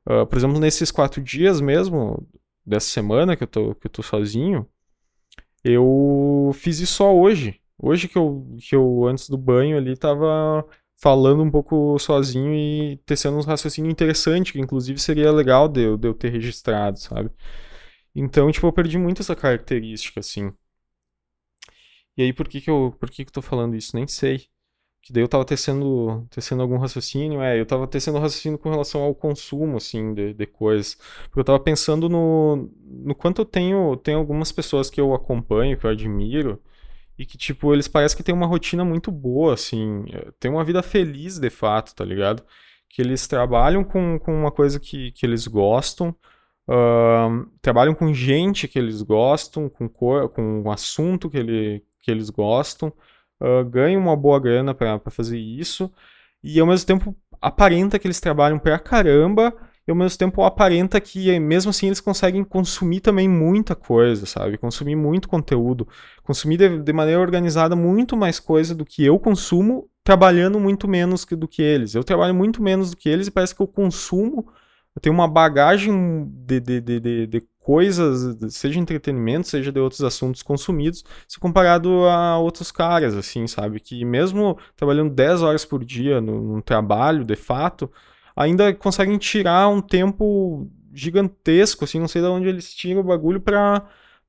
uh, 0.08 0.26
por 0.26 0.38
exemplo 0.38 0.60
nesses 0.60 0.92
quatro 0.92 1.22
dias 1.22 1.62
mesmo 1.62 2.28
dessa 2.66 2.88
semana 2.90 3.36
que 3.36 3.44
eu 3.44 3.48
tô 3.48 3.76
que 3.76 3.88
eu 3.88 3.92
tô 3.92 4.04
sozinho 4.04 4.68
eu 5.66 6.52
fiz 6.54 6.80
isso 6.80 6.94
só 6.94 7.16
hoje. 7.16 7.60
Hoje 7.82 8.08
que 8.08 8.18
eu, 8.18 8.56
que 8.60 8.76
eu 8.76 9.06
antes 9.08 9.28
do 9.28 9.38
banho 9.38 9.76
ali, 9.76 9.98
tava 9.98 10.64
falando 10.98 11.44
um 11.44 11.52
pouco 11.52 11.98
sozinho 12.00 12.54
e 12.54 12.98
tecendo 13.06 13.38
uns 13.38 13.46
raciocínios 13.46 13.92
interessantes, 13.92 14.52
que 14.52 14.60
inclusive 14.60 15.00
seria 15.00 15.32
legal 15.32 15.68
de 15.68 15.82
eu, 15.82 15.98
de 15.98 16.08
eu 16.08 16.14
ter 16.14 16.30
registrado, 16.30 17.00
sabe? 17.00 17.32
Então, 18.16 18.52
tipo, 18.52 18.68
eu 18.68 18.74
perdi 18.74 18.98
muito 18.98 19.22
essa 19.22 19.36
característica, 19.36 20.20
assim. 20.22 20.54
E 22.18 22.24
aí, 22.24 22.34
por 22.34 22.48
que 22.48 22.62
que 22.62 22.70
eu, 22.70 22.96
por 23.00 23.10
que 23.10 23.26
que 23.26 23.30
eu 23.30 23.34
tô 23.34 23.42
falando 23.42 23.76
isso? 23.76 23.96
Nem 23.96 24.08
sei. 24.08 24.48
Que 25.02 25.14
daí 25.14 25.24
eu 25.24 25.28
tava 25.28 25.46
tecendo, 25.46 26.28
tecendo 26.32 26.62
algum 26.64 26.78
raciocínio, 26.78 27.42
é, 27.42 27.60
eu 27.60 27.66
tava 27.66 27.88
tecendo 27.88 28.18
raciocínio 28.20 28.58
com 28.58 28.72
relação 28.72 29.02
ao 29.04 29.14
consumo, 29.14 29.78
assim, 29.78 30.14
de, 30.14 30.34
de 30.34 30.46
coisas. 30.48 30.96
Porque 31.26 31.40
eu 31.42 31.44
tava 31.44 31.60
pensando 31.60 32.10
no, 32.10 32.72
no 32.84 33.14
quanto 33.16 33.42
eu 33.42 33.46
tenho, 33.46 33.96
tenho 33.98 34.18
algumas 34.18 34.52
pessoas 34.52 34.90
que 34.90 35.00
eu 35.00 35.14
acompanho, 35.14 35.78
que 35.78 35.86
eu 35.86 35.92
admiro, 35.92 36.62
e 37.18 37.26
que, 37.26 37.38
tipo, 37.38 37.74
eles 37.74 37.88
parecem 37.88 38.18
que 38.18 38.24
têm 38.24 38.36
uma 38.36 38.46
rotina 38.46 38.84
muito 38.84 39.12
boa, 39.12 39.54
assim, 39.54 40.06
é, 40.12 40.32
tem 40.40 40.52
uma 40.52 40.64
vida 40.64 40.84
feliz, 40.84 41.40
de 41.40 41.50
fato, 41.50 41.96
tá 41.96 42.04
ligado? 42.04 42.44
Que 42.90 43.02
eles 43.02 43.28
trabalham 43.28 43.84
com, 43.84 44.20
com 44.20 44.34
uma 44.34 44.52
coisa 44.52 44.80
que, 44.80 45.12
que 45.14 45.26
eles 45.26 45.48
gostam, 45.48 46.16
uh, 46.70 47.50
trabalham 47.62 47.96
com 47.96 48.14
gente 48.14 48.68
que 48.68 48.78
eles 48.78 49.02
gostam, 49.02 49.70
com, 49.70 49.88
cor, 49.88 50.30
com 50.30 50.62
um 50.62 50.72
assunto 50.72 51.30
que, 51.30 51.38
ele, 51.38 51.84
que 52.02 52.12
eles 52.12 52.30
gostam, 52.30 52.92
uh, 53.42 53.64
ganham 53.66 54.02
uma 54.02 54.16
boa 54.16 54.40
grana 54.40 54.74
para 54.74 55.00
fazer 55.10 55.40
isso, 55.40 55.92
e 56.44 56.60
ao 56.60 56.68
mesmo 56.68 56.86
tempo 56.86 57.16
aparenta 57.42 57.98
que 57.98 58.08
eles 58.08 58.20
trabalham 58.20 58.60
pra 58.60 58.78
caramba, 58.80 59.56
e 59.88 59.92
ao 59.92 59.96
mesmo 59.96 60.18
tempo 60.18 60.44
aparenta 60.44 61.00
que 61.00 61.40
mesmo 61.40 61.70
assim 61.70 61.88
eles 61.88 62.02
conseguem 62.02 62.44
consumir 62.44 63.02
também 63.02 63.28
muita 63.28 63.76
coisa, 63.76 64.26
sabe? 64.26 64.58
Consumir 64.58 64.96
muito 64.96 65.28
conteúdo, 65.28 65.88
consumir 66.24 66.58
de, 66.58 66.80
de 66.80 66.94
maneira 66.94 67.22
organizada 67.22 67.76
muito 67.76 68.18
mais 68.18 68.40
coisa 68.40 68.74
do 68.74 68.84
que 68.84 69.06
eu 69.06 69.20
consumo, 69.20 69.88
trabalhando 70.04 70.60
muito 70.60 70.88
menos 70.88 71.24
que, 71.24 71.36
do 71.36 71.48
que 71.48 71.62
eles. 71.62 71.94
Eu 71.94 72.04
trabalho 72.04 72.34
muito 72.34 72.64
menos 72.64 72.92
do 72.92 72.98
que 72.98 73.10
eles 73.10 73.28
e 73.28 73.32
parece 73.32 73.54
que 73.54 73.62
eu 73.62 73.68
consumo, 73.68 74.48
eu 74.96 75.02
tenho 75.02 75.14
uma 75.14 75.28
bagagem 75.28 76.26
de, 76.46 76.60
de, 76.60 76.82
de, 76.82 77.28
de 77.28 77.42
coisas, 77.60 78.38
seja 78.54 78.80
entretenimento, 78.80 79.48
seja 79.48 79.72
de 79.72 79.80
outros 79.80 80.02
assuntos 80.02 80.42
consumidos, 80.42 81.04
se 81.28 81.40
comparado 81.40 82.06
a 82.06 82.38
outros 82.38 82.72
caras, 82.72 83.16
assim, 83.16 83.46
sabe? 83.48 83.80
Que 83.80 84.06
mesmo 84.06 84.58
trabalhando 84.76 85.14
10 85.14 85.42
horas 85.42 85.66
por 85.66 85.84
dia 85.84 86.22
num 86.22 86.62
trabalho, 86.62 87.24
de 87.24 87.36
fato, 87.36 87.92
ainda 88.36 88.74
conseguem 88.74 89.18
tirar 89.18 89.70
um 89.70 89.82
tempo 89.82 90.70
gigantesco, 90.94 91.84
assim, 91.86 92.00
não 92.00 92.08
sei 92.08 92.22
de 92.22 92.28
onde 92.28 92.48
eles 92.48 92.74
tiram 92.74 93.02
o 93.02 93.04
bagulho 93.04 93.42
pra, 93.42 93.88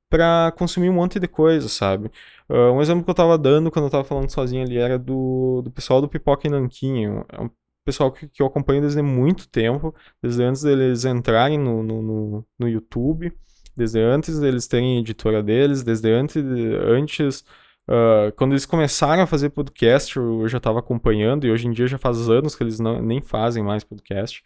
pra 0.09 0.53
consumir 0.57 0.91
um 0.91 0.95
monte 0.95 1.19
de 1.19 1.29
coisa, 1.29 1.69
sabe? 1.69 2.11
Uh, 2.49 2.73
um 2.73 2.83
exemplo 2.83 3.05
que 3.05 3.11
eu 3.11 3.15
tava 3.15 3.39
dando 3.39 3.71
quando 3.71 3.87
eu 3.87 3.91
tava 3.91 4.05
falando 4.05 4.31
sozinho 4.31 4.65
ali 4.65 4.79
era 4.79 4.99
do, 4.99 5.63
do 5.63 5.71
pessoal 5.71 6.01
do 6.01 6.09
Pipoca 6.09 6.47
e 6.47 6.51
Nanquinho. 6.51 7.25
É 7.33 7.41
um 7.41 7.51
pessoal 7.85 8.11
que, 8.13 8.29
que 8.29 8.43
eu 8.43 8.47
acompanho 8.47 8.81
desde 8.83 9.01
muito 9.03 9.49
tempo, 9.49 9.95
desde 10.23 10.43
antes 10.43 10.63
deles 10.63 11.05
entrarem 11.05 11.59
no, 11.59 11.83
no, 11.83 12.03
no, 12.03 12.47
no 12.59 12.69
YouTube, 12.69 13.33
desde 13.77 14.01
antes 14.01 14.39
deles 14.41 14.67
terem 14.67 14.99
editora 14.99 15.43
deles, 15.43 15.83
desde 15.85 16.11
antes, 16.11 16.37
antes 16.37 17.45
uh, 17.89 18.33
quando 18.37 18.53
eles 18.53 18.67
começaram 18.67 19.23
a 19.23 19.27
fazer 19.27 19.51
podcast, 19.51 20.17
eu 20.17 20.49
já 20.49 20.59
estava 20.59 20.79
acompanhando, 20.79 21.47
e 21.47 21.51
hoje 21.51 21.67
em 21.67 21.73
dia 21.73 21.87
já 21.87 21.99
faz 21.99 22.29
anos 22.29 22.55
que 22.55 22.63
eles 22.63 22.79
não, 22.79 23.01
nem 23.03 23.21
fazem 23.21 23.63
mais 23.63 23.85
podcast. 23.85 24.43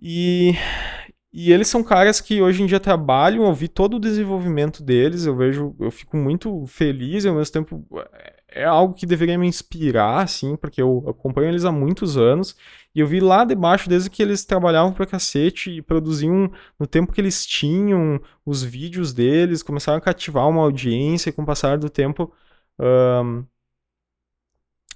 E, 0.00 0.54
e 1.32 1.52
eles 1.52 1.68
são 1.68 1.82
caras 1.82 2.20
que 2.20 2.40
hoje 2.42 2.62
em 2.62 2.66
dia 2.66 2.80
trabalham, 2.80 3.46
eu 3.46 3.54
vi 3.54 3.68
todo 3.68 3.96
o 3.96 4.00
desenvolvimento 4.00 4.82
deles, 4.82 5.26
eu 5.26 5.36
vejo, 5.36 5.74
eu 5.80 5.90
fico 5.90 6.16
muito 6.16 6.66
feliz 6.66 7.24
e 7.24 7.28
ao 7.28 7.34
mesmo 7.34 7.52
tempo 7.52 7.86
é, 8.48 8.64
algo 8.64 8.94
que 8.94 9.06
deveria 9.06 9.38
me 9.38 9.46
inspirar, 9.46 10.22
assim, 10.22 10.56
porque 10.56 10.80
eu 10.80 11.04
acompanho 11.08 11.48
eles 11.48 11.64
há 11.64 11.72
muitos 11.72 12.16
anos 12.16 12.56
e 12.94 13.00
eu 13.00 13.06
vi 13.06 13.20
lá 13.20 13.44
debaixo 13.44 13.88
desde 13.88 14.08
que 14.08 14.22
eles 14.22 14.44
trabalhavam 14.44 14.92
pra 14.92 15.06
cacete 15.06 15.70
e 15.70 15.82
produziam 15.82 16.50
no 16.78 16.86
tempo 16.86 17.12
que 17.12 17.20
eles 17.20 17.44
tinham 17.44 18.20
os 18.44 18.62
vídeos 18.62 19.12
deles, 19.12 19.62
começaram 19.62 19.98
a 19.98 20.00
cativar 20.00 20.48
uma 20.48 20.62
audiência 20.62 21.30
e 21.30 21.32
com 21.32 21.42
o 21.42 21.46
passar 21.46 21.78
do 21.78 21.90
tempo. 21.90 22.32
Um, 22.78 23.44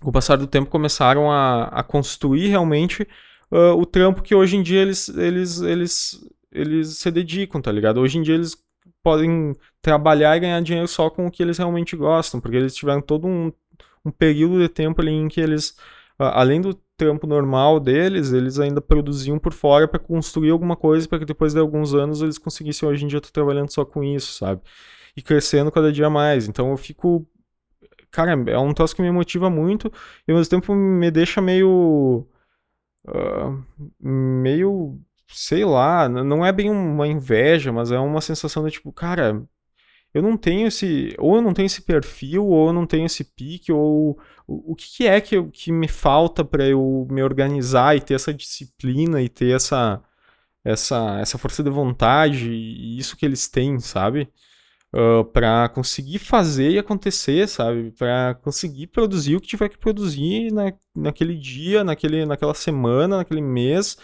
com 0.00 0.10
o 0.10 0.12
passar 0.12 0.36
do 0.36 0.46
tempo 0.46 0.70
começaram 0.70 1.30
a, 1.30 1.64
a 1.64 1.82
construir 1.82 2.48
realmente 2.48 3.06
uh, 3.50 3.74
o 3.78 3.84
trampo 3.84 4.22
que 4.22 4.34
hoje 4.34 4.56
em 4.56 4.62
dia 4.62 4.80
eles, 4.80 5.08
eles, 5.10 5.60
eles, 5.60 6.28
eles 6.50 6.98
se 6.98 7.10
dedicam, 7.10 7.60
tá 7.60 7.70
ligado? 7.70 8.00
Hoje 8.00 8.18
em 8.18 8.22
dia 8.22 8.34
eles 8.34 8.56
podem 9.02 9.54
trabalhar 9.82 10.36
e 10.36 10.40
ganhar 10.40 10.60
dinheiro 10.62 10.88
só 10.88 11.10
com 11.10 11.26
o 11.26 11.30
que 11.30 11.42
eles 11.42 11.58
realmente 11.58 11.96
gostam, 11.96 12.40
porque 12.40 12.56
eles 12.56 12.74
tiveram 12.74 13.00
todo 13.00 13.26
um, 13.26 13.52
um 14.04 14.10
período 14.10 14.58
de 14.58 14.68
tempo 14.68 15.00
ali 15.00 15.10
em 15.10 15.28
que 15.28 15.40
eles, 15.40 15.76
além 16.18 16.60
do 16.60 16.74
trampo 16.96 17.26
normal 17.26 17.80
deles, 17.80 18.32
eles 18.32 18.58
ainda 18.58 18.80
produziam 18.80 19.38
por 19.38 19.52
fora 19.52 19.88
para 19.88 19.98
construir 19.98 20.50
alguma 20.50 20.76
coisa 20.76 21.08
para 21.08 21.18
que 21.20 21.24
depois 21.24 21.54
de 21.54 21.60
alguns 21.60 21.94
anos 21.94 22.20
eles 22.20 22.38
conseguissem 22.38 22.88
hoje 22.88 23.04
em 23.04 23.08
dia 23.08 23.18
estar 23.18 23.30
trabalhando 23.30 23.70
só 23.70 23.84
com 23.84 24.04
isso, 24.04 24.34
sabe? 24.34 24.60
E 25.16 25.22
crescendo 25.22 25.72
cada 25.72 25.90
dia 25.92 26.10
mais. 26.10 26.46
Então 26.48 26.70
eu 26.70 26.76
fico. 26.76 27.26
Cara, 28.10 28.32
é 28.50 28.58
um 28.58 28.74
troço 28.74 28.94
que 28.94 29.02
me 29.02 29.10
motiva 29.10 29.48
muito 29.48 29.90
e 30.26 30.32
ao 30.32 30.36
mesmo 30.38 30.50
tempo 30.50 30.74
me 30.74 31.10
deixa 31.10 31.40
meio 31.40 32.26
uh, 33.06 33.64
meio, 34.00 34.98
sei 35.32 35.64
lá, 35.64 36.08
não 36.08 36.44
é 36.44 36.52
bem 36.52 36.70
uma 36.70 37.06
inveja, 37.06 37.72
mas 37.72 37.92
é 37.92 37.98
uma 37.98 38.20
sensação 38.20 38.64
de 38.64 38.72
tipo, 38.72 38.92
cara, 38.92 39.42
eu 40.12 40.22
não 40.22 40.36
tenho 40.36 40.66
esse, 40.66 41.14
ou 41.18 41.36
eu 41.36 41.42
não 41.42 41.54
tenho 41.54 41.66
esse 41.66 41.82
perfil, 41.82 42.44
ou 42.46 42.68
eu 42.68 42.72
não 42.72 42.86
tenho 42.86 43.06
esse 43.06 43.24
pique, 43.24 43.72
ou 43.72 44.18
o, 44.46 44.72
o 44.72 44.74
que, 44.76 45.06
é 45.06 45.20
que, 45.20 45.36
eu, 45.36 45.48
que 45.50 45.70
me 45.70 45.86
falta 45.88 46.44
para 46.44 46.66
eu 46.66 47.06
me 47.10 47.22
organizar 47.22 47.96
e 47.96 48.00
ter 48.00 48.14
essa 48.14 48.34
disciplina 48.34 49.22
e 49.22 49.28
ter 49.28 49.54
essa, 49.54 50.02
essa, 50.64 51.18
essa 51.20 51.38
força 51.38 51.62
de 51.62 51.70
vontade 51.70 52.50
e 52.50 52.98
isso 52.98 53.16
que 53.16 53.24
eles 53.24 53.48
têm, 53.48 53.78
sabe? 53.78 54.28
Uh, 54.92 55.24
para 55.26 55.68
conseguir 55.68 56.18
fazer 56.18 56.70
e 56.72 56.78
acontecer, 56.78 57.48
sabe? 57.48 57.92
Para 57.92 58.34
conseguir 58.42 58.88
produzir 58.88 59.36
o 59.36 59.40
que 59.40 59.46
tiver 59.46 59.68
que 59.68 59.78
produzir 59.78 60.52
na, 60.52 60.72
naquele 60.96 61.36
dia, 61.36 61.84
naquele, 61.84 62.26
naquela 62.26 62.54
semana, 62.54 63.18
naquele 63.18 63.40
mês, 63.40 63.96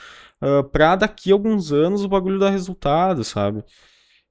uh, 0.43 0.65
para 0.65 0.97
daqui 0.97 1.31
a 1.31 1.35
alguns 1.35 1.73
anos 1.73 2.05
o 2.05 2.09
bagulho 2.09 2.39
dar 2.39 2.51
resultado, 2.51 3.25
sabe? 3.25 3.65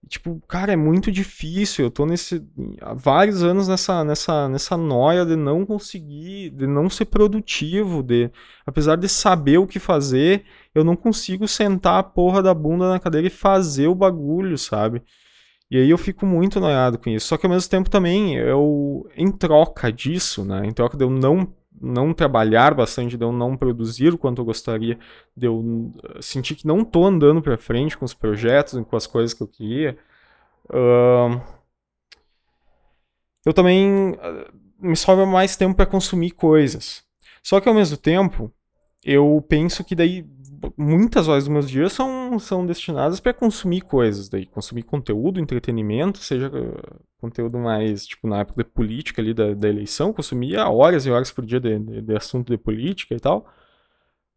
tipo, 0.07 0.41
cara, 0.47 0.73
é 0.73 0.75
muito 0.75 1.11
difícil. 1.11 1.85
Eu 1.85 1.91
tô 1.91 2.05
nesse 2.05 2.43
há 2.81 2.93
vários 2.93 3.43
anos 3.43 3.67
nessa 3.67 4.03
nessa 4.03 4.47
nessa 4.49 4.77
noia 4.77 5.25
de 5.25 5.35
não 5.35 5.65
conseguir, 5.65 6.51
de 6.51 6.67
não 6.67 6.89
ser 6.89 7.05
produtivo, 7.05 8.03
de 8.03 8.29
apesar 8.65 8.95
de 8.97 9.09
saber 9.09 9.57
o 9.57 9.67
que 9.67 9.79
fazer, 9.79 10.45
eu 10.73 10.83
não 10.83 10.95
consigo 10.95 11.47
sentar 11.47 11.99
a 11.99 12.03
porra 12.03 12.41
da 12.43 12.53
bunda 12.53 12.89
na 12.89 12.99
cadeira 12.99 13.27
e 13.27 13.29
fazer 13.29 13.87
o 13.87 13.95
bagulho, 13.95 14.57
sabe? 14.57 15.01
E 15.69 15.77
aí 15.77 15.89
eu 15.89 15.97
fico 15.97 16.25
muito 16.25 16.59
noiado 16.59 16.97
com 16.99 17.09
isso. 17.09 17.27
Só 17.27 17.37
que 17.37 17.45
ao 17.45 17.51
mesmo 17.51 17.69
tempo 17.69 17.89
também 17.89 18.35
eu 18.35 19.09
em 19.15 19.31
troca 19.31 19.91
disso, 19.91 20.45
né? 20.45 20.65
Em 20.65 20.71
troca 20.71 20.97
de 20.97 21.03
eu 21.03 21.09
não 21.09 21.47
não 21.81 22.13
trabalhar 22.13 22.73
bastante, 22.73 23.17
de 23.17 23.23
eu 23.23 23.31
não 23.31 23.57
produzir 23.57 24.13
o 24.13 24.17
quanto 24.17 24.41
eu 24.41 24.45
gostaria, 24.45 24.97
de 25.35 25.47
eu 25.47 25.91
eh, 26.03 26.21
sentir 26.21 26.55
que 26.55 26.67
não 26.67 26.81
estou 26.81 27.05
andando 27.05 27.41
para 27.41 27.57
frente 27.57 27.97
com 27.97 28.05
os 28.05 28.13
projetos, 28.13 28.79
com 28.87 28.95
as 28.95 29.07
coisas 29.07 29.33
que 29.33 29.43
eu 29.43 29.47
queria, 29.47 29.97
uh, 30.69 31.41
eu 33.45 33.53
também 33.53 34.11
uh, 34.11 34.53
me 34.79 34.95
sobra 34.95 35.25
mais 35.25 35.55
tempo 35.55 35.75
para 35.75 35.85
consumir 35.85 36.31
coisas. 36.31 37.03
Só 37.43 37.59
que 37.59 37.69
ao 37.69 37.75
mesmo 37.75 37.97
tempo, 37.97 38.51
eu 39.03 39.43
penso 39.47 39.83
que 39.83 39.95
daí 39.95 40.25
muitas 40.77 41.27
horas 41.27 41.45
dos 41.45 41.53
meus 41.53 41.69
dias 41.69 41.93
são, 41.93 42.37
são 42.39 42.65
destinadas 42.65 43.19
para 43.19 43.33
consumir 43.33 43.81
coisas, 43.81 44.29
daí 44.29 44.45
consumir 44.45 44.83
conteúdo, 44.83 45.39
entretenimento, 45.39 46.19
seja 46.19 46.47
uh, 46.47 46.99
conteúdo 47.19 47.57
mais, 47.57 48.05
tipo, 48.05 48.27
na 48.27 48.39
época 48.39 48.63
de 48.63 48.69
política 48.69 49.21
ali 49.21 49.33
da, 49.33 49.53
da 49.53 49.69
eleição, 49.69 50.13
consumia 50.13 50.67
horas 50.69 51.05
e 51.05 51.11
horas 51.11 51.31
por 51.31 51.45
dia 51.45 51.59
de, 51.59 51.79
de, 51.79 52.01
de 52.01 52.15
assunto 52.15 52.51
de 52.51 52.57
política 52.57 53.15
e 53.15 53.19
tal. 53.19 53.47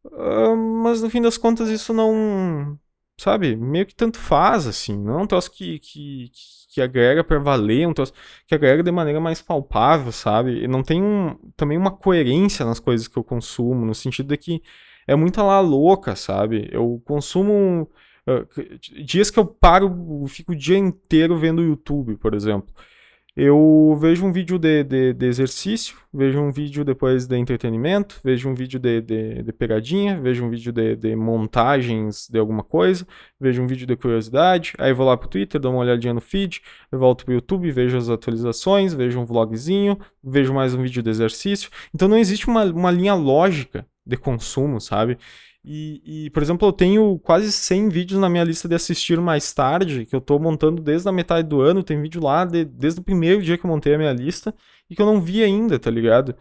Uh, 0.05 0.57
mas 0.57 1.03
no 1.03 1.11
fim 1.11 1.21
das 1.21 1.37
contas 1.37 1.69
isso 1.69 1.93
não, 1.93 2.79
sabe, 3.19 3.57
meio 3.57 3.85
que 3.85 3.95
tanto 3.95 4.19
faz, 4.19 4.67
assim, 4.67 4.97
não 4.97 5.19
é 5.19 5.23
um 5.23 5.27
troço 5.27 5.51
que, 5.51 5.79
que, 5.81 6.31
que 6.73 6.81
agrega 6.81 7.25
para 7.25 7.39
valer, 7.39 7.83
é 7.83 7.89
um 7.89 7.93
troço 7.93 8.13
que 8.47 8.55
agrega 8.55 8.83
de 8.83 8.93
maneira 8.93 9.21
mais 9.21 9.43
palpável, 9.43 10.13
sabe, 10.13 10.63
e 10.65 10.69
não 10.69 10.83
tem 10.83 11.03
um, 11.03 11.37
também 11.57 11.77
uma 11.77 11.91
coerência 11.91 12.65
nas 12.65 12.79
coisas 12.79 13.09
que 13.09 13.17
eu 13.19 13.25
consumo, 13.25 13.85
no 13.85 13.95
sentido 13.95 14.29
de 14.29 14.37
que 14.37 14.63
é 15.09 15.17
muita 15.17 15.43
lá 15.43 15.59
louca, 15.61 16.15
sabe? 16.15 16.69
Eu 16.71 17.03
consumo. 17.05 17.89
Uh, 18.29 18.47
dias 19.05 19.31
que 19.31 19.39
eu 19.39 19.47
paro, 19.47 20.25
fico 20.29 20.53
o 20.53 20.57
dia 20.57 20.77
inteiro 20.77 21.39
vendo 21.39 21.63
YouTube, 21.63 22.17
por 22.19 22.35
exemplo. 22.35 22.73
Eu 23.35 23.97
vejo 24.01 24.27
um 24.27 24.33
vídeo 24.33 24.59
de, 24.59 24.83
de, 24.83 25.13
de, 25.15 25.27
exercício, 25.27 25.97
vejo 26.13 26.41
um 26.41 26.51
vídeo 26.51 26.85
depois 26.85 27.25
de 27.27 27.39
entretenimento, 27.39 28.21
vejo 28.25 28.49
um 28.49 28.55
vídeo 28.55 28.81
de, 28.81 29.01
de, 29.01 29.43
de 29.45 29.53
pegadinha, 29.53 30.21
vejo 30.21 30.45
um 30.45 30.51
vídeo 30.51 30.73
de, 30.73 31.15
montagens 31.15 32.29
de 32.29 32.37
alguma 32.37 32.65
coisa, 32.65 33.07
vejo 33.41 33.63
um 33.63 33.67
vídeo 33.69 33.87
de 33.87 33.97
curiosidade, 33.97 34.73
aí 34.77 34.93
vou 34.93 35.07
lá 35.07 35.17
pro 35.17 35.29
Twitter, 35.29 35.61
dou 35.61 35.71
uma 35.71 35.83
olhadinha 35.83 36.13
no 36.13 36.21
feed, 36.21 36.61
volto 36.91 37.25
pro 37.25 37.35
YouTube, 37.35 37.71
vejo 37.71 37.97
as 37.97 38.09
atualizações, 38.09 38.93
vejo 38.93 39.21
um 39.21 39.25
vlogzinho, 39.25 39.97
vejo 40.23 40.53
mais 40.53 40.75
um 40.75 40.83
vídeo 40.83 41.01
de 41.01 41.09
exercício. 41.09 41.71
Então 41.95 42.09
não 42.09 42.19
existe 42.19 42.49
uma, 42.49 42.65
uma 42.65 42.91
linha 42.91 43.15
lógica 43.15 43.87
de 44.09 44.17
consumo, 44.17 44.81
sabe? 44.81 45.19
E, 45.65 46.27
e, 46.27 46.31
por 46.31 46.43
exemplo, 46.43 46.67
eu 46.67 46.73
tenho 46.73 47.19
quase 47.19 47.53
100 47.53 47.91
vídeos 47.91 48.19
na 48.19 48.29
minha 48.31 48.45
lista 48.45 48.67
de 48.67 48.75
assistir 48.75 49.21
mais 49.21 49.53
tarde, 49.53 50.07
que 50.07 50.17
eu 50.17 50.21
tô 50.21 50.39
montando 50.39 50.81
desde 50.81 51.09
a 51.09 51.13
metade 51.13 51.47
do 51.47 51.61
ano. 51.61 51.83
Tem 51.83 52.01
vídeo 52.01 52.23
lá 52.23 52.45
de, 52.45 52.65
desde 52.65 53.01
o 53.01 53.03
primeiro 53.03 53.43
dia 53.43 53.59
que 53.59 53.67
eu 53.67 53.71
montei 53.71 53.95
a 53.95 53.99
minha 53.99 54.13
lista 54.13 54.55
e 54.89 54.97
que 54.97 55.03
eu 55.03 55.07
não 55.07 55.21
vi 55.21 55.43
ainda, 55.43 55.79
tá 55.79 55.91
ligado? 55.91 56.35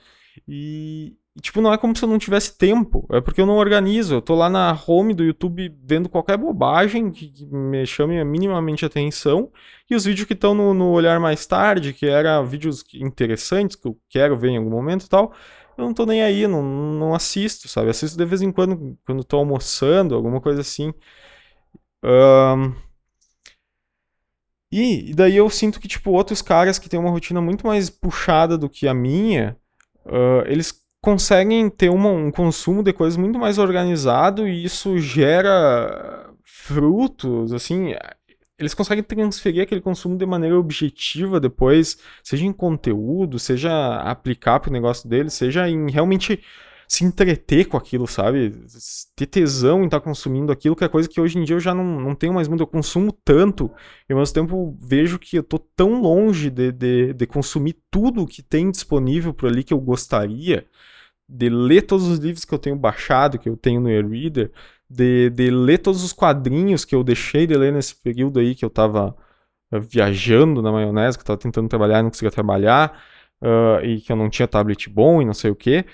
E, 0.47 1.17
tipo, 1.41 1.61
não 1.61 1.73
é 1.73 1.77
como 1.77 1.95
se 1.95 2.05
eu 2.05 2.09
não 2.09 2.17
tivesse 2.17 2.57
tempo, 2.57 3.05
é 3.11 3.19
porque 3.19 3.41
eu 3.41 3.45
não 3.45 3.55
organizo. 3.55 4.15
Eu 4.15 4.21
tô 4.21 4.33
lá 4.33 4.49
na 4.49 4.77
home 4.87 5.13
do 5.13 5.23
YouTube 5.23 5.75
vendo 5.83 6.07
qualquer 6.07 6.37
bobagem 6.37 7.11
que, 7.11 7.27
que 7.27 7.45
me 7.45 7.85
chame 7.85 8.23
minimamente 8.23 8.85
atenção. 8.85 9.51
E 9.89 9.95
os 9.95 10.05
vídeos 10.05 10.27
que 10.27 10.33
estão 10.33 10.53
no, 10.53 10.73
no 10.73 10.91
olhar 10.91 11.19
mais 11.19 11.45
tarde, 11.45 11.91
que 11.91 12.05
eram 12.05 12.45
vídeos 12.45 12.83
interessantes, 12.93 13.75
que 13.75 13.87
eu 13.87 13.97
quero 14.09 14.37
ver 14.37 14.51
em 14.51 14.57
algum 14.57 14.69
momento 14.69 15.05
e 15.05 15.09
tal, 15.09 15.33
eu 15.77 15.85
não 15.85 15.93
tô 15.93 16.05
nem 16.05 16.23
aí, 16.23 16.47
não, 16.47 16.63
não 16.63 17.13
assisto, 17.13 17.67
sabe? 17.67 17.89
Assisto 17.89 18.17
de 18.17 18.25
vez 18.25 18.41
em 18.41 18.51
quando, 18.51 18.97
quando 19.05 19.23
tô 19.23 19.37
almoçando, 19.37 20.15
alguma 20.15 20.41
coisa 20.41 20.61
assim. 20.61 20.93
Um... 22.03 22.73
E, 24.71 25.13
daí 25.13 25.37
eu 25.37 25.49
sinto 25.49 25.79
que, 25.79 25.87
tipo, 25.87 26.11
outros 26.11 26.41
caras 26.41 26.77
que 26.77 26.89
têm 26.89 26.99
uma 26.99 27.09
rotina 27.09 27.39
muito 27.39 27.65
mais 27.65 27.89
puxada 27.89 28.57
do 28.57 28.69
que 28.69 28.87
a 28.87 28.93
minha, 28.93 29.55
uh, 30.05 30.43
eles 30.45 30.73
conseguem 31.01 31.69
ter 31.69 31.89
uma, 31.89 32.09
um 32.09 32.31
consumo 32.31 32.83
de 32.83 32.91
coisas 32.91 33.15
muito 33.15 33.39
mais 33.39 33.57
organizado 33.57 34.47
e 34.47 34.63
isso 34.63 34.97
gera 34.99 36.33
frutos, 36.43 37.53
assim, 37.53 37.93
eles 38.59 38.73
conseguem 38.73 39.03
transferir 39.03 39.61
aquele 39.61 39.81
consumo 39.81 40.17
de 40.17 40.25
maneira 40.25 40.57
objetiva 40.57 41.39
depois, 41.39 41.97
seja 42.23 42.45
em 42.45 42.53
conteúdo, 42.53 43.37
seja 43.37 43.97
aplicar 44.01 44.59
para 44.59 44.69
o 44.69 44.73
negócio 44.73 45.07
deles, 45.07 45.33
seja 45.33 45.69
em 45.69 45.89
realmente 45.91 46.41
se 46.87 47.03
entreter 47.03 47.65
com 47.65 47.75
aquilo, 47.75 48.07
sabe? 48.07 48.53
Ter 49.15 49.25
tesão 49.25 49.81
em 49.81 49.85
estar 49.85 49.99
tá 49.99 50.03
consumindo 50.03 50.51
aquilo, 50.51 50.75
que 50.75 50.85
é 50.85 50.87
coisa 50.87 51.07
que 51.07 51.19
hoje 51.19 51.37
em 51.37 51.43
dia 51.43 51.55
eu 51.55 51.59
já 51.59 51.73
não, 51.73 51.99
não 51.99 52.15
tenho 52.15 52.33
mais 52.33 52.47
muito. 52.47 52.61
Eu 52.61 52.67
consumo 52.67 53.11
tanto, 53.11 53.69
e 54.09 54.13
ao 54.13 54.19
mesmo 54.19 54.33
tempo 54.33 54.75
vejo 54.79 55.19
que 55.19 55.37
eu 55.37 55.43
tô 55.43 55.59
tão 55.59 56.01
longe 56.01 56.49
de, 56.49 56.71
de, 56.71 57.13
de 57.13 57.27
consumir 57.27 57.75
tudo 57.91 58.25
que 58.25 58.41
tem 58.41 58.71
disponível 58.71 59.33
por 59.33 59.49
ali 59.49 59.63
que 59.63 59.73
eu 59.73 59.79
gostaria, 59.79 60.65
de 61.29 61.49
ler 61.49 61.81
todos 61.81 62.07
os 62.07 62.19
livros 62.19 62.45
que 62.45 62.53
eu 62.53 62.59
tenho 62.59 62.75
baixado, 62.77 63.37
que 63.37 63.49
eu 63.49 63.57
tenho 63.57 63.81
no 63.81 63.89
e-reader, 63.89 64.51
de, 64.89 65.29
de 65.29 65.49
ler 65.49 65.79
todos 65.79 66.03
os 66.03 66.13
quadrinhos 66.13 66.85
que 66.85 66.95
eu 66.95 67.03
deixei 67.03 67.45
de 67.45 67.55
ler 67.55 67.73
nesse 67.73 67.95
período 67.95 68.39
aí 68.39 68.55
que 68.55 68.63
eu 68.63 68.69
tava 68.69 69.15
uh, 69.71 69.79
viajando 69.81 70.61
na 70.61 70.71
maionese, 70.71 71.17
que 71.17 71.21
eu 71.21 71.25
tava 71.25 71.39
tentando 71.39 71.67
trabalhar 71.67 71.99
e 71.99 72.03
não 72.03 72.09
conseguia 72.09 72.31
trabalhar, 72.31 72.97
uh, 73.41 73.83
e 73.83 73.99
que 74.01 74.11
eu 74.11 74.15
não 74.15 74.29
tinha 74.29 74.47
tablet 74.47 74.89
bom 74.89 75.21
e 75.21 75.25
não 75.25 75.33
sei 75.33 75.51
o 75.51 75.55
que. 75.55 75.85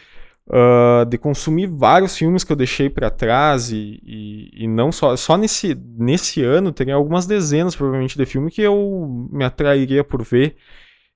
Uh, 0.46 1.06
de 1.06 1.18
consumir 1.18 1.68
vários 1.68 2.18
filmes 2.18 2.44
que 2.44 2.52
eu 2.52 2.56
deixei 2.56 2.90
para 2.90 3.10
trás 3.10 3.72
e, 3.72 4.02
e, 4.04 4.66
e, 4.66 4.68
não 4.68 4.92
só 4.92 5.16
só 5.16 5.38
nesse, 5.38 5.74
nesse 5.98 6.44
ano 6.44 6.74
teria 6.74 6.96
algumas 6.96 7.26
dezenas 7.26 7.74
provavelmente 7.78 8.18
de 8.18 8.26
filmes 8.26 8.54
que 8.54 8.62
eu 8.62 9.30
me 9.32 9.46
atrairia 9.46 10.04
por 10.04 10.22
ver 10.22 10.58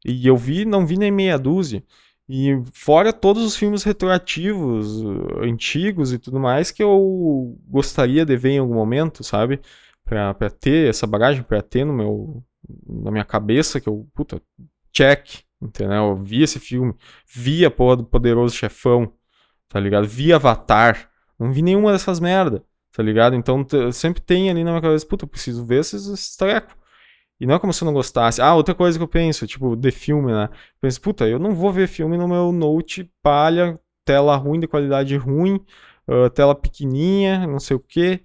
e 0.05 0.25
eu 0.25 0.38
vi 0.38 0.63
não 0.63 0.88
vi 0.88 0.97
nem 0.97 1.11
meia 1.11 1.38
dúzia 1.38 1.84
e 2.30 2.59
fora 2.73 3.13
todos 3.13 3.43
os 3.43 3.55
filmes 3.55 3.84
retroativos, 3.84 5.01
uh, 5.01 5.43
antigos 5.43 6.11
e 6.11 6.19
tudo 6.19 6.39
mais, 6.39 6.71
que 6.71 6.84
eu 6.84 7.57
gostaria 7.67 8.25
de 8.25 8.36
ver 8.36 8.51
em 8.51 8.59
algum 8.59 8.75
momento, 8.75 9.23
sabe? 9.23 9.61
Pra, 10.03 10.34
pra 10.34 10.49
ter 10.49 10.89
essa 10.89 11.07
bagagem, 11.07 11.43
pra 11.43 11.61
ter 11.61 11.86
no 11.86 11.93
meu, 11.93 12.43
na 12.88 13.11
minha 13.11 13.25
cabeça, 13.25 13.80
que 13.80 13.88
eu, 13.88 14.07
puta, 14.13 14.41
check, 14.91 15.41
entendeu? 15.61 16.09
Eu 16.09 16.15
vi 16.15 16.43
esse 16.43 16.59
filme, 16.59 16.93
vi 17.25 17.65
a 17.65 17.71
porra 17.71 17.97
do 17.97 18.03
Poderoso 18.05 18.55
Chefão, 18.55 19.11
tá 19.69 19.80
ligado? 19.80 20.07
Vi 20.07 20.34
Avatar, 20.34 21.09
não 21.39 21.51
vi 21.53 21.61
nenhuma 21.61 21.91
dessas 21.91 22.19
merda, 22.19 22.63
tá 22.91 23.03
ligado? 23.03 23.36
Então 23.36 23.65
sempre 23.93 24.21
tem 24.21 24.49
ali 24.49 24.63
na 24.63 24.71
minha 24.71 24.82
cabeça, 24.82 25.05
puta, 25.05 25.25
eu 25.25 25.30
preciso 25.30 25.65
ver 25.65 25.82
esses, 25.82 26.07
esses 26.07 26.36
trecos. 26.36 26.75
E 27.39 27.45
não 27.45 27.55
é 27.55 27.59
como 27.59 27.71
se 27.73 27.83
eu 27.83 27.85
não 27.85 27.93
gostasse. 27.93 28.41
Ah, 28.41 28.55
outra 28.55 28.73
coisa 28.73 28.97
que 28.97 29.03
eu 29.03 29.07
penso, 29.07 29.45
tipo, 29.47 29.75
de 29.75 29.91
filme, 29.91 30.31
né? 30.31 30.49
Eu 30.51 30.79
penso, 30.81 31.01
puta, 31.01 31.27
eu 31.27 31.39
não 31.39 31.53
vou 31.53 31.71
ver 31.71 31.88
filme 31.88 32.17
no 32.17 32.27
meu 32.27 32.51
Note 32.51 33.11
palha, 33.21 33.79
tela 34.05 34.35
ruim, 34.35 34.59
de 34.59 34.67
qualidade 34.67 35.15
ruim, 35.17 35.59
uh, 36.07 36.29
tela 36.31 36.55
pequenininha, 36.55 37.45
não 37.47 37.59
sei 37.59 37.75
o 37.77 37.79
quê. 37.79 38.23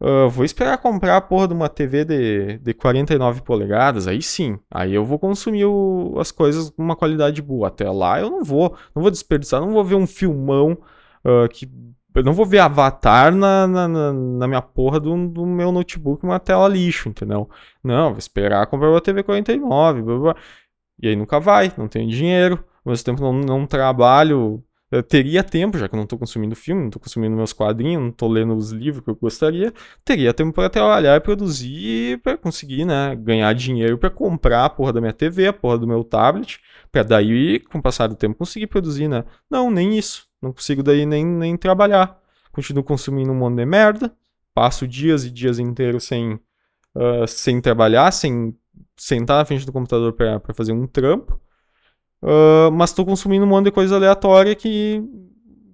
Uh, 0.00 0.28
vou 0.30 0.44
esperar 0.44 0.78
comprar 0.78 1.16
a 1.16 1.20
porra 1.20 1.48
de 1.48 1.54
uma 1.54 1.68
TV 1.68 2.04
de, 2.04 2.58
de 2.58 2.72
49 2.74 3.42
polegadas, 3.42 4.06
aí 4.06 4.22
sim. 4.22 4.58
Aí 4.70 4.94
eu 4.94 5.04
vou 5.04 5.18
consumir 5.18 5.64
o, 5.64 6.16
as 6.20 6.30
coisas 6.30 6.70
com 6.70 6.82
uma 6.82 6.96
qualidade 6.96 7.42
boa. 7.42 7.68
Até 7.68 7.90
lá 7.90 8.20
eu 8.20 8.30
não 8.30 8.44
vou, 8.44 8.76
não 8.94 9.02
vou 9.02 9.10
desperdiçar, 9.10 9.60
não 9.60 9.72
vou 9.72 9.84
ver 9.84 9.96
um 9.96 10.06
filmão 10.06 10.78
uh, 11.24 11.48
que 11.48 11.68
eu 12.14 12.22
não 12.24 12.32
vou 12.32 12.46
ver 12.46 12.58
Avatar 12.58 13.34
na, 13.34 13.66
na, 13.66 13.88
na 13.88 14.48
minha 14.48 14.62
porra 14.62 14.98
do, 15.00 15.28
do, 15.28 15.46
meu 15.46 15.70
notebook 15.72 16.24
uma 16.24 16.40
tela 16.40 16.68
lixo, 16.68 17.08
entendeu? 17.08 17.48
Não, 17.82 18.10
vou 18.10 18.18
esperar 18.18 18.66
comprar 18.66 18.90
uma 18.90 19.00
TV 19.00 19.22
49, 19.22 20.02
blá, 20.02 20.18
blá. 20.18 20.36
e 21.00 21.08
aí 21.08 21.16
nunca 21.16 21.38
vai, 21.40 21.72
não 21.76 21.88
tenho 21.88 22.08
dinheiro, 22.08 22.64
ao 22.84 22.90
mesmo 22.90 23.04
tempo 23.04 23.22
não, 23.22 23.32
não 23.32 23.66
trabalho 23.66 24.64
eu 24.90 25.02
teria 25.02 25.44
tempo, 25.44 25.76
já 25.76 25.86
que 25.86 25.94
eu 25.94 25.98
não 25.98 26.04
estou 26.04 26.18
consumindo 26.18 26.56
filme, 26.56 26.80
não 26.80 26.88
estou 26.88 27.00
consumindo 27.02 27.36
meus 27.36 27.52
quadrinhos, 27.52 28.00
não 28.00 28.08
estou 28.08 28.28
lendo 28.28 28.54
os 28.56 28.70
livros 28.70 29.04
que 29.04 29.10
eu 29.10 29.16
gostaria, 29.16 29.72
teria 30.02 30.32
tempo 30.32 30.52
para 30.52 30.70
trabalhar 30.70 31.14
e 31.14 31.20
produzir 31.20 32.18
para 32.22 32.38
conseguir, 32.38 32.86
né, 32.86 33.14
ganhar 33.16 33.52
dinheiro 33.54 33.98
para 33.98 34.08
comprar 34.08 34.64
a 34.64 34.70
porra 34.70 34.94
da 34.94 35.00
minha 35.00 35.12
TV, 35.12 35.48
a 35.48 35.52
porra 35.52 35.78
do 35.78 35.86
meu 35.86 36.02
tablet, 36.02 36.58
para 36.90 37.02
daí, 37.02 37.60
com 37.60 37.78
o 37.78 37.82
passar 37.82 38.06
do 38.06 38.16
tempo, 38.16 38.36
conseguir 38.38 38.66
produzir, 38.66 39.08
né? 39.08 39.24
Não, 39.50 39.70
nem 39.70 39.98
isso. 39.98 40.27
Não 40.40 40.52
consigo 40.52 40.82
daí 40.82 41.04
nem, 41.04 41.24
nem 41.24 41.56
trabalhar. 41.56 42.20
Continuo 42.52 42.82
consumindo 42.82 43.30
um 43.32 43.36
monte 43.36 43.56
de 43.56 43.66
merda, 43.66 44.12
passo 44.54 44.86
dias 44.86 45.24
e 45.24 45.30
dias 45.30 45.58
inteiros 45.58 46.04
sem, 46.04 46.34
uh, 46.94 47.26
sem 47.26 47.60
trabalhar, 47.60 48.10
sem 48.12 48.56
sentar 48.96 49.38
na 49.38 49.44
frente 49.44 49.66
do 49.66 49.72
computador 49.72 50.12
para 50.12 50.54
fazer 50.54 50.72
um 50.72 50.86
trampo. 50.86 51.40
Uh, 52.22 52.70
mas 52.72 52.90
estou 52.90 53.04
consumindo 53.04 53.44
um 53.44 53.48
monte 53.48 53.66
de 53.66 53.70
coisa 53.70 53.94
aleatória 53.94 54.54
que, 54.54 55.00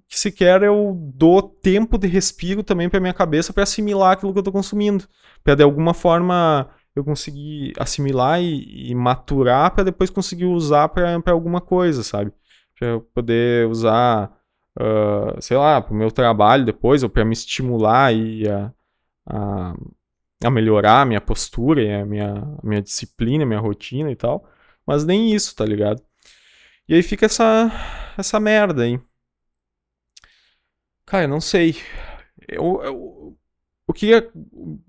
que 0.07 0.19
sequer 0.19 0.61
eu 0.61 0.95
dou 1.15 1.41
tempo 1.41 1.97
de 1.97 2.07
respiro 2.07 2.61
também 2.63 2.87
para 2.87 2.99
minha 2.99 3.13
cabeça 3.13 3.51
para 3.51 3.63
assimilar 3.63 4.13
aquilo 4.13 4.31
que 4.31 4.37
eu 4.37 4.41
estou 4.41 4.53
consumindo. 4.53 5.05
Para 5.43 5.55
de 5.55 5.63
alguma 5.63 5.93
forma 5.93 6.69
eu 6.95 7.03
conseguir 7.03 7.73
assimilar 7.77 8.41
e, 8.41 8.91
e 8.91 8.95
maturar 8.95 9.73
para 9.73 9.83
depois 9.83 10.09
conseguir 10.09 10.45
usar 10.45 10.87
para 10.89 11.21
alguma 11.27 11.59
coisa, 11.59 12.03
sabe? 12.03 12.31
Para 12.79 12.99
poder 13.13 13.67
usar, 13.67 14.31
uh, 14.79 15.41
sei 15.41 15.57
lá, 15.57 15.81
para 15.81 15.93
o 15.93 15.97
meu 15.97 16.11
trabalho 16.11 16.65
depois, 16.65 17.03
ou 17.03 17.09
para 17.09 17.25
me 17.25 17.33
estimular 17.33 18.13
e 18.13 18.47
a, 18.47 18.73
a, 19.25 19.75
a, 20.43 20.51
melhorar 20.51 21.01
a 21.01 21.05
minha 21.05 21.21
postura, 21.21 22.01
a 22.01 22.05
minha, 22.05 22.33
a 22.33 22.67
minha 22.67 22.81
disciplina, 22.81 23.43
a 23.43 23.47
minha 23.47 23.59
rotina 23.59 24.11
e 24.11 24.15
tal. 24.15 24.47
Mas 24.85 25.05
nem 25.05 25.33
isso, 25.33 25.55
tá 25.55 25.65
ligado? 25.65 26.01
E 26.87 26.93
aí 26.95 27.03
fica 27.03 27.25
essa, 27.25 27.71
essa 28.17 28.39
merda 28.39 28.83
aí. 28.83 28.99
Cara, 31.05 31.27
não 31.27 31.41
sei. 31.41 31.75
Eu, 32.47 32.81
eu, 32.83 33.37
o 33.87 33.93
que 33.93 34.11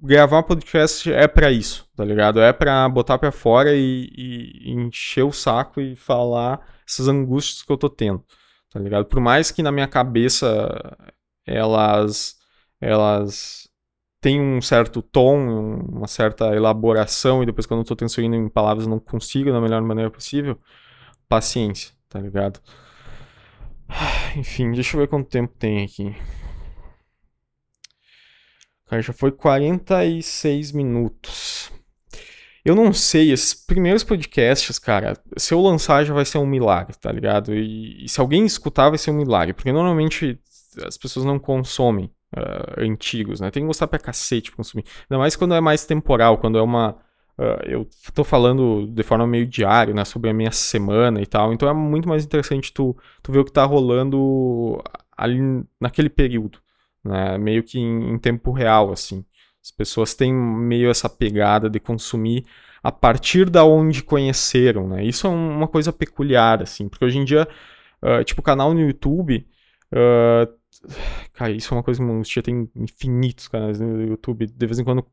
gravar 0.02 0.42
podcast 0.42 1.12
é 1.12 1.28
para 1.28 1.50
isso, 1.50 1.88
tá 1.94 2.04
ligado? 2.04 2.40
É 2.40 2.52
para 2.52 2.88
botar 2.88 3.18
para 3.18 3.30
fora 3.30 3.74
e, 3.74 4.10
e, 4.16 4.70
encher 4.72 5.24
o 5.24 5.32
saco 5.32 5.80
e 5.80 5.94
falar 5.94 6.60
essas 6.86 7.08
angústias 7.08 7.62
que 7.62 7.70
eu 7.70 7.76
tô 7.76 7.90
tendo, 7.90 8.24
tá 8.76 8.82
ligado? 8.82 9.06
Por 9.06 9.20
mais 9.20 9.50
que 9.50 9.62
na 9.62 9.72
minha 9.72 9.88
cabeça 9.88 10.46
elas 11.46 12.36
elas 12.78 13.66
têm 14.20 14.38
um 14.40 14.60
certo 14.60 15.00
tom, 15.00 15.80
uma 15.88 16.06
certa 16.06 16.54
elaboração 16.54 17.42
e 17.42 17.46
depois 17.46 17.64
quando 17.64 17.80
eu 17.80 17.86
tô 17.86 17.96
transferindo 17.96 18.36
em 18.36 18.50
palavras 18.50 18.84
eu 18.84 18.90
não 18.90 18.98
consigo 18.98 19.50
da 19.50 19.60
melhor 19.60 19.80
maneira 19.80 20.10
possível 20.10 20.58
paciência, 21.26 21.92
tá 22.08 22.20
ligado? 22.20 22.60
Enfim, 24.36 24.72
deixa 24.72 24.96
eu 24.96 25.00
ver 25.00 25.08
quanto 25.08 25.30
tempo 25.30 25.54
tem 25.58 25.82
aqui. 25.82 26.14
Cara, 28.84 29.00
já 29.00 29.12
foi 29.14 29.32
46 29.32 30.72
minutos. 30.72 31.65
Eu 32.66 32.74
não 32.74 32.92
sei, 32.92 33.30
esses 33.30 33.54
primeiros 33.54 34.02
podcasts, 34.02 34.76
cara, 34.76 35.16
se 35.36 35.54
eu 35.54 35.60
lançar 35.60 36.02
já 36.04 36.12
vai 36.12 36.24
ser 36.24 36.38
um 36.38 36.46
milagre, 36.46 36.96
tá 37.00 37.12
ligado? 37.12 37.54
E, 37.54 38.04
e 38.04 38.08
se 38.08 38.20
alguém 38.20 38.44
escutar 38.44 38.88
vai 38.88 38.98
ser 38.98 39.12
um 39.12 39.14
milagre, 39.14 39.54
porque 39.54 39.70
normalmente 39.70 40.36
as 40.84 40.98
pessoas 40.98 41.24
não 41.24 41.38
consomem 41.38 42.10
uh, 42.36 42.80
antigos, 42.80 43.40
né? 43.40 43.52
Tem 43.52 43.62
que 43.62 43.68
gostar 43.68 43.86
pra 43.86 44.00
cacete 44.00 44.50
pra 44.50 44.56
consumir. 44.56 44.84
Ainda 45.08 45.16
mais 45.16 45.36
quando 45.36 45.54
é 45.54 45.60
mais 45.60 45.86
temporal, 45.86 46.38
quando 46.38 46.58
é 46.58 46.62
uma 46.62 46.96
Uh, 47.38 47.60
eu 47.66 47.88
tô 48.14 48.24
falando 48.24 48.86
de 48.86 49.02
forma 49.02 49.26
meio 49.26 49.46
diária, 49.46 49.92
né, 49.92 50.06
sobre 50.06 50.30
a 50.30 50.32
minha 50.32 50.50
semana 50.50 51.20
e 51.20 51.26
tal, 51.26 51.52
então 51.52 51.68
é 51.68 51.74
muito 51.74 52.08
mais 52.08 52.24
interessante 52.24 52.72
tu, 52.72 52.96
tu 53.22 53.30
ver 53.30 53.40
o 53.40 53.44
que 53.44 53.52
tá 53.52 53.62
rolando 53.62 54.82
ali 55.14 55.38
naquele 55.78 56.08
período, 56.08 56.58
né, 57.04 57.36
meio 57.36 57.62
que 57.62 57.78
em, 57.78 58.14
em 58.14 58.18
tempo 58.18 58.52
real, 58.52 58.90
assim. 58.90 59.22
As 59.66 59.72
pessoas 59.72 60.14
têm 60.14 60.32
meio 60.32 60.88
essa 60.88 61.08
pegada 61.08 61.68
de 61.68 61.80
consumir 61.80 62.44
a 62.80 62.92
partir 62.92 63.50
da 63.50 63.64
onde 63.64 64.00
conheceram, 64.00 64.86
né, 64.86 65.04
isso 65.04 65.26
é 65.26 65.30
uma 65.30 65.66
coisa 65.66 65.92
peculiar, 65.92 66.62
assim, 66.62 66.88
porque 66.88 67.04
hoje 67.04 67.18
em 67.18 67.24
dia, 67.24 67.48
uh, 68.00 68.22
tipo, 68.22 68.40
canal 68.42 68.72
no 68.72 68.80
YouTube, 68.80 69.44
uh, 69.92 70.88
cara, 71.32 71.50
isso 71.50 71.74
é 71.74 71.76
uma 71.76 71.82
coisa 71.82 72.00
que 72.00 72.32
já 72.32 72.42
tem 72.42 72.70
infinitos 72.76 73.48
canais 73.48 73.80
no 73.80 74.02
YouTube, 74.04 74.46
de 74.46 74.66
vez 74.66 74.78
em 74.78 74.84
quando 74.84 75.04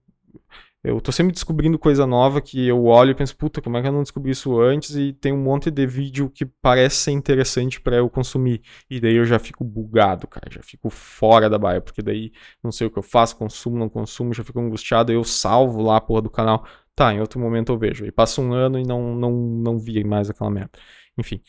eu 0.84 1.00
tô 1.00 1.14
sempre 1.14 1.32
descobrindo 1.32 1.80
coisa 1.80 2.06
nova 2.06 2.42
que 2.42 2.68
eu 2.68 2.84
olho 2.86 3.12
e 3.12 3.16
penso, 3.16 3.36
puta, 3.38 3.62
como 3.62 3.78
é 3.78 3.82
que 3.82 3.88
eu 3.88 3.92
não 3.92 4.02
descobri 4.04 4.32
isso 4.32 4.60
antes? 4.60 4.96
E 4.96 5.14
tem 5.14 5.32
um 5.32 5.42
monte 5.42 5.72
de 5.72 5.88
vídeo 5.88 6.30
que 6.30 6.46
parece 6.46 6.98
ser 6.98 7.12
interessante 7.12 7.80
para 7.80 7.96
eu 7.96 8.10
consumir. 8.10 8.62
E 8.90 9.00
daí 9.00 9.16
eu 9.16 9.26
já 9.26 9.40
fico 9.40 9.64
bugado, 9.64 10.28
cara, 10.28 10.46
já 10.52 10.62
fico 10.62 10.90
fora 10.90 11.50
da 11.50 11.58
baia, 11.58 11.80
porque 11.80 12.02
daí 12.02 12.34
não 12.62 12.72
sei 12.72 12.88
o 12.88 12.92
que 12.92 13.00
eu 13.00 13.04
faço, 13.04 13.38
consumo, 13.38 13.78
não 13.78 13.88
consumo, 13.88 14.34
já 14.34 14.44
fico 14.44 14.60
angustiado, 14.60 15.12
eu 15.12 15.24
salvo 15.24 15.82
lá 15.82 15.98
a 15.98 16.02
porra 16.02 16.24
do 16.24 16.30
canal. 16.30 16.66
Tá, 16.96 17.14
em 17.14 17.22
outro 17.22 17.40
momento 17.40 17.72
eu 17.72 17.78
vejo. 17.78 18.06
E 18.06 18.12
passa 18.12 18.42
um 18.42 18.54
ano 18.54 18.78
e 18.78 18.84
não, 18.84 19.16
não, 19.16 19.32
não 19.32 19.80
vi 19.80 20.04
mais 20.04 20.30
aquela 20.30 20.52
merda. 20.52 20.72
Enfim. 21.18 21.42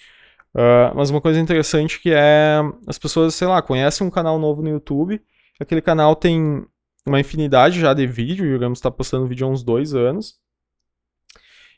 Uh, 0.55 0.95
mas 0.95 1.11
uma 1.11 1.21
coisa 1.21 1.41
interessante 1.41 2.01
que 2.01 2.13
é 2.13 2.61
as 2.87 2.99
pessoas, 2.99 3.35
sei 3.35 3.49
lá, 3.49 3.61
conhecem 3.61 4.07
um 4.07 4.11
canal 4.11 4.39
novo 4.39 4.63
no 4.63 4.69
YouTube, 4.69 5.21
aquele 5.59 5.83
canal 5.83 6.15
tem 6.15 6.65
uma 7.07 7.21
infinidade 7.21 7.81
já 7.81 7.93
de 7.93 8.07
vídeo, 8.07 8.51
digamos, 8.53 8.79
está 8.79 8.91
postando 8.91 9.27
vídeo 9.27 9.47
há 9.47 9.51
uns 9.51 9.63
dois 9.63 9.95
anos. 9.95 10.39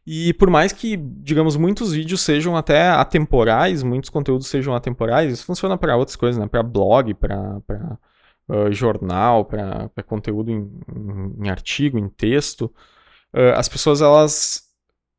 E 0.06 0.32
por 0.34 0.48
mais 0.48 0.72
que, 0.72 0.96
digamos, 0.96 1.56
muitos 1.56 1.92
vídeos 1.92 2.20
sejam 2.20 2.56
até 2.56 2.90
atemporais, 2.90 3.82
muitos 3.82 4.08
conteúdos 4.08 4.46
sejam 4.46 4.72
atemporais, 4.74 5.32
isso 5.32 5.44
funciona 5.44 5.76
para 5.76 5.96
outras 5.96 6.14
coisas, 6.14 6.40
né? 6.40 6.46
Para 6.46 6.62
blog, 6.62 7.12
para 7.14 7.60
uh, 8.48 8.72
jornal, 8.72 9.44
para 9.44 9.90
conteúdo 10.06 10.50
em, 10.50 10.70
em, 10.94 11.44
em, 11.44 11.50
artigo, 11.50 11.98
em 11.98 12.08
texto. 12.08 12.72
Uh, 13.34 13.56
as 13.56 13.68
pessoas 13.68 14.00
elas 14.00 14.62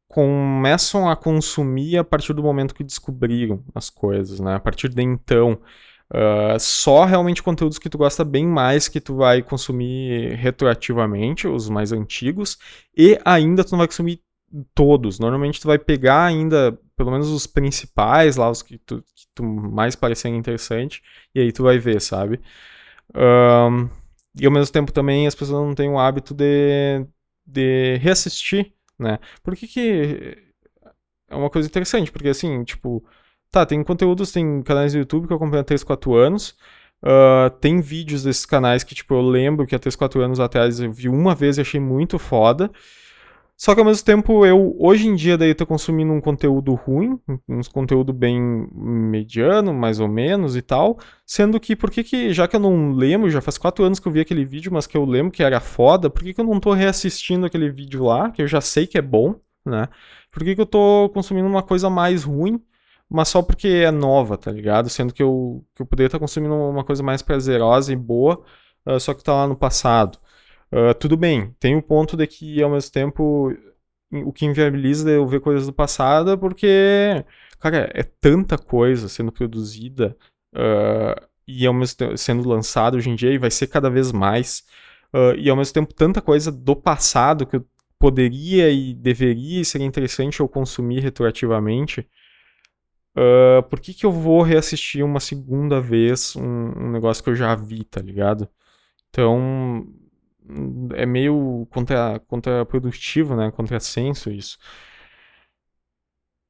começam 0.07 1.09
a 1.09 1.17
consumir 1.17 1.97
a 1.97 2.03
partir 2.03 2.31
do 2.33 2.41
momento 2.41 2.73
que 2.73 2.83
descobriram 2.83 3.61
as 3.75 3.89
coisas, 3.89 4.39
né? 4.39 4.55
A 4.55 4.59
partir 4.59 4.87
de 4.89 5.01
então. 5.03 5.59
Uh, 6.09 6.57
só 6.57 7.03
realmente 7.03 7.43
conteúdos 7.43 7.77
que 7.77 7.89
tu 7.89 7.97
gosta 7.97 8.23
bem 8.23 8.47
mais 8.47 8.87
que 8.87 9.01
tu 9.01 9.15
vai 9.15 9.41
consumir 9.41 10.35
retroativamente, 10.35 11.47
os 11.47 11.67
mais 11.69 11.91
antigos, 11.91 12.57
e 12.95 13.19
ainda 13.25 13.63
tu 13.63 13.71
não 13.71 13.79
vai 13.79 13.87
consumir 13.87 14.21
todos. 14.73 15.19
Normalmente 15.19 15.59
tu 15.59 15.67
vai 15.67 15.77
pegar 15.77 16.23
ainda, 16.25 16.79
pelo 16.95 17.11
menos 17.11 17.29
os 17.29 17.45
principais 17.45 18.37
lá, 18.37 18.49
os 18.49 18.61
que 18.61 18.77
tu, 18.77 19.01
que 19.01 19.25
tu 19.35 19.43
mais 19.43 19.95
parecerem 19.95 20.37
interessante, 20.37 21.03
e 21.35 21.41
aí 21.41 21.51
tu 21.51 21.63
vai 21.63 21.77
ver, 21.77 21.99
sabe? 22.01 22.39
Um, 23.13 23.89
e 24.39 24.45
ao 24.45 24.51
mesmo 24.51 24.71
tempo 24.71 24.93
também 24.93 25.27
as 25.27 25.35
pessoas 25.35 25.61
não 25.67 25.75
têm 25.75 25.89
o 25.89 25.99
hábito 25.99 26.33
de, 26.33 27.05
de 27.45 27.97
reassistir, 27.97 28.73
né? 28.97 29.19
Por 29.43 29.55
que 29.55 29.67
que... 29.67 30.37
É 31.29 31.35
uma 31.35 31.49
coisa 31.49 31.67
interessante, 31.67 32.09
porque 32.09 32.29
assim, 32.29 32.63
tipo 32.63 33.03
Tá, 33.51 33.65
tem 33.65 33.83
conteúdos, 33.83 34.31
tem 34.31 34.61
canais 34.61 34.93
do 34.93 34.99
YouTube 34.99 35.27
que 35.27 35.33
eu 35.33 35.37
acompanho 35.37 35.61
há 35.61 35.63
3, 35.63 35.83
4 35.83 36.15
anos. 36.15 36.55
Uh, 37.01 37.49
tem 37.61 37.79
vídeos 37.79 38.23
desses 38.23 38.45
canais 38.45 38.83
que, 38.83 38.95
tipo, 38.95 39.13
eu 39.13 39.21
lembro 39.21 39.65
que 39.65 39.75
há 39.75 39.79
3, 39.79 39.95
4 39.95 40.21
anos 40.21 40.39
atrás 40.39 40.79
eu 40.79 40.91
vi 40.91 41.07
uma 41.07 41.35
vez 41.35 41.57
e 41.57 41.61
achei 41.61 41.79
muito 41.79 42.19
foda. 42.19 42.71
Só 43.55 43.73
que 43.73 43.79
ao 43.79 43.85
mesmo 43.85 44.05
tempo, 44.05 44.45
eu 44.45 44.75
hoje 44.79 45.07
em 45.07 45.15
dia 45.15 45.35
daí 45.35 45.55
tô 45.55 45.65
consumindo 45.65 46.13
um 46.13 46.21
conteúdo 46.21 46.75
ruim, 46.75 47.19
um 47.49 47.61
conteúdo 47.73 48.13
bem 48.13 48.39
mediano, 48.71 49.73
mais 49.73 49.99
ou 49.99 50.07
menos 50.07 50.55
e 50.55 50.61
tal. 50.61 50.99
Sendo 51.25 51.59
que, 51.59 51.75
por 51.75 51.89
que 51.89 52.03
que, 52.03 52.31
já 52.33 52.47
que 52.47 52.55
eu 52.55 52.59
não 52.59 52.91
lembro, 52.91 53.29
já 53.31 53.41
faz 53.41 53.57
4 53.57 53.83
anos 53.83 53.99
que 53.99 54.07
eu 54.07 54.11
vi 54.11 54.19
aquele 54.19 54.45
vídeo, 54.45 54.71
mas 54.71 54.85
que 54.85 54.95
eu 54.95 55.05
lembro 55.05 55.31
que 55.31 55.41
era 55.41 55.59
foda, 55.59 56.07
por 56.09 56.21
que 56.23 56.35
que 56.35 56.41
eu 56.41 56.45
não 56.45 56.59
tô 56.59 56.71
reassistindo 56.71 57.47
aquele 57.47 57.69
vídeo 57.71 58.03
lá, 58.03 58.29
que 58.29 58.43
eu 58.43 58.47
já 58.47 58.61
sei 58.61 58.85
que 58.85 58.97
é 58.97 59.01
bom, 59.01 59.35
né? 59.65 59.87
Por 60.31 60.43
que 60.43 60.53
que 60.53 60.61
eu 60.61 60.65
tô 60.65 61.09
consumindo 61.11 61.47
uma 61.47 61.63
coisa 61.63 61.89
mais 61.89 62.23
ruim? 62.23 62.61
Mas 63.09 63.29
só 63.29 63.41
porque 63.41 63.67
é 63.67 63.91
nova, 63.91 64.37
tá 64.37 64.51
ligado? 64.51 64.89
Sendo 64.89 65.13
que 65.13 65.23
eu, 65.23 65.65
que 65.75 65.81
eu 65.81 65.85
poderia 65.85 66.07
estar 66.07 66.19
consumindo 66.19 66.53
uma 66.53 66.83
coisa 66.83 67.01
mais 67.01 67.21
prazerosa 67.21 67.93
e 67.93 67.95
boa, 67.95 68.43
uh, 68.85 68.99
só 68.99 69.13
que 69.13 69.23
tá 69.23 69.33
lá 69.33 69.47
no 69.47 69.55
passado. 69.55 70.19
Uh, 70.71 70.93
tudo 70.99 71.15
bem, 71.15 71.55
tem 71.59 71.75
o 71.77 71.81
ponto 71.81 72.17
de 72.17 72.27
que, 72.27 72.61
ao 72.61 72.69
mesmo 72.69 72.91
tempo, 72.91 73.53
o 74.11 74.33
que 74.33 74.45
inviabiliza 74.45 75.09
eu 75.09 75.25
ver 75.27 75.39
coisas 75.39 75.65
do 75.65 75.73
passado 75.73 76.31
é 76.31 76.37
porque, 76.37 77.23
cara, 77.59 77.89
é 77.93 78.03
tanta 78.03 78.57
coisa 78.57 79.07
sendo 79.09 79.31
produzida 79.31 80.15
uh, 80.53 81.27
e 81.47 81.65
ao 81.65 81.73
mesmo 81.73 81.97
tempo 81.97 82.17
sendo 82.17 82.47
lançada 82.47 82.97
hoje 82.97 83.09
em 83.09 83.15
dia 83.15 83.31
e 83.31 83.37
vai 83.37 83.51
ser 83.51 83.67
cada 83.67 83.89
vez 83.89 84.11
mais. 84.11 84.65
e 85.37 85.49
ao 85.49 85.55
mesmo 85.55 85.73
tempo, 85.73 85.93
tanta 85.93 86.21
coisa 86.21 86.51
do 86.51 86.75
passado 86.75 87.45
que 87.45 87.55
eu 87.55 87.65
poderia 87.99 88.69
e 88.69 88.93
deveria 88.93 89.63
ser 89.63 89.81
interessante 89.81 90.39
eu 90.41 90.47
consumir 90.49 90.99
retroativamente 90.99 92.07
uh, 93.17 93.63
por 93.63 93.79
que, 93.79 93.93
que 93.93 94.05
eu 94.05 94.11
vou 94.11 94.41
reassistir 94.41 95.03
uma 95.03 95.19
segunda 95.19 95.81
vez 95.81 96.35
um, 96.35 96.41
um, 96.41 96.91
negócio 96.91 97.23
que 97.23 97.29
eu 97.29 97.35
já 97.35 97.55
vi, 97.55 97.83
tá 97.83 98.01
ligado? 98.01 98.47
Então, 99.09 99.87
é 100.95 101.05
meio 101.05 101.67
contra, 101.71 102.19
contraprodutivo, 102.27 103.35
né? 103.35 103.51
Contrassenso 103.51 104.31
isso. 104.31 104.57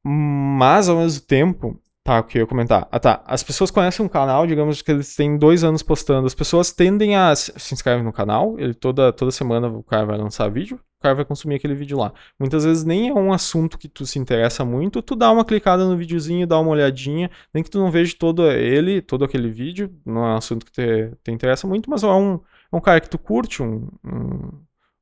Mas, 0.03 0.89
ao 0.89 0.97
mesmo 0.97 1.25
tempo, 1.25 1.81
Tá, 2.07 2.21
o 2.21 2.23
que 2.23 2.37
eu 2.37 2.43
ia 2.43 2.47
comentar. 2.47 2.87
Ah, 2.89 3.01
tá. 3.01 3.21
As 3.25 3.43
pessoas 3.43 3.69
conhecem 3.69 4.05
um 4.05 4.07
canal, 4.07 4.47
digamos 4.47 4.81
que 4.81 4.89
eles 4.89 5.13
têm 5.13 5.37
dois 5.37 5.61
anos 5.61 5.83
postando. 5.83 6.25
As 6.25 6.33
pessoas 6.33 6.71
tendem 6.71 7.17
a 7.17 7.35
se, 7.35 7.51
inscrevem 7.73 8.01
no 8.01 8.13
canal. 8.13 8.57
Ele 8.57 8.73
toda, 8.73 9.11
toda 9.11 9.29
semana 9.29 9.67
o 9.67 9.83
cara 9.83 10.05
vai 10.05 10.17
lançar 10.17 10.49
vídeo, 10.49 10.77
o 10.77 11.01
cara 11.01 11.15
vai 11.15 11.25
consumir 11.25 11.55
aquele 11.55 11.75
vídeo 11.75 11.97
lá. 11.97 12.13
Muitas 12.39 12.63
vezes 12.63 12.85
nem 12.85 13.09
é 13.09 13.13
um 13.13 13.33
assunto 13.33 13.77
que 13.77 13.89
tu 13.89 14.05
se 14.05 14.17
interessa 14.17 14.63
muito, 14.63 15.01
tu 15.01 15.17
dá 15.17 15.29
uma 15.29 15.43
clicada 15.43 15.83
no 15.83 15.97
videozinho, 15.97 16.47
dá 16.47 16.57
uma 16.57 16.69
olhadinha, 16.69 17.29
nem 17.53 17.61
que 17.61 17.69
tu 17.69 17.77
não 17.77 17.91
veja 17.91 18.15
todo 18.17 18.49
ele, 18.49 19.01
todo 19.01 19.25
aquele 19.25 19.49
vídeo, 19.49 19.93
não 20.05 20.23
é 20.23 20.29
um 20.29 20.37
assunto 20.37 20.65
que 20.65 20.71
te, 20.71 21.11
te 21.21 21.31
interessa 21.31 21.67
muito, 21.67 21.89
mas 21.89 22.03
é 22.03 22.07
um, 22.07 22.35
é 22.71 22.75
um 22.77 22.79
cara 22.79 23.01
que 23.01 23.09
tu 23.09 23.19
curte, 23.19 23.61
um, 23.61 23.85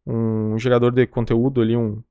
um, 0.07 0.53
um 0.53 0.57
gerador 0.57 0.91
de 0.91 1.05
conteúdo 1.05 1.61
ali, 1.61 1.77
um 1.77 2.01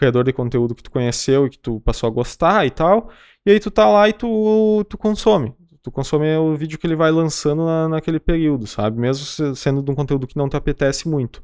criador 0.00 0.24
de 0.24 0.32
conteúdo 0.32 0.74
que 0.74 0.82
tu 0.82 0.90
conheceu 0.90 1.46
e 1.46 1.50
que 1.50 1.58
tu 1.58 1.78
passou 1.80 2.08
a 2.08 2.10
gostar 2.10 2.66
e 2.66 2.70
tal. 2.70 3.10
E 3.46 3.52
aí 3.52 3.60
tu 3.60 3.70
tá 3.70 3.88
lá 3.88 4.08
e 4.08 4.12
tu, 4.12 4.84
tu 4.88 4.98
consome. 4.98 5.54
Tu 5.82 5.90
consome 5.90 6.36
o 6.36 6.54
vídeo 6.56 6.78
que 6.78 6.86
ele 6.86 6.94
vai 6.94 7.10
lançando 7.10 7.64
na, 7.64 7.88
naquele 7.88 8.20
período, 8.20 8.66
sabe? 8.66 9.00
Mesmo 9.00 9.54
sendo 9.56 9.82
de 9.82 9.90
um 9.90 9.94
conteúdo 9.94 10.26
que 10.26 10.36
não 10.36 10.48
te 10.48 10.56
apetece 10.56 11.08
muito. 11.08 11.42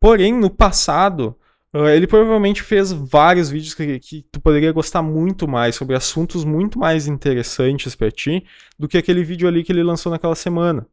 Porém, 0.00 0.32
no 0.32 0.50
passado, 0.50 1.36
ah, 1.72 1.94
ele 1.94 2.06
provavelmente 2.06 2.62
fez 2.62 2.90
vários 2.90 3.50
vídeos 3.50 3.74
que, 3.74 3.98
que 4.00 4.22
tu 4.32 4.40
poderia 4.40 4.72
gostar 4.72 5.02
muito 5.02 5.46
mais, 5.46 5.74
sobre 5.76 5.94
assuntos 5.94 6.42
muito 6.44 6.78
mais 6.78 7.06
interessantes 7.06 7.94
para 7.94 8.10
ti, 8.10 8.44
do 8.78 8.88
que 8.88 8.96
aquele 8.96 9.22
vídeo 9.22 9.46
ali 9.46 9.62
que 9.62 9.72
ele 9.72 9.82
lançou 9.82 10.10
naquela 10.10 10.34
semana. 10.34 10.86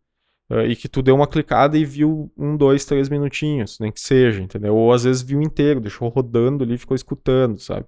Uh, 0.51 0.66
e 0.68 0.76
que 0.76 0.89
tu 0.89 1.01
deu 1.01 1.16
uma 1.16 1.26
clicada 1.26 1.78
e 1.78 1.86
viu 1.86 2.30
um, 2.38 2.58
dois, 2.58 2.84
três 2.84 3.08
minutinhos, 3.08 3.80
nem 3.80 3.91
que 3.91 4.01
seja, 4.01 4.41
entendeu? 4.41 4.76
Ou 4.76 4.91
às 4.91 5.06
vezes 5.06 5.22
viu 5.22 5.41
inteiro, 5.41 5.80
deixou 5.80 6.10
rodando 6.10 6.66
ali 6.66 6.78
ficou 6.78 6.95
escutando, 6.95 7.58
sabe? 7.60 7.86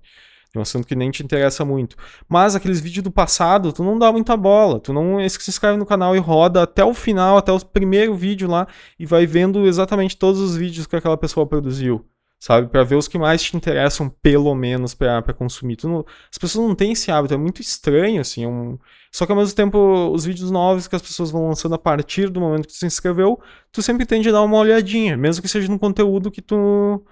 É 0.55 0.59
um 0.59 0.61
assunto 0.61 0.87
que 0.87 0.95
nem 0.95 1.11
te 1.11 1.23
interessa 1.23 1.65
muito. 1.65 1.95
Mas 2.27 2.55
aqueles 2.55 2.79
vídeos 2.79 3.03
do 3.03 3.11
passado, 3.11 3.73
tu 3.73 3.83
não 3.83 3.99
dá 3.99 4.11
muita 4.11 4.37
bola. 4.37 4.79
Tu 4.79 4.93
não 4.93 5.17
se 5.27 5.49
inscreve 5.49 5.77
no 5.77 5.85
canal 5.85 6.15
e 6.15 6.19
roda 6.19 6.63
até 6.63 6.83
o 6.83 6.93
final, 6.93 7.37
até 7.37 7.51
o 7.51 7.59
primeiro 7.59 8.15
vídeo 8.15 8.47
lá, 8.49 8.67
e 8.99 9.05
vai 9.05 9.25
vendo 9.25 9.65
exatamente 9.67 10.17
todos 10.17 10.39
os 10.39 10.55
vídeos 10.55 10.87
que 10.87 10.95
aquela 10.95 11.17
pessoa 11.17 11.45
produziu. 11.45 12.05
Sabe? 12.39 12.67
Para 12.67 12.83
ver 12.83 12.95
os 12.95 13.07
que 13.07 13.17
mais 13.17 13.41
te 13.41 13.55
interessam, 13.57 14.09
pelo 14.21 14.53
menos, 14.53 14.93
para 14.93 15.33
consumir. 15.33 15.77
Não, 15.83 16.05
as 16.31 16.37
pessoas 16.37 16.67
não 16.67 16.75
têm 16.75 16.91
esse 16.91 17.09
hábito, 17.11 17.33
é 17.33 17.37
muito 17.37 17.61
estranho, 17.61 18.21
assim. 18.21 18.43
É 18.43 18.47
um... 18.47 18.77
Só 19.11 19.25
que 19.25 19.31
ao 19.31 19.37
mesmo 19.37 19.55
tempo, 19.55 19.77
os 20.13 20.25
vídeos 20.25 20.51
novos 20.51 20.87
que 20.87 20.95
as 20.95 21.01
pessoas 21.01 21.31
vão 21.31 21.47
lançando 21.47 21.75
a 21.75 21.77
partir 21.77 22.29
do 22.29 22.39
momento 22.39 22.67
que 22.67 22.73
tu 22.73 22.77
se 22.77 22.85
inscreveu, 22.85 23.39
tu 23.71 23.81
sempre 23.81 24.05
tende 24.05 24.29
a 24.29 24.31
dar 24.33 24.43
uma 24.43 24.57
olhadinha, 24.57 25.17
mesmo 25.17 25.41
que 25.41 25.47
seja 25.47 25.69
num 25.69 25.77
conteúdo 25.77 26.29
que 26.29 26.41
tu, 26.41 27.03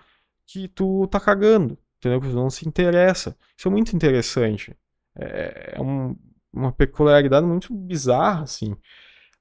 que 0.46 0.68
tu 0.68 1.08
tá 1.08 1.20
cagando 1.20 1.78
entendeu? 2.08 2.22
Que 2.22 2.36
não 2.36 2.50
se 2.50 2.68
interessa. 2.68 3.36
Isso 3.58 3.68
é 3.68 3.72
muito 3.72 3.96
interessante. 3.96 4.76
É, 5.18 5.76
é 5.76 5.82
um, 5.82 6.16
uma 6.52 6.72
peculiaridade 6.72 7.46
muito 7.46 7.74
bizarra, 7.74 8.44
assim. 8.44 8.76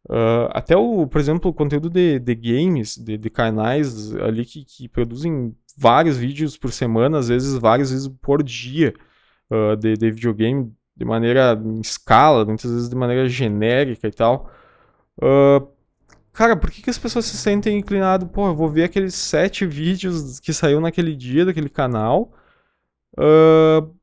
Uh, 0.09 0.51
até 0.51 0.77
o, 0.77 1.07
por 1.07 1.21
exemplo, 1.21 1.51
o 1.51 1.55
conteúdo 1.55 1.89
de, 1.89 2.19
de 2.19 2.35
games, 2.35 2.97
de, 2.97 3.17
de 3.17 3.31
canais 3.31 4.15
ali 4.17 4.45
que, 4.45 4.65
que, 4.65 4.89
produzem 4.89 5.55
vários 5.77 6.17
vídeos 6.17 6.57
por 6.57 6.73
semana, 6.73 7.19
às 7.19 7.29
vezes 7.29 7.57
várias 7.57 7.93
vezes 7.93 8.09
por 8.21 8.43
dia 8.43 8.95
uh, 9.49 9.77
de, 9.77 9.95
de, 9.95 10.11
videogame, 10.11 10.73
de 10.97 11.05
maneira 11.05 11.55
em 11.65 11.81
escala, 11.81 12.45
muitas 12.45 12.71
vezes 12.71 12.89
de 12.89 12.97
maneira 12.97 13.29
genérica 13.29 14.09
e 14.09 14.11
tal. 14.11 14.51
Uh, 15.19 15.69
cara, 16.33 16.57
por 16.57 16.69
que, 16.71 16.83
que 16.83 16.91
as 16.91 16.99
pessoas 16.99 17.27
se 17.27 17.37
sentem 17.37 17.79
inclinadas? 17.79 18.29
Pô, 18.29 18.49
eu 18.49 18.57
vou 18.57 18.69
ver 18.69 18.85
aqueles 18.85 19.15
sete 19.15 19.65
vídeos 19.65 20.41
que 20.41 20.53
saiu 20.53 20.81
naquele 20.81 21.15
dia 21.15 21.45
daquele 21.45 21.69
canal 21.69 22.33
Uh, 23.19 23.95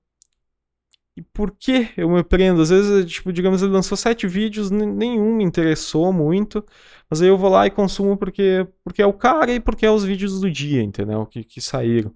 e 1.18 1.22
por 1.22 1.52
que 1.52 1.90
eu 1.98 2.10
me 2.10 2.24
prendo? 2.24 2.62
Às 2.62 2.70
vezes, 2.70 3.12
tipo, 3.12 3.34
digamos, 3.34 3.62
ele 3.62 3.74
lançou 3.74 3.98
sete 3.98 4.26
vídeos, 4.28 4.72
nenhum 4.72 5.36
me 5.36 5.44
interessou 5.44 6.14
muito, 6.14 6.66
mas 7.10 7.22
aí 7.22 7.28
eu 7.28 7.38
vou 7.38 7.50
lá 7.50 7.68
e 7.68 7.72
consumo 7.72 8.16
porque, 8.18 8.66
porque 8.84 9.02
é 9.02 9.06
o 9.06 9.14
cara 9.14 9.52
e 9.52 9.60
porque 9.60 9.86
é 9.86 9.92
os 9.92 10.04
vídeos 10.06 10.40
do 10.40 10.50
dia, 10.50 10.82
entendeu? 10.82 11.26
Que, 11.26 11.44
que 11.44 11.60
saíram. 11.60 12.14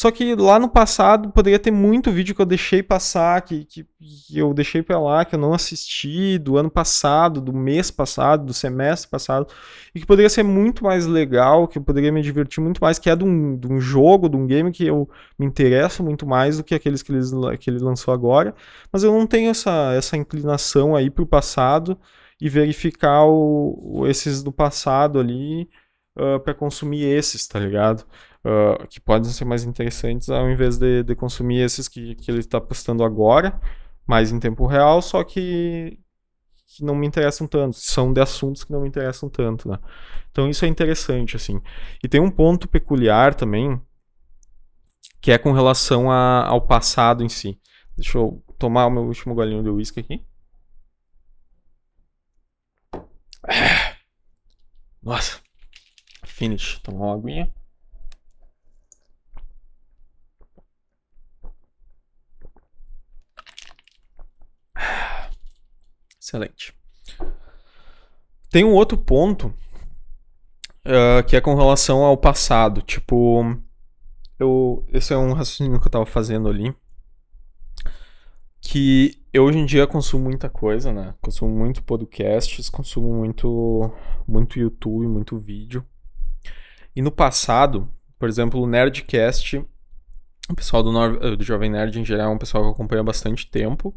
Só 0.00 0.10
que 0.10 0.34
lá 0.34 0.58
no 0.58 0.66
passado 0.66 1.28
poderia 1.28 1.58
ter 1.58 1.70
muito 1.70 2.10
vídeo 2.10 2.34
que 2.34 2.40
eu 2.40 2.46
deixei 2.46 2.82
passar, 2.82 3.42
que, 3.42 3.66
que, 3.66 3.84
que, 4.00 4.38
eu 4.38 4.54
deixei 4.54 4.82
pra 4.82 4.98
lá, 4.98 5.26
que 5.26 5.34
eu 5.34 5.38
não 5.38 5.52
assisti 5.52 6.38
do 6.38 6.56
ano 6.56 6.70
passado, 6.70 7.38
do 7.38 7.52
mês 7.52 7.90
passado, 7.90 8.46
do 8.46 8.54
semestre 8.54 9.10
passado, 9.10 9.46
e 9.94 10.00
que 10.00 10.06
poderia 10.06 10.30
ser 10.30 10.42
muito 10.42 10.82
mais 10.84 11.06
legal, 11.06 11.68
que 11.68 11.76
eu 11.76 11.82
poderia 11.82 12.10
me 12.10 12.22
divertir 12.22 12.62
muito 12.62 12.82
mais, 12.82 12.98
que 12.98 13.10
é 13.10 13.14
de 13.14 13.24
um, 13.24 13.54
de 13.58 13.70
um 13.70 13.78
jogo, 13.78 14.30
de 14.30 14.38
um 14.38 14.46
game 14.46 14.72
que 14.72 14.86
eu 14.86 15.06
me 15.38 15.44
interesso 15.44 16.02
muito 16.02 16.26
mais 16.26 16.56
do 16.56 16.64
que 16.64 16.74
aqueles 16.74 17.02
que, 17.02 17.12
eles, 17.12 17.30
que 17.60 17.68
ele 17.68 17.80
lançou 17.80 18.14
agora. 18.14 18.54
Mas 18.90 19.04
eu 19.04 19.12
não 19.12 19.26
tenho 19.26 19.50
essa, 19.50 19.92
essa 19.92 20.16
inclinação 20.16 20.96
aí 20.96 21.10
pro 21.10 21.26
passado 21.26 22.00
e 22.40 22.48
verificar 22.48 23.26
o, 23.26 24.06
esses 24.06 24.42
do 24.42 24.50
passado 24.50 25.20
ali 25.20 25.68
uh, 26.18 26.40
para 26.40 26.54
consumir 26.54 27.04
esses, 27.04 27.46
tá 27.46 27.58
ligado? 27.58 28.06
Uh, 28.44 28.86
que 28.88 29.00
podem 29.00 29.30
ser 29.30 29.44
mais 29.44 29.64
interessantes 29.64 30.28
ao 30.28 30.50
invés 30.50 30.78
de, 30.78 31.02
de 31.02 31.14
consumir 31.14 31.60
esses 31.60 31.88
que, 31.88 32.14
que 32.14 32.30
ele 32.30 32.40
está 32.40 32.60
postando 32.60 33.04
agora, 33.04 33.60
mais 34.06 34.32
em 34.32 34.40
tempo 34.40 34.66
real, 34.66 35.00
só 35.02 35.22
que, 35.24 35.98
que 36.66 36.84
não 36.84 36.94
me 36.94 37.06
interessam 37.06 37.46
tanto, 37.46 37.76
são 37.76 38.12
de 38.12 38.20
assuntos 38.20 38.64
que 38.64 38.72
não 38.72 38.82
me 38.82 38.88
interessam 38.88 39.28
tanto, 39.28 39.68
né? 39.68 39.78
Então 40.30 40.48
isso 40.48 40.64
é 40.64 40.68
interessante, 40.68 41.36
assim. 41.36 41.60
E 42.02 42.08
tem 42.08 42.20
um 42.20 42.30
ponto 42.30 42.68
peculiar 42.68 43.34
também, 43.34 43.80
que 45.20 45.32
é 45.32 45.38
com 45.38 45.52
relação 45.52 46.10
a, 46.10 46.46
ao 46.46 46.62
passado 46.62 47.24
em 47.24 47.28
si. 47.28 47.60
Deixa 47.96 48.18
eu 48.18 48.42
tomar 48.58 48.86
o 48.86 48.90
meu 48.90 49.02
último 49.04 49.34
golinho 49.34 49.62
de 49.62 49.68
uísque 49.68 50.00
aqui. 50.00 50.24
Nossa. 55.02 55.40
Finish. 56.24 56.78
Tomar 56.80 57.06
uma 57.06 57.14
aguinha. 57.14 57.59
Excelente. 66.30 66.72
Tem 68.50 68.64
um 68.64 68.72
outro 68.72 68.96
ponto 68.96 69.52
uh, 70.86 71.24
que 71.26 71.34
é 71.34 71.40
com 71.40 71.56
relação 71.56 72.04
ao 72.04 72.16
passado. 72.16 72.80
Tipo, 72.82 73.56
eu, 74.38 74.86
esse 74.92 75.12
é 75.12 75.18
um 75.18 75.32
raciocínio 75.32 75.80
que 75.80 75.88
eu 75.88 75.90
tava 75.90 76.06
fazendo 76.06 76.48
ali. 76.48 76.72
Que 78.60 79.20
eu 79.32 79.42
hoje 79.44 79.58
em 79.58 79.66
dia 79.66 79.88
consumo 79.88 80.24
muita 80.24 80.48
coisa, 80.48 80.92
né? 80.92 81.14
Consumo 81.20 81.52
muito 81.52 81.82
podcasts, 81.82 82.68
consumo 82.68 83.12
muito, 83.12 83.92
muito 84.24 84.60
YouTube, 84.60 85.08
muito 85.08 85.36
vídeo. 85.36 85.84
E 86.94 87.02
no 87.02 87.10
passado, 87.10 87.90
por 88.20 88.28
exemplo, 88.28 88.60
o 88.62 88.68
Nerdcast, 88.68 89.64
o 90.48 90.54
pessoal 90.54 90.84
do, 90.84 90.92
Nor 90.92 91.36
do 91.36 91.42
Jovem 91.42 91.70
Nerd 91.70 91.98
em 91.98 92.04
geral 92.04 92.30
é 92.30 92.34
um 92.34 92.38
pessoal 92.38 92.62
que 92.62 92.68
eu 92.68 92.72
acompanho 92.72 93.00
há 93.00 93.04
bastante 93.04 93.50
tempo. 93.50 93.92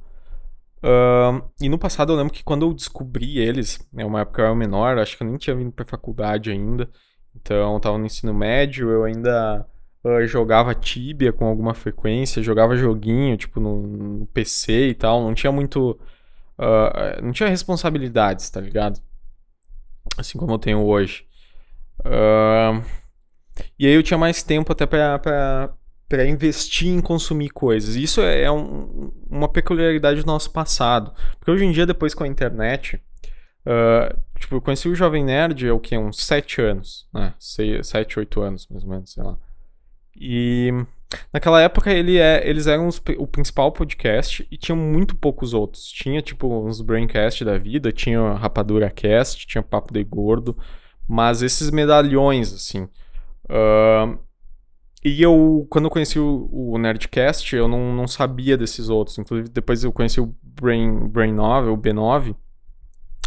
Uh, 0.84 1.42
e 1.62 1.70
no 1.70 1.80
passado 1.80 2.12
eu 2.12 2.18
lembro 2.18 2.34
que 2.34 2.44
quando 2.44 2.66
eu 2.66 2.74
descobri 2.74 3.40
eles, 3.40 3.80
né, 3.94 4.04
uma 4.04 4.20
época 4.22 4.42
eu 4.42 4.48
era 4.48 4.56
menor, 4.56 4.98
acho 4.98 5.16
que 5.16 5.24
eu 5.24 5.28
nem 5.28 5.38
tinha 5.38 5.56
vindo 5.56 5.72
pra 5.72 5.86
faculdade 5.86 6.52
ainda, 6.52 6.90
então 7.34 7.74
eu 7.74 7.80
tava 7.80 7.98
no 7.98 8.06
ensino 8.06 8.34
médio, 8.34 8.90
eu 8.90 9.06
ainda 9.06 9.66
uh, 10.04 10.28
jogava 10.28 10.76
Tibia 10.76 11.32
com 11.32 11.46
alguma 11.46 11.74
frequência, 11.74 12.44
jogava 12.44 12.76
joguinho, 12.76 13.38
tipo, 13.38 13.62
no, 13.62 13.82
no 13.88 14.28
PC 14.28 14.90
e 14.90 14.94
tal, 14.94 15.22
não 15.22 15.34
tinha 15.34 15.52
muito. 15.52 15.98
Uh, 16.60 17.24
não 17.24 17.32
tinha 17.32 17.50
responsabilidades, 17.50 18.50
tá 18.50 18.60
ligado? 18.60 19.00
Assim 20.18 20.38
como 20.38 20.54
eu 20.54 20.60
tenho 20.60 20.86
hoje. 20.86 21.26
e 23.80 23.88
aí 23.88 23.94
eu 23.94 24.04
tinha 24.04 24.18
mais 24.18 24.44
tempo 24.44 24.72
até 24.72 24.86
pra, 24.86 25.18
pra, 25.20 25.74
para 26.14 26.28
investir 26.28 26.90
em 26.90 27.02
consumir 27.02 27.50
coisas. 27.50 27.96
Isso 27.96 28.22
é 28.22 28.50
um, 28.52 29.12
uma 29.28 29.50
peculiaridade 29.50 30.22
do 30.22 30.28
nosso 30.28 30.52
passado. 30.52 31.12
Porque 31.40 31.50
hoje 31.50 31.66
em 31.66 31.72
dia, 31.72 31.88
depois 31.88 32.14
com 32.14 32.24
a 32.24 32.28
internet, 32.28 33.02
uh, 33.66 34.16
tipo, 34.38 34.54
eu 34.54 34.62
conheci 34.62 34.88
o 34.88 34.94
Jovem 34.94 35.24
Nerd 35.24 35.68
há 35.68 35.74
o 35.74 35.80
que? 35.80 35.98
Uns 35.98 36.24
7 36.24 36.62
anos, 36.62 37.08
né? 37.12 37.34
7, 37.40 38.20
8 38.20 38.42
anos, 38.42 38.68
mais 38.70 38.84
ou 38.84 38.90
menos, 38.92 39.12
sei 39.12 39.24
lá. 39.24 39.40
E 40.16 40.72
naquela 41.34 41.60
época 41.60 41.92
ele 41.92 42.20
é, 42.20 42.48
eles 42.48 42.68
eram 42.68 42.88
os, 42.88 43.02
o 43.18 43.26
principal 43.26 43.72
podcast 43.72 44.48
e 44.52 44.56
tinham 44.56 44.78
muito 44.78 45.16
poucos 45.16 45.56
outros. 45.56 45.90
Tinha, 45.90 46.22
tipo, 46.22 46.48
uns 46.64 46.80
Braincast 46.80 47.44
da 47.44 47.58
vida, 47.58 47.92
tinha 47.92 48.34
Rapadura 48.34 48.92
Cast, 48.92 49.48
tinha 49.48 49.64
Papo 49.64 49.92
de 49.92 50.04
Gordo, 50.04 50.56
mas 51.08 51.42
esses 51.42 51.72
medalhões, 51.72 52.54
assim. 52.54 52.84
Uh, 53.46 54.20
e 55.04 55.22
eu, 55.22 55.68
quando 55.70 55.86
eu 55.86 55.92
conheci 55.92 56.18
o, 56.18 56.50
o, 56.52 56.78
Nerdcast, 56.78 57.56
eu 57.56 57.68
não, 57.68 57.94
não 57.94 58.08
sabia 58.08 58.58
desses 58.58 58.90
outros. 58.90 59.18
Inclusive, 59.18 59.50
depois 59.50 59.84
eu 59.84 59.92
conheci 59.92 60.22
o 60.22 60.34
Brain, 60.42 61.08
Brain 61.10 61.34
9, 61.34 61.70
o 61.70 61.78
B9, 61.78 62.36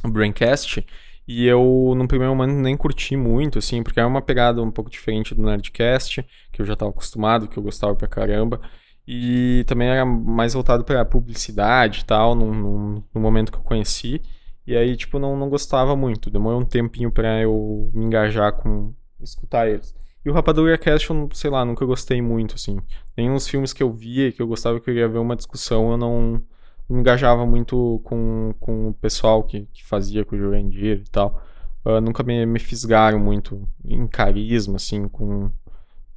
o 0.05 0.09
Braincast, 0.09 0.85
e 1.29 1.47
eu, 1.47 1.93
no 1.97 2.07
primeiro 2.07 2.35
momento, 2.35 2.57
nem 2.57 2.77
curti 2.77 3.17
muito, 3.17 3.59
assim, 3.59 3.83
porque 3.83 3.99
é 4.01 4.07
uma 4.07 4.23
pegada 4.23 4.63
um 4.63 4.71
pouco 4.71 4.89
diferente 4.89 5.35
do 5.35 5.43
Nerdcast, 5.43 6.25
que 6.53 6.63
eu 6.63 6.67
já 6.67 6.75
estava 6.75 6.91
acostumado, 6.91 7.49
que 7.49 7.59
eu 7.59 7.63
gostava 7.63 7.95
pra 7.95 8.09
caramba. 8.09 8.61
E 9.07 9.65
também 9.67 9.89
era 9.89 10.05
mais 10.05 10.55
voltado 10.55 10.85
para 10.85 11.05
publicidade 11.05 12.01
e 12.01 12.05
tal, 12.05 12.35
no, 12.35 12.53
no, 12.55 13.05
no, 13.15 13.21
momento 13.21 13.53
que 13.53 13.59
eu 13.59 13.63
conheci. 13.63 14.23
E 14.67 14.77
aí, 14.77 14.97
tipo, 14.97 15.19
não, 15.19 15.37
não 15.37 15.49
gostava 15.49 15.97
muito. 15.97 16.31
Demorou 16.31 16.61
um 16.61 16.65
tempinho 16.65 17.11
para 17.11 17.41
eu 17.41 17.91
me 17.95 18.05
engajar 18.05 18.53
com 18.53 18.95
escutar 19.21 19.69
eles. 19.69 19.95
E 20.27 20.29
o 20.29 20.33
Rapadura 20.33 20.77
Cast, 20.77 21.09
eu, 21.09 21.29
sei 21.33 21.49
lá, 21.49 21.65
nunca 21.65 21.87
gostei 21.87 22.21
muito, 22.21 22.57
assim. 22.57 22.81
Nem 23.17 23.31
nos 23.31 23.47
filmes 23.47 23.73
que 23.73 23.81
eu 23.81 23.93
via, 23.93 24.33
que 24.33 24.43
eu 24.43 24.47
gostava 24.49 24.81
que 24.81 24.91
eu 24.91 24.95
ia 24.95 25.09
ver 25.09 25.19
uma 25.19 25.37
discussão, 25.37 25.93
eu 25.93 25.97
não, 25.97 26.43
me 26.91 26.99
engajava 26.99 27.47
muito 27.47 28.01
com, 28.03 28.53
com 28.59 28.89
o 28.89 28.95
pessoal 28.95 29.45
que, 29.45 29.69
que 29.73 29.85
fazia 29.85 30.25
com 30.25 30.35
o 30.35 30.39
Jurandir 30.39 31.03
e 31.07 31.11
tal. 31.13 31.41
Uh, 31.85 32.01
nunca 32.01 32.25
me, 32.25 32.45
me 32.45 32.59
fisgaram 32.59 33.21
muito 33.21 33.69
em 33.85 34.05
carisma, 34.09 34.75
assim, 34.75 35.07
com... 35.07 35.45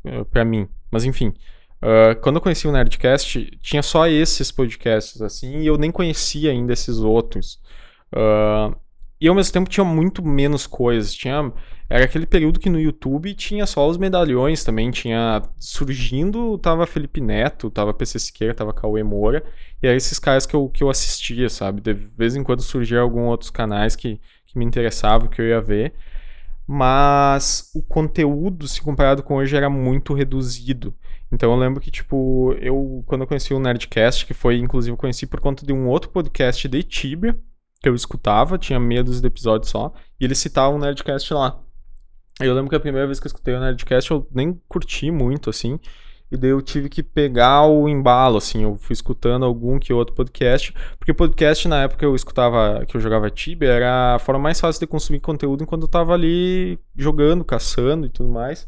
Uh, 0.03 0.25
pra 0.31 0.43
mim. 0.43 0.67
Mas, 0.89 1.05
enfim... 1.05 1.31
Uh, 1.79 2.19
quando 2.19 2.37
eu 2.37 2.41
conheci 2.41 2.67
o 2.67 2.71
Nerdcast, 2.71 3.57
tinha 3.61 3.83
só 3.83 4.07
esses 4.07 4.51
podcasts, 4.51 5.21
assim, 5.21 5.59
e 5.59 5.67
eu 5.67 5.77
nem 5.77 5.91
conhecia 5.91 6.49
ainda 6.49 6.73
esses 6.73 6.97
outros. 6.97 7.61
Uh, 8.11 8.75
e 9.21 9.27
ao 9.27 9.35
mesmo 9.35 9.51
tempo 9.51 9.69
tinha 9.69 9.83
muito 9.83 10.25
menos 10.25 10.65
coisas. 10.65 11.13
Tinha, 11.13 11.51
era 11.89 12.05
aquele 12.05 12.25
período 12.25 12.59
que 12.59 12.69
no 12.69 12.79
YouTube 12.79 13.33
tinha 13.33 13.65
só 13.65 13.87
os 13.87 13.97
medalhões 13.97 14.63
também. 14.63 14.91
Tinha 14.91 15.41
surgindo, 15.57 16.57
tava 16.57 16.87
Felipe 16.87 17.19
Neto, 17.19 17.69
tava 17.69 17.93
PC 17.93 18.17
Siqueira, 18.19 18.53
tava 18.53 18.73
Cauê 18.73 19.03
Moura. 19.03 19.43
E 19.83 19.87
eram 19.87 19.97
esses 19.97 20.19
caras 20.19 20.45
que 20.45 20.55
eu, 20.55 20.69
que 20.69 20.83
eu 20.83 20.89
assistia, 20.89 21.49
sabe? 21.49 21.81
De 21.81 21.93
vez 21.93 22.35
em 22.35 22.43
quando 22.43 22.61
surgia 22.61 23.01
alguns 23.01 23.27
outros 23.27 23.49
canais 23.49 23.95
que, 23.95 24.21
que 24.45 24.57
me 24.57 24.63
interessavam, 24.65 25.27
que 25.27 25.41
eu 25.41 25.47
ia 25.47 25.61
ver. 25.61 25.93
Mas 26.65 27.71
o 27.73 27.81
conteúdo, 27.81 28.67
se 28.67 28.81
comparado 28.81 29.23
com 29.23 29.35
hoje, 29.35 29.57
era 29.57 29.69
muito 29.69 30.13
reduzido. 30.13 30.93
Então 31.31 31.51
eu 31.51 31.57
lembro 31.57 31.81
que, 31.81 31.91
tipo, 31.91 32.53
eu, 32.59 33.03
quando 33.05 33.21
eu 33.21 33.27
conheci 33.27 33.53
o 33.53 33.59
Nerdcast, 33.59 34.25
que 34.25 34.33
foi, 34.33 34.57
inclusive, 34.59 34.93
eu 34.93 34.97
conheci 34.97 35.25
por 35.27 35.39
conta 35.39 35.65
de 35.65 35.73
um 35.73 35.87
outro 35.87 36.09
podcast 36.09 36.67
de 36.67 36.83
Tibia, 36.83 37.37
que 37.81 37.87
eu 37.87 37.95
escutava, 37.95 38.57
tinha 38.57 38.79
meia 38.79 39.03
dúzia 39.03 39.21
de 39.21 39.27
episódios 39.27 39.69
só, 39.69 39.93
e 40.19 40.25
eles 40.25 40.37
citavam 40.37 40.77
o 40.77 40.79
Nerdcast 40.79 41.33
lá. 41.33 41.59
Eu 42.39 42.53
lembro 42.53 42.69
que 42.69 42.75
a 42.75 42.79
primeira 42.79 43.05
vez 43.05 43.19
que 43.19 43.27
eu 43.27 43.29
escutei 43.29 43.53
o 43.53 43.59
Nerdcast 43.59 44.11
eu 44.11 44.27
nem 44.31 44.59
curti 44.67 45.11
muito, 45.11 45.49
assim, 45.49 45.79
e 46.31 46.37
daí 46.37 46.51
eu 46.51 46.61
tive 46.61 46.89
que 46.89 47.01
pegar 47.01 47.65
o 47.65 47.89
embalo, 47.89 48.37
assim, 48.37 48.63
eu 48.63 48.77
fui 48.77 48.93
escutando 48.93 49.45
algum 49.45 49.79
que 49.79 49.91
outro 49.91 50.13
podcast, 50.15 50.73
porque 50.97 51.13
podcast 51.13 51.67
na 51.67 51.83
época 51.83 52.05
eu 52.05 52.15
escutava, 52.15 52.85
que 52.85 52.95
eu 52.95 53.01
jogava 53.01 53.29
Tibia, 53.29 53.69
era 53.69 54.15
a 54.15 54.19
forma 54.19 54.41
mais 54.41 54.59
fácil 54.59 54.79
de 54.79 54.87
consumir 54.87 55.19
conteúdo 55.19 55.63
enquanto 55.63 55.83
eu 55.83 55.87
tava 55.87 56.13
ali 56.13 56.79
jogando, 56.95 57.43
caçando 57.43 58.05
e 58.05 58.09
tudo 58.09 58.29
mais 58.29 58.67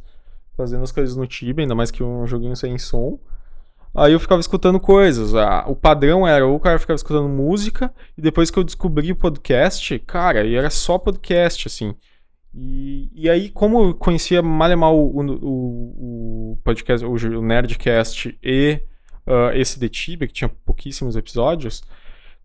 fazendo 0.61 0.83
as 0.83 0.91
coisas 0.91 1.15
no 1.15 1.25
Tibia, 1.25 1.63
ainda 1.63 1.75
mais 1.75 1.91
que 1.91 2.03
um 2.03 2.25
joguinho 2.27 2.55
sem 2.55 2.77
som. 2.77 3.19
Aí 3.93 4.13
eu 4.13 4.19
ficava 4.19 4.39
escutando 4.39 4.79
coisas. 4.79 5.35
Ah, 5.35 5.65
o 5.67 5.75
padrão 5.75 6.27
era 6.27 6.45
ou 6.45 6.55
o 6.55 6.59
cara 6.59 6.79
ficava 6.79 6.95
escutando 6.95 7.27
música, 7.27 7.93
e 8.17 8.21
depois 8.21 8.49
que 8.49 8.57
eu 8.57 8.63
descobri 8.63 9.11
o 9.11 9.15
podcast, 9.15 9.99
cara, 9.99 10.45
e 10.45 10.55
era 10.55 10.69
só 10.69 10.97
podcast, 10.97 11.67
assim. 11.67 11.93
E, 12.53 13.09
e 13.13 13.29
aí, 13.29 13.49
como 13.49 13.85
eu 13.85 13.93
conhecia 13.95 14.41
mal 14.41 14.71
e 14.71 14.75
mal 14.75 14.97
o, 14.97 15.21
o, 15.21 16.51
o 16.53 16.57
podcast, 16.63 17.05
o 17.05 17.41
Nerdcast 17.41 18.37
e 18.43 18.81
uh, 19.25 19.55
esse 19.55 19.79
de 19.79 19.89
Tibia, 19.89 20.27
que 20.27 20.33
tinha 20.33 20.49
pouquíssimos 20.65 21.15
episódios, 21.15 21.81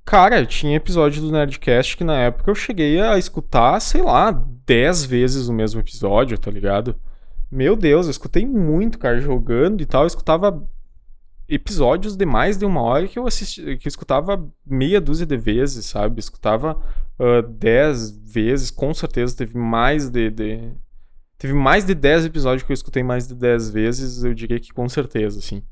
cara, 0.05 0.47
tinha 0.47 0.77
episódio 0.77 1.23
do 1.23 1.33
Nerdcast 1.33 1.97
que 1.97 2.05
na 2.05 2.19
época 2.19 2.51
eu 2.51 2.55
cheguei 2.55 3.01
a 3.01 3.19
escutar, 3.19 3.81
sei 3.81 4.03
lá, 4.03 4.31
10 4.65 5.05
vezes 5.07 5.49
o 5.49 5.53
mesmo 5.53 5.81
episódio, 5.81 6.39
tá 6.39 6.51
ligado? 6.51 6.97
Meu 7.51 7.77
Deus, 7.77 8.07
eu 8.07 8.11
escutei 8.11 8.47
muito, 8.47 8.99
cara, 8.99 9.21
jogando 9.21 9.81
e 9.81 9.87
tal. 9.87 10.03
Eu 10.03 10.09
escutava 10.09 10.65
episódios 11.49 12.17
de 12.17 12.27
mais 12.27 12.57
de 12.57 12.65
uma 12.65 12.83
hora 12.83 13.07
que 13.07 13.19
eu 13.19 13.27
assisti, 13.27 13.77
que 13.77 13.87
eu 13.87 13.89
escutava 13.89 14.47
meia 14.65 15.01
dúzia 15.01 15.27
de 15.27 15.37
vezes, 15.37 15.87
sabe? 15.87 16.21
Escutava 16.21 16.81
uh, 17.19 17.43
dez 17.43 18.11
vezes, 18.19 18.71
com 18.71 18.93
certeza 18.93 19.37
teve 19.37 19.57
mais 19.57 20.11
de, 20.11 20.31
de, 20.31 20.73
Teve 21.39 21.53
mais 21.53 21.85
de 21.85 21.95
dez 21.95 22.25
episódios 22.25 22.63
que 22.63 22.73
eu 22.73 22.75
escutei 22.75 23.03
mais 23.03 23.29
de 23.29 23.35
dez 23.35 23.69
vezes, 23.69 24.25
eu 24.25 24.33
diria 24.33 24.59
que 24.59 24.73
com 24.73 24.89
certeza, 24.89 25.39
assim. 25.39 25.63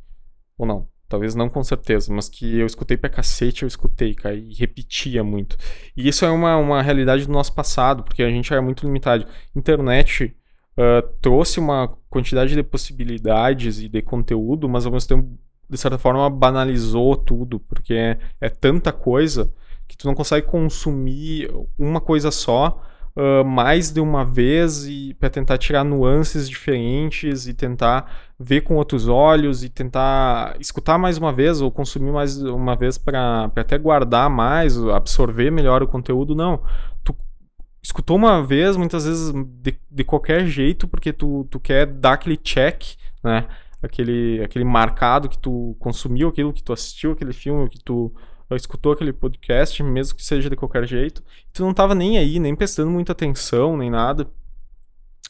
Ou 0.58 0.66
não, 0.66 0.86
talvez 1.08 1.34
não 1.34 1.48
com 1.48 1.64
certeza, 1.64 2.12
mas 2.12 2.28
que 2.28 2.58
eu 2.58 2.66
escutei 2.66 2.98
pra 2.98 3.08
cacete, 3.08 3.62
eu 3.62 3.66
escutei, 3.66 4.14
cara, 4.14 4.34
e 4.34 4.52
repetia 4.52 5.24
muito. 5.24 5.56
E 5.96 6.06
isso 6.06 6.24
é 6.24 6.30
uma, 6.30 6.56
uma 6.58 6.82
realidade 6.82 7.26
do 7.26 7.32
nosso 7.32 7.54
passado, 7.54 8.02
porque 8.02 8.22
a 8.22 8.28
gente 8.28 8.52
era 8.52 8.60
muito 8.60 8.84
limitado. 8.84 9.26
Internet 9.56 10.36
uh, 10.76 11.08
trouxe 11.22 11.58
uma 11.58 11.88
quantidade 12.10 12.54
de 12.54 12.62
possibilidades 12.62 13.80
e 13.80 13.88
de 13.88 14.02
conteúdo, 14.02 14.68
mas 14.68 14.84
ao 14.84 14.92
mesmo 14.92 15.08
tempo, 15.08 15.38
de 15.68 15.78
certa 15.78 15.98
forma, 15.98 16.28
banalizou 16.30 17.16
tudo, 17.16 17.58
porque 17.60 18.16
é, 18.40 18.48
tanta 18.48 18.92
coisa 18.92 19.52
que 19.86 19.96
tu 19.96 20.06
não 20.06 20.14
consegue 20.14 20.46
consumir 20.46 21.50
uma 21.78 22.00
coisa 22.00 22.30
só 22.30 22.82
uh, 23.16 23.44
mais 23.44 23.90
de 23.90 24.00
uma 24.00 24.24
vez 24.24 24.86
e 24.86 25.14
para 25.14 25.30
tentar 25.30 25.58
tirar 25.58 25.84
nuances 25.84 26.48
diferentes 26.48 27.46
e 27.46 27.54
tentar 27.54 28.10
ver 28.38 28.62
com 28.62 28.76
outros 28.76 29.08
olhos 29.08 29.62
e 29.62 29.68
tentar 29.68 30.56
escutar 30.60 30.98
mais 30.98 31.18
uma 31.18 31.32
vez 31.32 31.60
ou 31.60 31.70
consumir 31.70 32.12
mais 32.12 32.40
uma 32.42 32.74
vez 32.74 32.98
para 32.98 33.50
até 33.56 33.78
guardar 33.78 34.28
mais, 34.28 34.76
absorver 34.88 35.50
melhor 35.50 35.82
o 35.82 35.88
conteúdo. 35.88 36.34
Não, 36.34 36.62
tu 37.02 37.14
escutou 37.82 38.16
uma 38.16 38.42
vez, 38.42 38.76
muitas 38.76 39.04
vezes 39.04 39.32
de, 39.32 39.78
de 39.90 40.04
qualquer 40.04 40.46
jeito, 40.46 40.88
porque 40.88 41.12
tu, 41.12 41.46
tu 41.50 41.60
quer 41.60 41.86
dar 41.86 42.14
aquele 42.14 42.36
check, 42.36 42.82
né? 43.22 43.46
Aquele, 43.84 44.42
aquele 44.42 44.64
marcado 44.64 45.28
que 45.28 45.38
tu 45.38 45.76
consumiu 45.78 46.28
aquilo, 46.28 46.52
que 46.52 46.62
tu 46.62 46.72
assistiu 46.72 47.12
aquele 47.12 47.32
filme, 47.32 47.68
que 47.68 47.78
tu 47.82 48.12
escutou 48.52 48.92
aquele 48.92 49.12
podcast, 49.12 49.82
mesmo 49.82 50.16
que 50.16 50.24
seja 50.24 50.48
de 50.48 50.56
qualquer 50.56 50.86
jeito. 50.86 51.22
Tu 51.52 51.62
não 51.62 51.74
tava 51.74 51.94
nem 51.94 52.18
aí, 52.18 52.38
nem 52.38 52.54
prestando 52.54 52.90
muita 52.90 53.12
atenção, 53.12 53.76
nem 53.76 53.90
nada. 53.90 54.26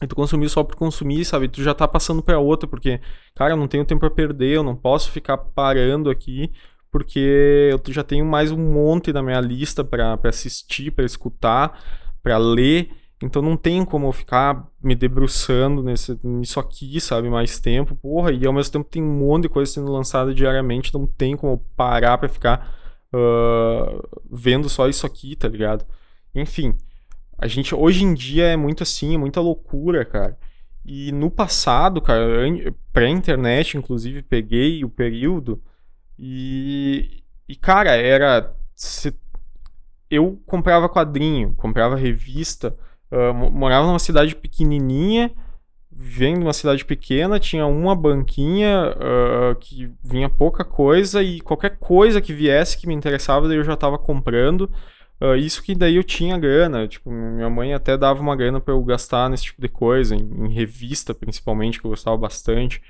E 0.02 0.06
tu 0.06 0.14
consumiu 0.14 0.48
só 0.48 0.62
por 0.62 0.76
consumir, 0.76 1.24
sabe? 1.24 1.48
Tu 1.48 1.62
já 1.62 1.74
tá 1.74 1.86
passando 1.86 2.22
pra 2.22 2.38
outra, 2.38 2.68
porque, 2.68 3.00
cara, 3.34 3.52
eu 3.52 3.56
não 3.56 3.68
tenho 3.68 3.84
tempo 3.84 4.04
a 4.06 4.10
perder, 4.10 4.56
eu 4.56 4.62
não 4.62 4.76
posso 4.76 5.10
ficar 5.10 5.36
parando 5.36 6.10
aqui, 6.10 6.52
porque 6.90 7.70
eu 7.72 7.92
já 7.92 8.02
tenho 8.02 8.24
mais 8.24 8.50
um 8.50 8.58
monte 8.58 9.12
na 9.12 9.22
minha 9.22 9.40
lista 9.40 9.82
para 9.82 10.18
assistir, 10.24 10.90
para 10.90 11.04
escutar 11.04 11.78
para 12.24 12.38
ler, 12.38 12.90
então 13.24 13.40
não 13.40 13.56
tem 13.56 13.84
como 13.84 14.06
eu 14.06 14.12
ficar 14.12 14.68
me 14.82 14.94
debruçando 14.94 15.82
nesse, 15.82 16.18
nisso 16.22 16.60
aqui, 16.60 17.00
sabe, 17.00 17.30
mais 17.30 17.58
tempo, 17.58 17.96
porra, 17.96 18.32
e 18.32 18.46
ao 18.46 18.52
mesmo 18.52 18.72
tempo 18.72 18.88
tem 18.88 19.02
um 19.02 19.18
monte 19.18 19.44
de 19.44 19.48
coisa 19.48 19.72
sendo 19.72 19.90
lançada 19.90 20.34
diariamente, 20.34 20.92
não 20.92 21.06
tem 21.06 21.36
como 21.36 21.58
parar 21.76 22.18
pra 22.18 22.28
ficar 22.28 22.76
uh, 23.14 24.20
vendo 24.30 24.68
só 24.68 24.88
isso 24.88 25.06
aqui, 25.06 25.34
tá 25.34 25.48
ligado? 25.48 25.84
Enfim, 26.34 26.76
a 27.38 27.46
gente 27.46 27.74
hoje 27.74 28.04
em 28.04 28.14
dia 28.14 28.44
é 28.44 28.56
muito 28.56 28.82
assim, 28.82 29.14
é 29.14 29.18
muita 29.18 29.40
loucura, 29.40 30.04
cara. 30.04 30.38
E 30.84 31.10
no 31.12 31.30
passado, 31.30 32.00
cara, 32.02 32.26
pré-internet, 32.92 33.78
inclusive, 33.78 34.22
peguei 34.22 34.84
o 34.84 34.90
período 34.90 35.62
e, 36.18 37.22
e 37.48 37.56
cara, 37.56 37.96
era 37.96 38.54
eu 40.10 40.40
comprava 40.46 40.88
quadrinho, 40.88 41.54
comprava 41.54 41.96
revista, 41.96 42.74
uh, 43.10 43.34
morava 43.50 43.86
numa 43.86 43.98
cidade 43.98 44.34
pequenininha, 44.34 45.30
vendo 45.90 46.42
uma 46.42 46.52
cidade 46.52 46.84
pequena, 46.84 47.38
tinha 47.38 47.66
uma 47.66 47.94
banquinha 47.94 48.94
uh, 48.96 49.54
que 49.56 49.92
vinha 50.02 50.28
pouca 50.28 50.64
coisa 50.64 51.22
e 51.22 51.40
qualquer 51.40 51.78
coisa 51.78 52.20
que 52.20 52.32
viesse 52.32 52.76
que 52.76 52.86
me 52.86 52.94
interessava, 52.94 53.52
eu 53.52 53.62
já 53.62 53.74
estava 53.74 53.98
comprando. 53.98 54.70
Uh, 55.20 55.36
isso 55.36 55.62
que 55.62 55.74
daí 55.74 55.96
eu 55.96 56.02
tinha 56.02 56.36
grana, 56.36 56.88
tipo, 56.88 57.10
minha 57.10 57.48
mãe 57.48 57.72
até 57.72 57.96
dava 57.96 58.20
uma 58.20 58.34
grana 58.34 58.60
para 58.60 58.74
eu 58.74 58.82
gastar 58.82 59.30
nesse 59.30 59.44
tipo 59.44 59.62
de 59.62 59.68
coisa, 59.68 60.14
em, 60.14 60.46
em, 60.46 60.52
revista 60.52 61.14
principalmente, 61.14 61.80
que 61.80 61.86
eu 61.86 61.90
gostava 61.90 62.16
bastante. 62.16 62.82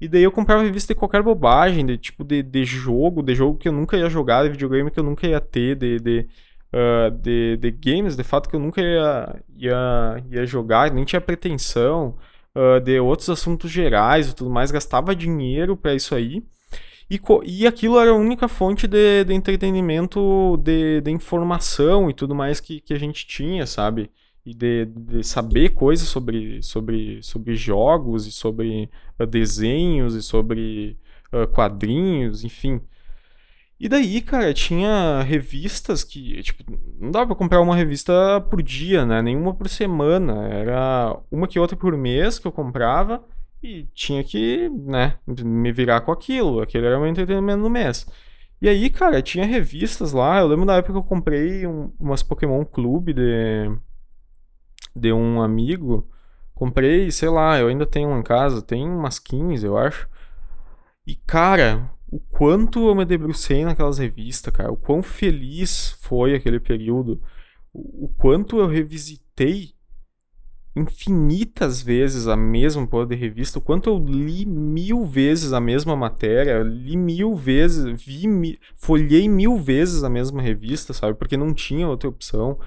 E 0.00 0.06
daí 0.06 0.22
eu 0.22 0.30
comprava 0.30 0.62
revista 0.62 0.94
de 0.94 0.98
qualquer 0.98 1.22
bobagem, 1.22 1.84
de 1.84 1.98
tipo 1.98 2.22
de, 2.22 2.42
de 2.42 2.64
jogo, 2.64 3.22
de 3.22 3.34
jogo 3.34 3.58
que 3.58 3.68
eu 3.68 3.72
nunca 3.72 3.96
ia 3.96 4.08
jogar, 4.08 4.44
de 4.44 4.50
videogame 4.50 4.90
que 4.90 5.00
eu 5.00 5.04
nunca 5.04 5.26
ia 5.26 5.40
ter, 5.40 5.74
de, 5.74 5.98
de 5.98 6.28
uh, 6.72 7.10
de, 7.10 7.56
de 7.56 7.70
games, 7.70 8.16
de 8.16 8.24
fato 8.24 8.48
que 8.48 8.56
eu 8.56 8.60
nunca 8.60 8.80
ia, 8.80 9.42
ia, 9.56 10.24
ia 10.30 10.46
jogar, 10.46 10.90
nem 10.92 11.04
tinha 11.04 11.20
pretensão, 11.20 12.16
uh, 12.54 12.80
de 12.80 12.98
outros 12.98 13.28
assuntos 13.30 13.70
gerais 13.70 14.28
e 14.28 14.34
tudo 14.34 14.50
mais, 14.50 14.70
gastava 14.70 15.14
dinheiro 15.14 15.76
para 15.76 15.94
isso 15.94 16.14
aí. 16.14 16.42
E, 17.08 17.20
e 17.44 17.66
aquilo 17.66 17.98
era 18.00 18.10
a 18.10 18.14
única 18.14 18.48
fonte 18.48 18.86
de, 18.88 19.24
de 19.24 19.32
entretenimento, 19.32 20.56
de, 20.56 21.00
de 21.00 21.10
informação 21.10 22.10
e 22.10 22.14
tudo 22.14 22.34
mais 22.34 22.58
que, 22.58 22.80
que 22.80 22.92
a 22.92 22.98
gente 22.98 23.26
tinha, 23.26 23.64
sabe? 23.66 24.10
E 24.44 24.52
de, 24.54 24.86
de 24.86 25.22
saber 25.24 25.70
coisas 25.70 26.08
sobre, 26.08 26.62
sobre, 26.62 27.22
sobre 27.22 27.54
jogos 27.54 28.26
e 28.26 28.32
sobre 28.32 28.90
uh, 29.20 29.26
desenhos 29.26 30.14
e 30.14 30.22
sobre 30.22 30.96
uh, 31.32 31.46
quadrinhos, 31.48 32.44
enfim. 32.44 32.80
E 33.78 33.88
daí, 33.88 34.22
cara, 34.22 34.54
tinha 34.54 35.20
revistas 35.22 36.02
que, 36.02 36.42
tipo, 36.42 36.64
não 36.98 37.10
dava 37.10 37.26
pra 37.26 37.36
comprar 37.36 37.60
uma 37.60 37.76
revista 37.76 38.40
por 38.50 38.62
dia, 38.62 39.04
né? 39.04 39.20
Nenhuma 39.20 39.54
por 39.54 39.68
semana. 39.68 40.48
Era 40.48 41.18
uma 41.30 41.46
que 41.46 41.58
outra 41.58 41.76
por 41.76 41.96
mês 41.96 42.38
que 42.38 42.46
eu 42.46 42.52
comprava. 42.52 43.22
e 43.62 43.84
tinha 43.94 44.22
que, 44.24 44.68
né, 44.70 45.18
me 45.26 45.72
virar 45.72 46.00
com 46.02 46.12
aquilo. 46.12 46.60
Aquele 46.62 46.86
era 46.86 46.96
o 46.98 47.00
meu 47.00 47.10
entretenimento 47.10 47.62
no 47.62 47.70
mês. 47.70 48.06
E 48.60 48.68
aí, 48.68 48.88
cara, 48.90 49.22
tinha 49.22 49.44
revistas 49.46 50.12
lá. 50.12 50.38
Eu 50.40 50.48
lembro 50.48 50.66
da 50.66 50.76
época 50.76 50.92
que 50.94 50.98
eu 50.98 51.02
comprei 51.02 51.66
um, 51.66 51.92
umas 51.98 52.22
Pokémon 52.22 52.64
Clube 52.64 53.12
de, 53.12 53.70
de 54.94 55.12
um 55.12 55.42
amigo. 55.42 56.08
Comprei, 56.54 57.10
sei 57.10 57.28
lá, 57.28 57.58
eu 57.58 57.68
ainda 57.68 57.86
tenho 57.86 58.08
uma 58.08 58.18
em 58.18 58.22
casa, 58.22 58.62
tem 58.62 58.88
umas 58.88 59.18
15, 59.18 59.66
eu 59.66 59.76
acho. 59.76 60.08
E, 61.06 61.14
cara, 61.16 61.90
o 62.08 62.20
quanto 62.20 62.88
eu 62.88 62.94
me 62.94 63.04
debrucei 63.04 63.64
naquelas 63.64 63.98
revistas, 63.98 64.52
cara, 64.52 64.70
o 64.70 64.76
quão 64.76 65.02
feliz 65.02 65.96
foi 66.00 66.34
aquele 66.34 66.60
período, 66.60 67.20
o, 67.72 68.08
quanto 68.16 68.58
eu 68.58 68.66
revisitei 68.66 69.74
infinitas 70.74 71.80
vezes 71.80 72.28
a 72.28 72.36
mesma 72.36 72.86
porra 72.86 73.06
de 73.06 73.16
revista, 73.16 73.58
o 73.58 73.62
quanto 73.62 73.88
eu 73.88 73.98
li 73.98 74.44
mil 74.44 75.04
vezes 75.06 75.52
a 75.52 75.60
mesma 75.60 75.96
matéria, 75.96 76.62
li 76.62 76.96
mil 76.96 77.34
vezes, 77.34 77.84
vi, 78.04 78.28
mi, 78.28 78.58
folhei 78.74 79.26
mil 79.26 79.56
vezes 79.56 80.04
a 80.04 80.10
mesma 80.10 80.42
revista, 80.42 80.92
sabe? 80.92 81.14
Porque 81.14 81.36
não 81.36 81.54
tinha 81.54 81.88
outra 81.88 82.08
opção. 82.08 82.58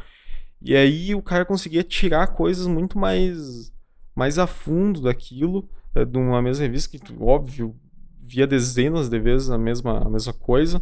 E 0.61 0.75
aí 0.75 1.13
o 1.13 1.21
cara 1.21 1.45
conseguia 1.45 1.83
tirar 1.83 2.27
coisas 2.27 2.65
muito 2.65 2.97
mais, 2.97 3.71
mais 4.15 4.39
a 4.39 4.47
fundo 4.47 5.01
daquilo, 5.01 5.69
é, 5.95 6.03
de 6.03 6.17
uma 6.17 6.41
mesma 6.41 6.63
revista, 6.63 6.97
que, 6.97 7.13
óbvio, 7.19 7.75
via 8.29 8.45
dezenas 8.45 9.09
de 9.09 9.19
vezes 9.19 9.49
a 9.49 9.57
mesma, 9.57 9.99
a 10.05 10.09
mesma 10.09 10.33
coisa. 10.33 10.81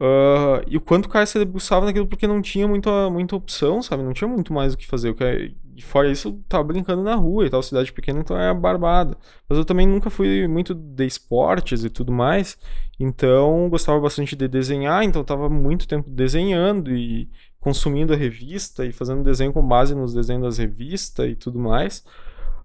Uh, 0.00 0.62
e 0.68 0.76
o 0.76 0.80
quanto 0.80 1.06
o 1.06 1.08
cara 1.08 1.26
se 1.26 1.38
debruçava 1.38 1.84
naquilo 1.84 2.06
porque 2.06 2.26
não 2.26 2.40
tinha 2.40 2.68
muita, 2.68 3.10
muita 3.10 3.34
opção, 3.34 3.82
sabe? 3.82 4.02
Não 4.02 4.12
tinha 4.12 4.28
muito 4.28 4.52
mais 4.52 4.72
o 4.72 4.78
que 4.78 4.86
fazer. 4.86 5.10
O 5.10 5.14
cara, 5.14 5.36
e 5.76 5.82
fora 5.82 6.08
isso, 6.08 6.40
tava 6.48 6.64
brincando 6.64 7.02
na 7.02 7.16
rua 7.16 7.46
e 7.46 7.50
tal, 7.50 7.62
cidade 7.62 7.92
pequena, 7.92 8.20
então 8.20 8.36
era 8.36 8.54
barbada. 8.54 9.16
Mas 9.48 9.58
eu 9.58 9.64
também 9.64 9.86
nunca 9.86 10.08
fui 10.08 10.46
muito 10.46 10.74
de 10.74 11.04
esportes 11.04 11.84
e 11.84 11.90
tudo 11.90 12.12
mais, 12.12 12.56
então 12.98 13.68
gostava 13.68 14.00
bastante 14.00 14.36
de 14.36 14.48
desenhar, 14.48 15.02
então 15.04 15.22
tava 15.24 15.48
muito 15.48 15.86
tempo 15.86 16.10
desenhando 16.10 16.94
e 16.94 17.28
consumindo 17.60 18.12
a 18.12 18.16
revista 18.16 18.84
e 18.86 18.92
fazendo 18.92 19.22
desenho 19.22 19.52
com 19.52 19.66
base 19.66 19.94
nos 19.94 20.14
desenhos 20.14 20.42
das 20.42 20.58
revistas 20.58 21.28
e 21.28 21.34
tudo 21.34 21.58
mais. 21.58 22.04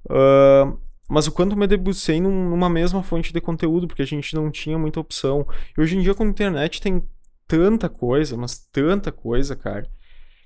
Uh, 0.05 0.77
mas 1.10 1.28
o 1.28 1.32
quanto 1.32 1.56
me 1.56 1.68
debrucei 1.68 2.20
num, 2.22 2.49
numa 2.49 2.70
mesma 2.70 3.04
fonte 3.04 3.34
de 3.34 3.41
conteúdo, 3.41 3.88
porque 3.88 4.01
a 4.01 4.08
gente 4.08 4.36
não 4.36 4.49
tinha 4.49 4.78
muita 4.78 4.99
opção. 4.99 5.45
E 5.78 5.82
hoje 5.82 5.97
em 5.97 6.01
dia 6.01 6.16
com 6.16 6.24
a 6.24 6.28
internet 6.28 6.82
tem 6.82 7.04
tanta 7.47 7.89
coisa, 7.89 8.38
mas 8.38 8.58
tanta 8.72 9.12
coisa, 9.12 9.56
cara, 9.56 9.89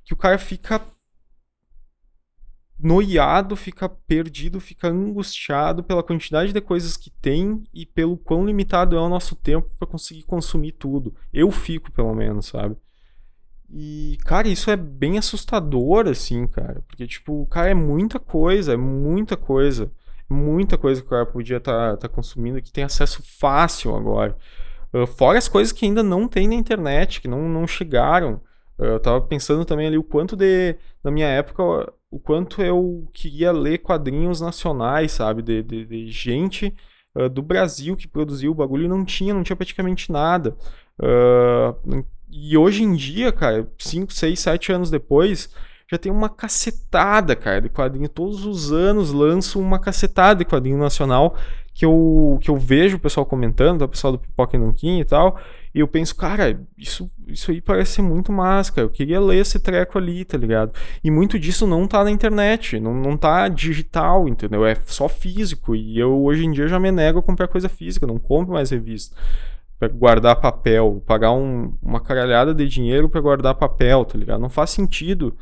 que 0.03 0.13
o 0.13 0.17
cara 0.17 0.37
fica 0.37 0.81
noiado, 2.79 3.55
fica 3.55 3.89
perdido, 3.89 4.59
fica 4.59 4.87
angustiado 4.87 5.83
pela 5.83 6.03
quantidade 6.03 6.53
de 6.53 6.61
coisas 6.61 6.95
que 6.95 7.09
tem 7.09 7.63
e 7.73 7.85
pelo 7.85 8.17
quão 8.17 8.45
limitado 8.45 8.95
é 8.95 8.99
o 8.99 9.09
nosso 9.09 9.35
tempo 9.35 9.69
para 9.79 9.87
conseguir 9.87 10.23
consumir 10.23 10.73
tudo. 10.73 11.15
Eu 11.33 11.49
fico, 11.49 11.91
pelo 11.91 12.13
menos, 12.13 12.47
sabe? 12.47 12.77
E, 13.69 14.17
cara, 14.23 14.47
isso 14.47 14.69
é 14.69 14.77
bem 14.77 15.17
assustador, 15.17 16.07
assim, 16.07 16.47
cara. 16.47 16.83
Porque, 16.87 17.07
tipo, 17.07 17.45
cara, 17.47 17.69
é 17.71 17.73
muita 17.73 18.19
coisa, 18.19 18.73
é 18.73 18.77
muita 18.77 19.35
coisa. 19.35 19.91
Muita 20.29 20.77
coisa 20.77 21.01
que 21.01 21.07
o 21.07 21.09
cara 21.09 21.25
podia 21.25 21.57
estar 21.57 21.91
tá, 21.91 21.97
tá 21.97 22.09
consumindo 22.09 22.61
que 22.61 22.71
tem 22.71 22.83
acesso 22.83 23.23
fácil 23.39 23.95
agora. 23.95 24.35
Uh, 24.93 25.07
fora 25.07 25.37
as 25.37 25.47
coisas 25.47 25.71
que 25.71 25.85
ainda 25.85 26.03
não 26.03 26.27
tem 26.27 26.47
na 26.47 26.55
internet, 26.55 27.21
que 27.21 27.27
não, 27.27 27.47
não 27.47 27.65
chegaram. 27.65 28.41
Uh, 28.77 28.83
eu 28.83 28.99
tava 28.99 29.21
pensando 29.21 29.63
também 29.63 29.87
ali 29.87 29.97
o 29.97 30.03
quanto 30.03 30.35
de. 30.35 30.75
Na 31.03 31.11
minha 31.11 31.27
época, 31.27 31.63
o 32.11 32.19
quanto 32.19 32.61
eu 32.61 33.07
queria 33.13 33.51
ler 33.51 33.79
quadrinhos 33.79 34.41
nacionais, 34.41 35.13
sabe? 35.13 35.41
De, 35.41 35.63
de, 35.63 35.85
de 35.85 36.11
gente 36.11 36.73
uh, 37.15 37.29
do 37.29 37.41
Brasil 37.41 37.95
que 37.95 38.07
produziu 38.07 38.51
o 38.51 38.55
bagulho 38.55 38.85
e 38.85 38.89
não 38.89 39.05
tinha, 39.05 39.33
não 39.33 39.43
tinha 39.43 39.55
praticamente 39.55 40.11
nada. 40.11 40.57
E 42.29 42.57
hoje 42.57 42.83
em 42.83 42.93
dia, 42.93 43.31
cara, 43.31 43.69
5, 43.77 44.11
6, 44.11 44.39
7 44.39 44.71
anos 44.71 44.89
depois, 44.89 45.49
já 45.89 45.97
tem 45.97 46.11
uma 46.11 46.29
cacetada, 46.29 47.35
cara, 47.35 47.61
de 47.61 47.69
quadrinho. 47.69 48.09
Todos 48.09 48.45
os 48.45 48.71
anos 48.71 49.11
lanço 49.11 49.59
uma 49.59 49.79
cacetada 49.79 50.39
de 50.39 50.45
quadrinho 50.45 50.77
nacional 50.77 51.35
que 51.73 51.85
eu, 51.85 52.39
que 52.41 52.49
eu 52.49 52.57
vejo 52.57 52.97
o 52.97 52.99
pessoal 52.99 53.23
comentando, 53.25 53.83
o 53.83 53.87
pessoal 53.87 54.13
do 54.13 54.19
Pipoca 54.19 54.57
e 54.57 54.59
Nanquim 54.59 54.99
e 54.99 55.05
tal, 55.05 55.39
e 55.75 55.79
eu 55.79 55.87
penso, 55.87 56.15
cara, 56.15 56.59
isso, 56.75 57.07
isso 57.27 57.51
aí 57.51 57.61
parece 57.61 57.91
ser 57.91 58.01
muito 58.01 58.31
massa, 58.31 58.71
cara. 58.71 58.85
Eu 58.87 58.89
queria 58.89 59.19
ler 59.21 59.41
esse 59.41 59.59
treco 59.59 59.95
ali, 59.95 60.25
tá 60.25 60.35
ligado? 60.35 60.73
E 61.03 61.11
muito 61.11 61.37
disso 61.37 61.67
não 61.67 61.87
tá 61.87 62.03
na 62.03 62.09
internet, 62.09 62.79
não, 62.79 62.95
não 62.95 63.15
tá 63.15 63.47
digital, 63.47 64.27
entendeu? 64.27 64.65
É 64.65 64.75
só 64.87 65.07
físico. 65.07 65.75
E 65.75 65.99
eu 65.99 66.19
hoje 66.23 66.45
em 66.45 66.51
dia 66.51 66.67
já 66.67 66.79
me 66.79 66.91
nego 66.91 67.19
a 67.19 67.23
comprar 67.23 67.47
coisa 67.47 67.69
física, 67.69 68.07
não 68.07 68.17
compro 68.17 68.55
mais 68.55 68.71
revista. 68.71 69.15
Pra 69.77 69.87
guardar 69.87 70.35
papel, 70.37 71.03
pagar 71.05 71.31
um, 71.31 71.75
uma 71.79 71.99
caralhada 71.99 72.55
de 72.55 72.67
dinheiro 72.67 73.07
para 73.07 73.21
guardar 73.21 73.53
papel, 73.53 74.03
tá 74.03 74.17
ligado? 74.17 74.41
Não 74.41 74.49
faz 74.49 74.71
sentido 74.71 75.37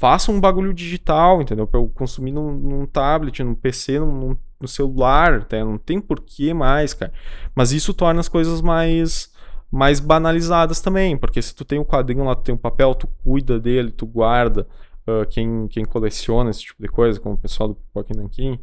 faça 0.00 0.32
um 0.32 0.40
bagulho 0.40 0.72
digital, 0.72 1.42
entendeu? 1.42 1.66
Para 1.66 1.78
eu 1.78 1.86
consumir 1.90 2.32
num, 2.32 2.50
num, 2.52 2.86
tablet, 2.86 3.44
num 3.44 3.54
PC, 3.54 3.98
num, 3.98 4.34
no 4.58 4.66
celular, 4.66 5.44
tá? 5.44 5.62
não 5.62 5.76
tem 5.76 6.00
porquê 6.00 6.54
mais, 6.54 6.94
cara. 6.94 7.12
Mas 7.54 7.70
isso 7.70 7.92
torna 7.92 8.18
as 8.18 8.28
coisas 8.28 8.62
mais 8.62 9.30
mais 9.70 10.00
banalizadas 10.00 10.80
também, 10.80 11.16
porque 11.16 11.40
se 11.40 11.54
tu 11.54 11.64
tem 11.64 11.78
um 11.78 11.84
quadrinho 11.84 12.24
lá, 12.24 12.34
tu 12.34 12.42
tem 12.42 12.54
um 12.54 12.58
papel, 12.58 12.92
tu 12.92 13.06
cuida 13.22 13.60
dele, 13.60 13.92
tu 13.92 14.04
guarda, 14.04 14.66
uh, 15.06 15.24
quem, 15.28 15.68
quem 15.68 15.84
coleciona 15.84 16.50
esse 16.50 16.62
tipo 16.62 16.82
de 16.82 16.88
coisa, 16.88 17.20
como 17.20 17.36
o 17.36 17.38
pessoal 17.38 17.68
do 17.68 17.76
Pokémon 17.92 18.22
Nankin, 18.22 18.58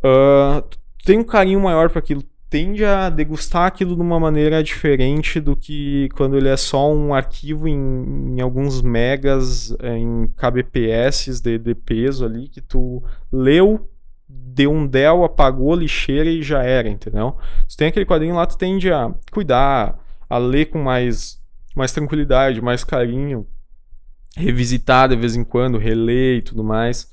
uh, 0.00 0.62
tem 1.06 1.18
um 1.18 1.24
carinho 1.24 1.60
maior 1.60 1.88
para 1.88 2.00
aquilo, 2.00 2.22
tende 2.50 2.84
a 2.84 3.10
degustar 3.10 3.66
aquilo 3.66 3.94
de 3.94 4.02
uma 4.02 4.18
maneira 4.18 4.62
diferente 4.62 5.40
do 5.40 5.54
que 5.54 6.08
quando 6.14 6.36
ele 6.36 6.48
é 6.48 6.56
só 6.56 6.92
um 6.92 7.12
arquivo 7.12 7.68
em, 7.68 8.36
em 8.36 8.40
alguns 8.40 8.80
megas, 8.80 9.76
em 9.82 10.28
kbps 10.36 11.40
de, 11.40 11.58
de 11.58 11.74
peso 11.74 12.24
ali, 12.24 12.48
que 12.48 12.60
tu 12.60 13.02
leu 13.30 13.88
deu 14.28 14.72
um 14.72 14.86
del, 14.86 15.24
apagou, 15.24 15.74
lixeira 15.74 16.28
e 16.28 16.42
já 16.42 16.62
era, 16.62 16.88
entendeu? 16.88 17.36
Se 17.66 17.76
tem 17.76 17.88
aquele 17.88 18.04
quadrinho 18.04 18.34
lá, 18.34 18.44
tu 18.44 18.58
tende 18.58 18.92
a 18.92 19.14
cuidar, 19.32 19.98
a 20.28 20.36
ler 20.36 20.66
com 20.66 20.78
mais, 20.78 21.40
mais 21.74 21.92
tranquilidade, 21.92 22.60
mais 22.60 22.84
carinho, 22.84 23.46
revisitar 24.36 25.08
de 25.08 25.16
vez 25.16 25.34
em 25.34 25.44
quando, 25.44 25.78
reler 25.78 26.38
e 26.38 26.42
tudo 26.42 26.62
mais. 26.62 27.10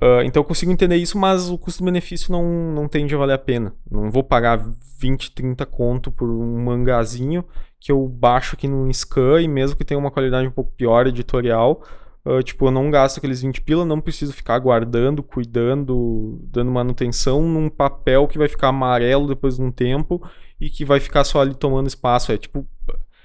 Uh, 0.00 0.22
então 0.24 0.42
eu 0.42 0.44
consigo 0.44 0.70
entender 0.70 0.96
isso, 0.96 1.18
mas 1.18 1.48
o 1.48 1.56
custo-benefício 1.56 2.30
não, 2.30 2.44
não 2.72 2.88
tende 2.88 3.14
a 3.14 3.18
valer 3.18 3.34
a 3.34 3.38
pena. 3.38 3.74
Não 3.90 4.10
vou 4.10 4.22
pagar 4.22 4.62
20, 4.98 5.30
30 5.32 5.64
conto 5.66 6.10
por 6.10 6.28
um 6.28 6.64
mangazinho 6.64 7.44
que 7.80 7.90
eu 7.90 8.06
baixo 8.08 8.56
aqui 8.56 8.66
no 8.66 8.92
Scan 8.92 9.40
e 9.40 9.48
mesmo 9.48 9.76
que 9.76 9.84
tenha 9.84 9.98
uma 9.98 10.10
qualidade 10.10 10.46
um 10.46 10.50
pouco 10.50 10.72
pior 10.72 11.06
editorial, 11.06 11.82
Uh, 12.26 12.42
tipo, 12.42 12.66
eu 12.66 12.72
não 12.72 12.90
gasto 12.90 13.18
aqueles 13.18 13.40
20 13.40 13.60
pila, 13.60 13.84
não 13.84 14.00
preciso 14.00 14.32
ficar 14.32 14.58
guardando, 14.58 15.22
cuidando, 15.22 16.40
dando 16.50 16.72
manutenção 16.72 17.40
num 17.40 17.68
papel 17.68 18.26
que 18.26 18.36
vai 18.36 18.48
ficar 18.48 18.70
amarelo 18.70 19.28
depois 19.28 19.54
de 19.54 19.62
um 19.62 19.70
tempo 19.70 20.20
e 20.60 20.68
que 20.68 20.84
vai 20.84 20.98
ficar 20.98 21.22
só 21.22 21.40
ali 21.40 21.54
tomando 21.54 21.86
espaço. 21.86 22.32
É 22.32 22.36
tipo, 22.36 22.66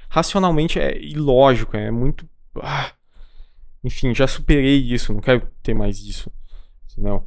racionalmente 0.08 0.80
é 0.80 0.96
ilógico, 1.02 1.76
é 1.76 1.90
muito. 1.90 2.30
Ah, 2.62 2.92
enfim, 3.84 4.14
já 4.14 4.28
superei 4.28 4.78
isso, 4.78 5.12
não 5.12 5.20
quero 5.20 5.48
ter 5.64 5.74
mais 5.74 6.00
isso. 6.00 6.32
Não. 7.00 7.24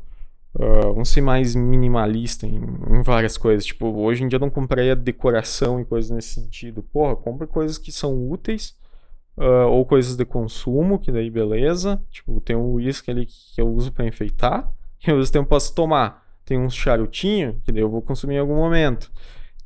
Uh, 0.54 0.92
vamos 0.92 1.08
ser 1.08 1.20
mais 1.20 1.54
minimalista 1.54 2.46
em, 2.46 2.56
em, 2.56 3.02
várias 3.02 3.36
coisas. 3.36 3.64
Tipo, 3.64 3.86
hoje 3.88 4.22
em 4.22 4.28
dia 4.28 4.36
eu 4.36 4.40
não 4.40 4.50
comprei 4.50 4.90
a 4.90 4.94
decoração 4.94 5.80
e 5.80 5.84
coisas 5.84 6.10
nesse 6.10 6.34
sentido. 6.34 6.82
Porra, 6.82 7.16
compre 7.16 7.46
coisas 7.46 7.78
que 7.78 7.92
são 7.92 8.30
úteis 8.30 8.76
Uh, 9.36 9.66
ou 9.68 9.84
coisas 9.84 10.14
de 10.14 10.24
consumo, 10.24 10.98
que 10.98 11.10
daí 11.10 11.28
beleza. 11.28 12.00
Tipo, 12.10 12.40
tem 12.40 12.54
um 12.54 12.74
uísque 12.74 13.10
ali 13.10 13.26
que 13.26 13.60
eu 13.60 13.68
uso 13.68 13.92
para 13.92 14.06
enfeitar. 14.06 14.72
E 15.06 15.10
ao 15.10 15.18
mesmo 15.18 15.32
tempo 15.34 15.50
posso 15.50 15.74
tomar. 15.74 16.24
Tem 16.46 16.58
um 16.58 16.70
charutinho, 16.70 17.60
que 17.62 17.70
daí 17.70 17.82
eu 17.82 17.90
vou 17.90 18.00
consumir 18.00 18.36
em 18.36 18.38
algum 18.38 18.54
momento. 18.54 19.12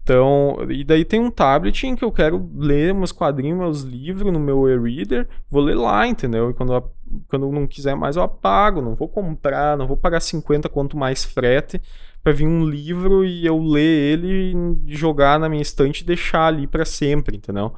Então, 0.08 0.56
e 0.70 0.82
daí 0.84 1.04
tem 1.04 1.20
um 1.20 1.30
tablet 1.30 1.86
em 1.86 1.94
que 1.94 2.02
eu 2.02 2.10
quero 2.10 2.50
ler 2.56 2.94
meus 2.94 3.12
quadrinhos, 3.12 3.58
meus 3.58 3.82
livros 3.82 4.32
no 4.32 4.40
meu 4.40 4.66
e-reader, 4.66 5.28
vou 5.50 5.62
ler 5.62 5.74
lá, 5.74 6.06
entendeu? 6.06 6.48
E 6.48 6.54
quando 6.54 6.72
eu, 6.72 6.90
quando 7.28 7.44
eu 7.44 7.52
não 7.52 7.66
quiser 7.66 7.94
mais 7.94 8.16
eu 8.16 8.22
apago, 8.22 8.80
não 8.80 8.94
vou 8.94 9.06
comprar, 9.06 9.76
não 9.76 9.86
vou 9.86 9.98
pagar 9.98 10.20
50 10.20 10.66
quanto 10.70 10.96
mais 10.96 11.26
frete 11.26 11.78
para 12.22 12.32
vir 12.32 12.46
um 12.46 12.64
livro 12.64 13.22
e 13.22 13.44
eu 13.44 13.58
ler 13.60 14.12
ele, 14.12 14.54
jogar 14.86 15.38
na 15.38 15.46
minha 15.46 15.60
estante 15.60 16.00
e 16.00 16.06
deixar 16.06 16.46
ali 16.46 16.66
para 16.66 16.86
sempre, 16.86 17.36
entendeu? 17.36 17.74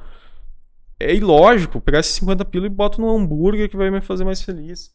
é 1.01 1.13
ilógico 1.13 1.81
pegar 1.81 1.99
esses 1.99 2.13
50 2.13 2.45
pila 2.45 2.67
e 2.67 2.69
boto 2.69 3.01
no 3.01 3.13
hambúrguer 3.13 3.67
que 3.69 3.75
vai 3.75 3.89
me 3.89 3.99
fazer 3.99 4.23
mais 4.23 4.41
feliz. 4.41 4.91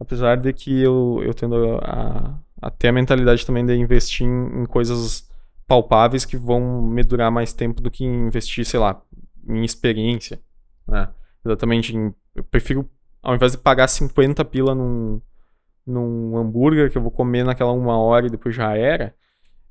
Apesar 0.00 0.36
de 0.36 0.52
que 0.52 0.80
eu, 0.80 1.20
eu 1.22 1.32
tendo 1.32 1.78
a, 1.82 2.38
a 2.60 2.70
ter 2.70 2.88
a 2.88 2.92
mentalidade 2.92 3.46
também 3.46 3.64
de 3.64 3.74
investir 3.76 4.26
em, 4.26 4.62
em 4.62 4.64
coisas 4.64 5.29
palpáveis 5.70 6.24
que 6.24 6.36
vão 6.36 6.82
me 6.82 7.00
durar 7.04 7.30
mais 7.30 7.52
tempo 7.52 7.80
do 7.80 7.92
que 7.92 8.04
investir, 8.04 8.66
sei 8.66 8.80
lá, 8.80 9.00
em 9.48 9.64
experiência. 9.64 10.40
Né? 10.84 11.08
Exatamente. 11.46 11.96
Em, 11.96 12.12
eu 12.34 12.42
prefiro, 12.42 12.90
ao 13.22 13.36
invés 13.36 13.52
de 13.52 13.58
pagar 13.58 13.86
50 13.86 14.44
pila 14.46 14.74
num, 14.74 15.22
num 15.86 16.36
hambúrguer 16.36 16.90
que 16.90 16.98
eu 16.98 17.02
vou 17.02 17.12
comer 17.12 17.44
naquela 17.44 17.70
uma 17.70 17.96
hora 17.96 18.26
e 18.26 18.30
depois 18.30 18.52
já 18.52 18.76
era, 18.76 19.14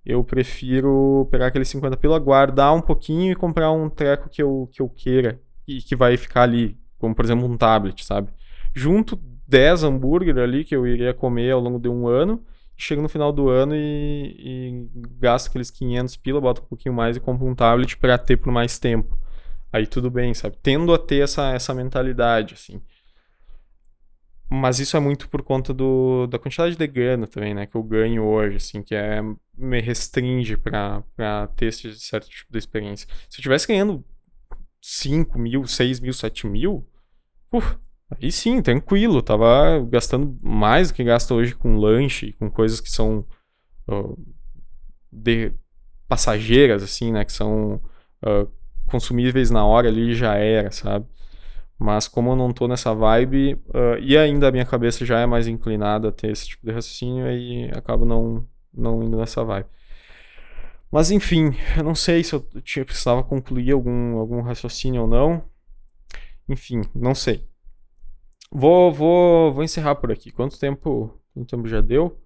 eu 0.05 0.23
prefiro 0.23 1.27
pegar 1.29 1.47
aqueles 1.47 1.67
50 1.67 1.97
pila, 1.97 2.17
guardar 2.17 2.73
um 2.73 2.81
pouquinho 2.81 3.33
e 3.33 3.35
comprar 3.35 3.69
um 3.73 3.89
treco 3.89 4.29
que 4.29 4.41
eu, 4.41 4.69
que 4.71 4.81
eu 4.81 4.87
queira 4.87 5.41
e 5.67 5.81
que 5.81 5.97
vai 5.97 6.15
ficar 6.15 6.43
ali, 6.43 6.79
como 6.97 7.13
por 7.13 7.25
exemplo 7.25 7.45
um 7.45 7.57
tablet, 7.57 8.05
sabe? 8.05 8.31
Junto 8.73 9.19
10 9.49 9.83
hambúrguer 9.83 10.37
ali 10.37 10.63
que 10.63 10.73
eu 10.73 10.87
iria 10.87 11.13
comer 11.13 11.51
ao 11.51 11.59
longo 11.59 11.77
de 11.77 11.89
um 11.89 12.07
ano, 12.07 12.41
chego 12.79 13.01
no 13.01 13.09
final 13.09 13.31
do 13.31 13.49
ano 13.49 13.75
e, 13.75 14.35
e 14.37 14.89
gasto 15.19 15.47
aqueles 15.47 15.69
500 15.69 16.15
pila, 16.17 16.41
boto 16.41 16.61
um 16.61 16.65
pouquinho 16.65 16.95
mais 16.95 17.17
e 17.17 17.19
compro 17.19 17.45
um 17.45 17.53
tablet 17.53 17.97
para 17.97 18.17
ter 18.17 18.37
por 18.37 18.51
mais 18.51 18.79
tempo. 18.79 19.17
Aí 19.71 19.85
tudo 19.85 20.09
bem, 20.09 20.33
sabe? 20.33 20.57
Tendo 20.63 20.93
a 20.93 20.97
ter 20.97 21.23
essa, 21.23 21.51
essa 21.51 21.73
mentalidade, 21.73 22.55
assim. 22.55 22.81
Mas 24.49 24.79
isso 24.79 24.97
é 24.97 24.99
muito 24.99 25.29
por 25.29 25.43
conta 25.43 25.73
do, 25.73 26.25
da 26.25 26.39
quantidade 26.39 26.75
de 26.75 26.87
grana 26.87 27.27
também, 27.27 27.53
né? 27.53 27.67
Que 27.67 27.75
eu 27.75 27.83
ganho 27.83 28.23
hoje, 28.23 28.57
assim, 28.57 28.81
que 28.81 28.95
é, 28.95 29.21
me 29.55 29.79
restringe 29.79 30.57
pra 30.57 31.03
ter 31.55 31.67
esse 31.67 31.93
certo 31.99 32.27
tipo 32.29 32.51
de 32.51 32.57
experiência. 32.57 33.07
Se 33.29 33.39
eu 33.39 33.43
tivesse 33.43 33.67
ganhando 33.67 34.03
5 34.81 35.37
mil, 35.37 35.67
6 35.67 35.99
mil, 35.99 36.13
7 36.13 36.47
mil, 36.47 36.87
uf, 37.51 37.77
aí 38.11 38.31
sim, 38.31 38.61
tranquilo. 38.61 39.21
Tava 39.21 39.85
gastando 39.89 40.37
mais 40.41 40.89
do 40.89 40.93
que 40.93 41.03
gasta 41.03 41.33
hoje 41.33 41.55
com 41.55 41.77
lanche, 41.77 42.33
com 42.33 42.49
coisas 42.49 42.81
que 42.81 42.89
são 42.89 43.25
uh, 43.87 44.17
de 45.11 45.53
passageiras, 46.07 46.83
assim, 46.83 47.11
né? 47.11 47.25
Que 47.25 47.31
são 47.31 47.75
uh, 48.23 48.51
consumíveis 48.87 49.51
na 49.51 49.65
hora 49.65 49.87
ali 49.87 50.13
já 50.15 50.35
era, 50.35 50.71
sabe? 50.71 51.05
Mas 51.77 52.07
como 52.07 52.31
eu 52.31 52.35
não 52.35 52.51
tô 52.51 52.67
nessa 52.67 52.93
vibe, 52.93 53.53
uh, 53.69 53.97
e 54.01 54.17
ainda 54.17 54.49
a 54.49 54.51
minha 54.51 54.65
cabeça 54.65 55.05
já 55.05 55.19
é 55.19 55.25
mais 55.25 55.47
inclinada 55.47 56.09
a 56.09 56.11
ter 56.11 56.31
esse 56.31 56.49
tipo 56.49 56.65
de 56.65 56.73
raciocínio, 56.73 57.25
aí 57.25 57.71
acabo 57.73 58.05
não, 58.05 58.45
não 58.73 59.01
indo 59.01 59.17
nessa 59.17 59.43
vibe. 59.45 59.67
Mas 60.91 61.11
enfim, 61.11 61.55
eu 61.77 61.83
não 61.83 61.95
sei 61.95 62.23
se 62.23 62.33
eu 62.33 62.41
tinha, 62.63 62.83
precisava 62.83 63.23
concluir 63.23 63.71
algum, 63.71 64.17
algum 64.17 64.41
raciocínio 64.41 65.03
ou 65.03 65.07
não. 65.07 65.43
Enfim, 66.47 66.81
não 66.93 67.13
sei. 67.13 67.47
Vou, 68.51 68.91
vou, 68.91 69.53
vou 69.53 69.63
encerrar 69.63 69.95
por 69.95 70.11
aqui. 70.11 70.31
Quanto 70.31 70.59
tempo, 70.59 71.13
quanto 71.33 71.49
tempo 71.49 71.67
já 71.67 71.81
deu? 71.81 72.17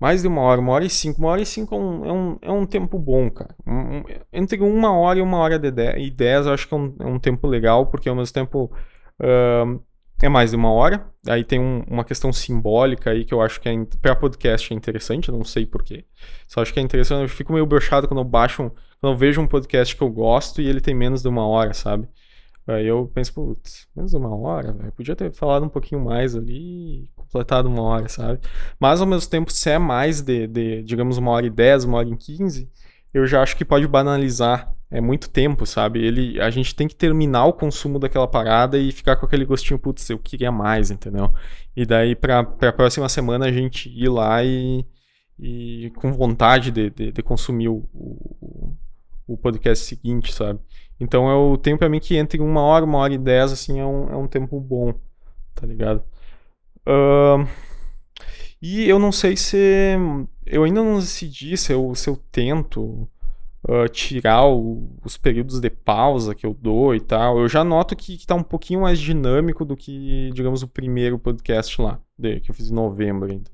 Mais 0.00 0.22
de 0.22 0.28
uma 0.28 0.40
hora, 0.42 0.60
uma 0.60 0.72
hora 0.72 0.84
e 0.84 0.90
cinco. 0.90 1.20
Uma 1.20 1.30
hora 1.30 1.42
e 1.42 1.46
cinco 1.46 1.74
é 1.74 1.78
um, 1.78 2.04
é 2.04 2.12
um, 2.12 2.38
é 2.42 2.52
um 2.52 2.66
tempo 2.66 2.98
bom, 2.98 3.30
cara. 3.30 3.54
Um, 3.66 3.98
um, 3.98 4.04
entre 4.32 4.60
uma 4.60 4.92
hora 4.92 5.18
e 5.18 5.22
uma 5.22 5.38
hora 5.38 5.58
de 5.58 5.70
dez, 5.70 5.96
e 5.98 6.10
dez, 6.10 6.46
eu 6.46 6.52
acho 6.52 6.68
que 6.68 6.74
é 6.74 6.76
um, 6.76 6.96
é 7.00 7.06
um 7.06 7.18
tempo 7.18 7.46
legal, 7.46 7.86
porque 7.86 8.08
ao 8.08 8.16
mesmo 8.16 8.34
tempo 8.34 8.70
uh, 9.20 9.82
é 10.20 10.28
mais 10.28 10.50
de 10.50 10.56
uma 10.56 10.72
hora. 10.72 11.06
Aí 11.28 11.44
tem 11.44 11.60
uma 11.88 12.04
questão 12.04 12.32
simbólica 12.32 13.10
aí 13.10 13.24
que 13.24 13.32
eu 13.32 13.40
acho 13.40 13.60
que 13.60 13.68
é, 13.68 13.72
para 14.00 14.16
podcast 14.16 14.72
é 14.72 14.76
interessante, 14.76 15.30
não 15.30 15.44
sei 15.44 15.66
porquê. 15.66 16.04
Só 16.48 16.60
acho 16.62 16.72
que 16.72 16.80
é 16.80 16.82
interessante. 16.82 17.22
Eu 17.22 17.28
fico 17.28 17.52
meio 17.52 17.66
broxado 17.66 18.08
quando 18.08 18.20
eu 18.20 18.24
baixo, 18.24 18.70
quando 19.00 19.12
eu 19.12 19.16
vejo 19.16 19.40
um 19.40 19.46
podcast 19.46 19.94
que 19.94 20.02
eu 20.02 20.10
gosto 20.10 20.60
e 20.60 20.68
ele 20.68 20.80
tem 20.80 20.94
menos 20.94 21.22
de 21.22 21.28
uma 21.28 21.46
hora, 21.46 21.72
sabe? 21.74 22.08
Aí 22.66 22.86
eu 22.86 23.10
penso, 23.12 23.34
putz, 23.34 23.86
menos 23.94 24.14
uma 24.14 24.34
hora, 24.34 24.72
velho. 24.72 24.92
Podia 24.92 25.14
ter 25.14 25.30
falado 25.30 25.66
um 25.66 25.68
pouquinho 25.68 26.02
mais 26.02 26.34
ali, 26.34 27.08
completado 27.14 27.68
uma 27.68 27.82
hora, 27.82 28.08
sabe? 28.08 28.40
Mas 28.80 29.00
ao 29.00 29.06
mesmo 29.06 29.28
tempo, 29.28 29.52
se 29.52 29.68
é 29.68 29.78
mais 29.78 30.22
de, 30.22 30.46
de, 30.46 30.82
digamos, 30.82 31.18
uma 31.18 31.30
hora 31.32 31.46
e 31.46 31.50
dez, 31.50 31.84
uma 31.84 31.98
hora 31.98 32.08
e 32.08 32.16
quinze, 32.16 32.70
eu 33.12 33.26
já 33.26 33.42
acho 33.42 33.56
que 33.56 33.64
pode 33.64 33.86
banalizar. 33.86 34.72
É 34.90 35.00
muito 35.00 35.28
tempo, 35.28 35.66
sabe? 35.66 36.04
Ele, 36.04 36.40
a 36.40 36.50
gente 36.50 36.74
tem 36.74 36.86
que 36.86 36.94
terminar 36.94 37.46
o 37.46 37.52
consumo 37.52 37.98
daquela 37.98 38.28
parada 38.28 38.78
e 38.78 38.92
ficar 38.92 39.16
com 39.16 39.26
aquele 39.26 39.44
gostinho, 39.44 39.78
putz, 39.78 40.08
eu 40.08 40.18
queria 40.18 40.52
mais, 40.52 40.90
entendeu? 40.90 41.34
E 41.76 41.84
daí, 41.84 42.14
pra, 42.14 42.44
pra 42.44 42.72
próxima 42.72 43.08
semana, 43.08 43.46
a 43.46 43.52
gente 43.52 43.88
ir 43.90 44.08
lá 44.08 44.44
e, 44.44 44.86
e 45.38 45.90
com 45.96 46.12
vontade 46.12 46.70
de, 46.70 46.90
de, 46.90 47.12
de 47.12 47.22
consumir 47.22 47.68
o, 47.68 47.88
o, 47.92 48.76
o 49.26 49.36
podcast 49.36 49.84
seguinte, 49.84 50.32
sabe? 50.32 50.60
Então 50.98 51.30
é 51.30 51.34
o 51.34 51.56
tempo 51.56 51.78
pra 51.78 51.88
mim 51.88 52.00
que 52.00 52.16
entre 52.16 52.40
uma 52.40 52.62
hora, 52.62 52.84
uma 52.84 52.98
hora 52.98 53.12
e 53.14 53.18
dez, 53.18 53.52
assim, 53.52 53.80
é 53.80 53.84
um, 53.84 54.08
é 54.10 54.16
um 54.16 54.26
tempo 54.26 54.60
bom, 54.60 54.94
tá 55.54 55.66
ligado? 55.66 56.02
Uh, 56.86 57.46
e 58.62 58.88
eu 58.88 58.98
não 58.98 59.12
sei 59.12 59.36
se. 59.36 59.96
Eu 60.46 60.64
ainda 60.64 60.82
não 60.82 60.98
decidi 60.98 61.56
se 61.56 61.72
eu, 61.72 61.94
se 61.94 62.08
eu 62.08 62.16
tento 62.30 63.08
uh, 63.68 63.88
tirar 63.90 64.46
o, 64.46 64.96
os 65.04 65.16
períodos 65.16 65.60
de 65.60 65.70
pausa 65.70 66.34
que 66.34 66.46
eu 66.46 66.54
dou 66.54 66.94
e 66.94 67.00
tal. 67.00 67.38
Eu 67.38 67.48
já 67.48 67.64
noto 67.64 67.96
que, 67.96 68.16
que 68.16 68.26
tá 68.26 68.34
um 68.34 68.42
pouquinho 68.42 68.82
mais 68.82 68.98
dinâmico 68.98 69.64
do 69.64 69.76
que, 69.76 70.30
digamos, 70.32 70.62
o 70.62 70.68
primeiro 70.68 71.18
podcast 71.18 71.80
lá, 71.80 72.00
que 72.42 72.50
eu 72.50 72.54
fiz 72.54 72.70
em 72.70 72.74
novembro 72.74 73.30
ainda. 73.30 73.50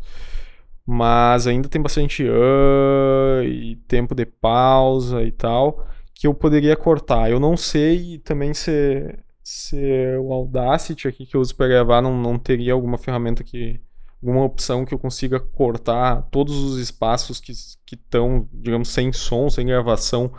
Mas 0.87 1.47
ainda 1.47 1.69
tem 1.69 1.81
bastante 1.81 2.25
uh, 2.25 3.43
e 3.45 3.77
tempo 3.87 4.15
de 4.15 4.27
pausa 4.27 5.23
e 5.23 5.31
tal 5.31 5.87
que 6.21 6.27
eu 6.27 6.35
poderia 6.35 6.77
cortar. 6.77 7.31
Eu 7.31 7.41
não 7.41 7.57
sei 7.57 8.19
também 8.19 8.53
se, 8.53 9.19
se 9.43 9.75
o 10.19 10.35
Audacity 10.35 11.09
aqui 11.09 11.25
que 11.25 11.35
eu 11.35 11.41
uso 11.41 11.57
para 11.57 11.67
gravar 11.67 12.03
não, 12.03 12.15
não 12.15 12.39
teria 12.39 12.75
alguma 12.75 12.99
ferramenta 12.99 13.43
que. 13.43 13.81
alguma 14.23 14.45
opção 14.45 14.85
que 14.85 14.93
eu 14.93 14.99
consiga 14.99 15.41
cortar 15.41 16.29
todos 16.31 16.55
os 16.55 16.79
espaços 16.79 17.41
que 17.41 17.53
estão, 17.95 18.47
digamos, 18.53 18.91
sem 18.91 19.11
som, 19.15 19.49
sem 19.49 19.67
gravação, 19.67 20.31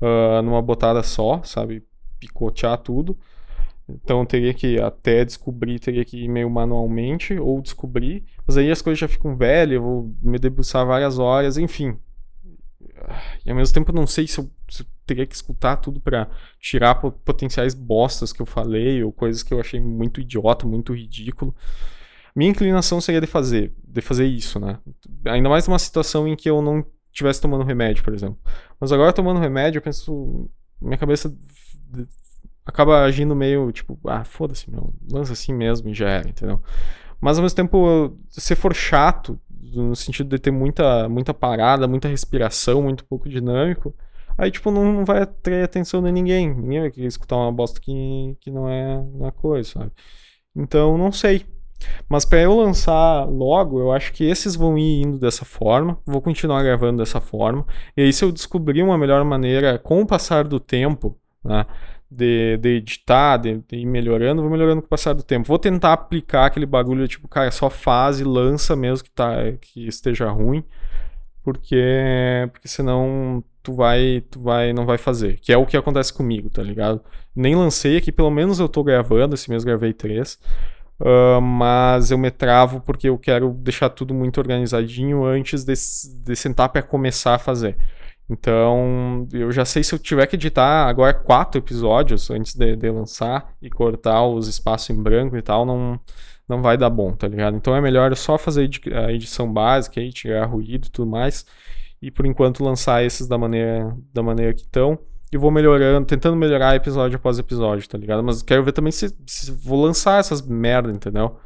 uh, 0.00 0.40
numa 0.42 0.62
botada 0.62 1.02
só, 1.02 1.42
sabe? 1.42 1.84
Picotear 2.20 2.78
tudo. 2.78 3.18
Então 3.88 4.20
eu 4.20 4.26
teria 4.26 4.54
que 4.54 4.80
até 4.80 5.24
descobrir, 5.24 5.80
teria 5.80 6.04
que 6.04 6.18
ir 6.22 6.28
meio 6.28 6.48
manualmente 6.48 7.34
ou 7.36 7.60
descobrir. 7.60 8.24
Mas 8.46 8.56
aí 8.56 8.70
as 8.70 8.80
coisas 8.80 9.00
já 9.00 9.08
ficam 9.08 9.36
velhas, 9.36 9.74
eu 9.74 9.82
vou 9.82 10.14
me 10.22 10.38
debruçar 10.38 10.86
várias 10.86 11.18
horas, 11.18 11.58
enfim. 11.58 11.98
E 13.44 13.50
ao 13.50 13.56
mesmo 13.56 13.74
tempo 13.74 13.92
não 13.92 14.06
sei 14.06 14.28
se 14.28 14.38
eu, 14.38 14.48
se 14.68 14.82
eu 14.82 14.95
teria 15.06 15.26
que 15.26 15.34
escutar 15.34 15.76
tudo 15.76 16.00
para 16.00 16.28
tirar 16.60 16.96
potenciais 16.96 17.74
bostas 17.74 18.32
que 18.32 18.42
eu 18.42 18.46
falei 18.46 19.02
ou 19.02 19.12
coisas 19.12 19.42
que 19.42 19.54
eu 19.54 19.60
achei 19.60 19.80
muito 19.80 20.20
idiota, 20.20 20.66
muito 20.66 20.94
ridículo. 20.94 21.54
Minha 22.34 22.50
inclinação 22.50 23.00
seria 23.00 23.20
de 23.20 23.26
fazer, 23.26 23.72
de 23.86 24.00
fazer 24.02 24.26
isso, 24.26 24.60
né? 24.60 24.78
Ainda 25.24 25.48
mais 25.48 25.66
numa 25.66 25.78
situação 25.78 26.28
em 26.28 26.36
que 26.36 26.50
eu 26.50 26.60
não 26.60 26.84
estivesse 27.10 27.40
tomando 27.40 27.64
remédio, 27.64 28.04
por 28.04 28.12
exemplo. 28.12 28.38
Mas 28.78 28.92
agora 28.92 29.12
tomando 29.12 29.40
remédio, 29.40 29.78
eu 29.78 29.82
penso, 29.82 30.50
minha 30.80 30.98
cabeça 30.98 31.34
acaba 32.66 33.04
agindo 33.04 33.34
meio 33.34 33.72
tipo, 33.72 33.98
ah, 34.06 34.24
foda-se, 34.24 34.70
meu, 34.70 34.92
lança 35.10 35.32
assim 35.32 35.54
mesmo 35.54 35.88
e 35.88 35.94
já 35.94 36.10
era, 36.10 36.28
entendeu? 36.28 36.60
Mas 37.20 37.38
ao 37.38 37.42
mesmo 37.42 37.56
tempo, 37.56 38.18
se 38.28 38.54
for 38.54 38.74
chato, 38.74 39.40
no 39.74 39.96
sentido 39.96 40.28
de 40.28 40.38
ter 40.38 40.50
muita, 40.50 41.08
muita 41.08 41.32
parada, 41.32 41.88
muita 41.88 42.08
respiração, 42.08 42.82
muito 42.82 43.04
pouco 43.04 43.28
dinâmico, 43.28 43.94
aí, 44.38 44.50
tipo, 44.50 44.70
não, 44.70 44.92
não 44.92 45.04
vai 45.04 45.22
atrair 45.22 45.64
atenção 45.64 46.02
de 46.02 46.12
ninguém. 46.12 46.54
Ninguém 46.54 46.80
vai 46.80 46.90
querer 46.90 47.06
escutar 47.06 47.36
uma 47.36 47.52
bosta 47.52 47.80
que, 47.80 48.36
que 48.40 48.50
não, 48.50 48.68
é, 48.68 49.02
não 49.14 49.26
é 49.26 49.30
coisa, 49.30 49.70
sabe? 49.70 49.92
Então, 50.54 50.96
não 50.96 51.12
sei. 51.12 51.44
Mas 52.08 52.24
para 52.24 52.40
eu 52.40 52.56
lançar 52.56 53.24
logo, 53.24 53.78
eu 53.80 53.92
acho 53.92 54.12
que 54.12 54.24
esses 54.24 54.56
vão 54.56 54.78
ir 54.78 55.02
indo 55.02 55.18
dessa 55.18 55.44
forma. 55.44 55.98
Vou 56.06 56.22
continuar 56.22 56.62
gravando 56.62 56.98
dessa 56.98 57.20
forma. 57.20 57.66
E 57.96 58.02
aí, 58.02 58.12
se 58.12 58.24
eu 58.24 58.32
descobrir 58.32 58.82
uma 58.82 58.98
melhor 58.98 59.24
maneira 59.24 59.78
com 59.78 60.00
o 60.00 60.06
passar 60.06 60.44
do 60.44 60.58
tempo, 60.58 61.18
né? 61.44 61.66
de, 62.10 62.56
de 62.58 62.68
editar, 62.76 63.36
de, 63.36 63.58
de, 63.58 63.76
ir 63.76 63.86
melhorando, 63.86 64.42
vou 64.42 64.50
melhorando 64.50 64.82
com 64.82 64.86
o 64.86 64.90
passar 64.90 65.12
do 65.12 65.22
tempo. 65.22 65.48
Vou 65.48 65.58
tentar 65.58 65.92
aplicar 65.92 66.46
aquele 66.46 66.66
bagulho, 66.66 67.06
tipo, 67.08 67.28
cara, 67.28 67.50
só 67.50 67.68
faz 67.68 68.20
e 68.20 68.24
lança 68.24 68.76
mesmo 68.76 69.04
que, 69.04 69.10
tá, 69.10 69.36
que 69.60 69.86
esteja 69.86 70.30
ruim, 70.30 70.64
porque, 71.42 72.48
porque 72.52 72.68
senão 72.68 73.42
tu 73.66 73.72
vai, 73.74 74.22
tu 74.30 74.40
vai, 74.40 74.72
não 74.72 74.86
vai 74.86 74.96
fazer. 74.96 75.40
Que 75.40 75.52
é 75.52 75.56
o 75.56 75.66
que 75.66 75.76
acontece 75.76 76.12
comigo, 76.12 76.48
tá 76.48 76.62
ligado? 76.62 77.00
Nem 77.34 77.56
lancei 77.56 77.96
aqui, 77.96 78.12
pelo 78.12 78.30
menos 78.30 78.60
eu 78.60 78.68
tô 78.68 78.84
gravando, 78.84 79.34
esse 79.34 79.50
mês 79.50 79.64
gravei 79.64 79.92
três. 79.92 80.38
Uh, 81.00 81.40
mas 81.42 82.10
eu 82.12 82.16
me 82.16 82.30
travo 82.30 82.80
porque 82.80 83.08
eu 83.08 83.18
quero 83.18 83.50
deixar 83.50 83.90
tudo 83.90 84.14
muito 84.14 84.38
organizadinho 84.38 85.24
antes 85.24 85.64
de, 85.64 85.74
de 86.24 86.36
sentar 86.36 86.68
para 86.68 86.80
começar 86.80 87.34
a 87.34 87.38
fazer. 87.38 87.76
Então, 88.30 89.26
eu 89.32 89.50
já 89.52 89.64
sei 89.64 89.82
se 89.82 89.94
eu 89.94 89.98
tiver 89.98 90.26
que 90.26 90.36
editar 90.36 90.86
agora 90.88 91.12
quatro 91.12 91.60
episódios 91.60 92.30
antes 92.30 92.54
de, 92.54 92.76
de, 92.76 92.90
lançar 92.90 93.52
e 93.60 93.68
cortar 93.68 94.24
os 94.26 94.48
espaços 94.48 94.90
em 94.90 95.00
branco 95.00 95.36
e 95.36 95.42
tal, 95.42 95.66
não, 95.66 96.00
não 96.48 96.62
vai 96.62 96.76
dar 96.76 96.90
bom, 96.90 97.12
tá 97.12 97.28
ligado? 97.28 97.56
Então 97.56 97.74
é 97.74 97.80
melhor 97.80 98.14
só 98.16 98.38
fazer 98.38 98.68
a 98.94 99.12
edição 99.12 99.52
básica 99.52 100.00
aí, 100.00 100.12
tirar 100.12 100.46
ruído 100.46 100.86
e 100.86 100.90
tudo 100.90 101.08
mais, 101.10 101.44
e 102.00 102.10
por 102.10 102.26
enquanto 102.26 102.64
lançar 102.64 103.04
esses 103.04 103.26
da 103.26 103.38
maneira, 103.38 103.96
da 104.12 104.22
maneira 104.22 104.54
que 104.54 104.62
estão. 104.62 104.98
E 105.32 105.36
vou 105.36 105.50
melhorando, 105.50 106.06
tentando 106.06 106.36
melhorar 106.36 106.76
episódio 106.76 107.16
após 107.16 107.38
episódio, 107.38 107.88
tá 107.88 107.98
ligado? 107.98 108.22
Mas 108.22 108.42
quero 108.42 108.62
ver 108.62 108.72
também 108.72 108.92
se, 108.92 109.14
se 109.26 109.50
vou 109.50 109.82
lançar 109.84 110.20
essas 110.20 110.40
merda, 110.40 110.90
entendeu? 110.90 111.36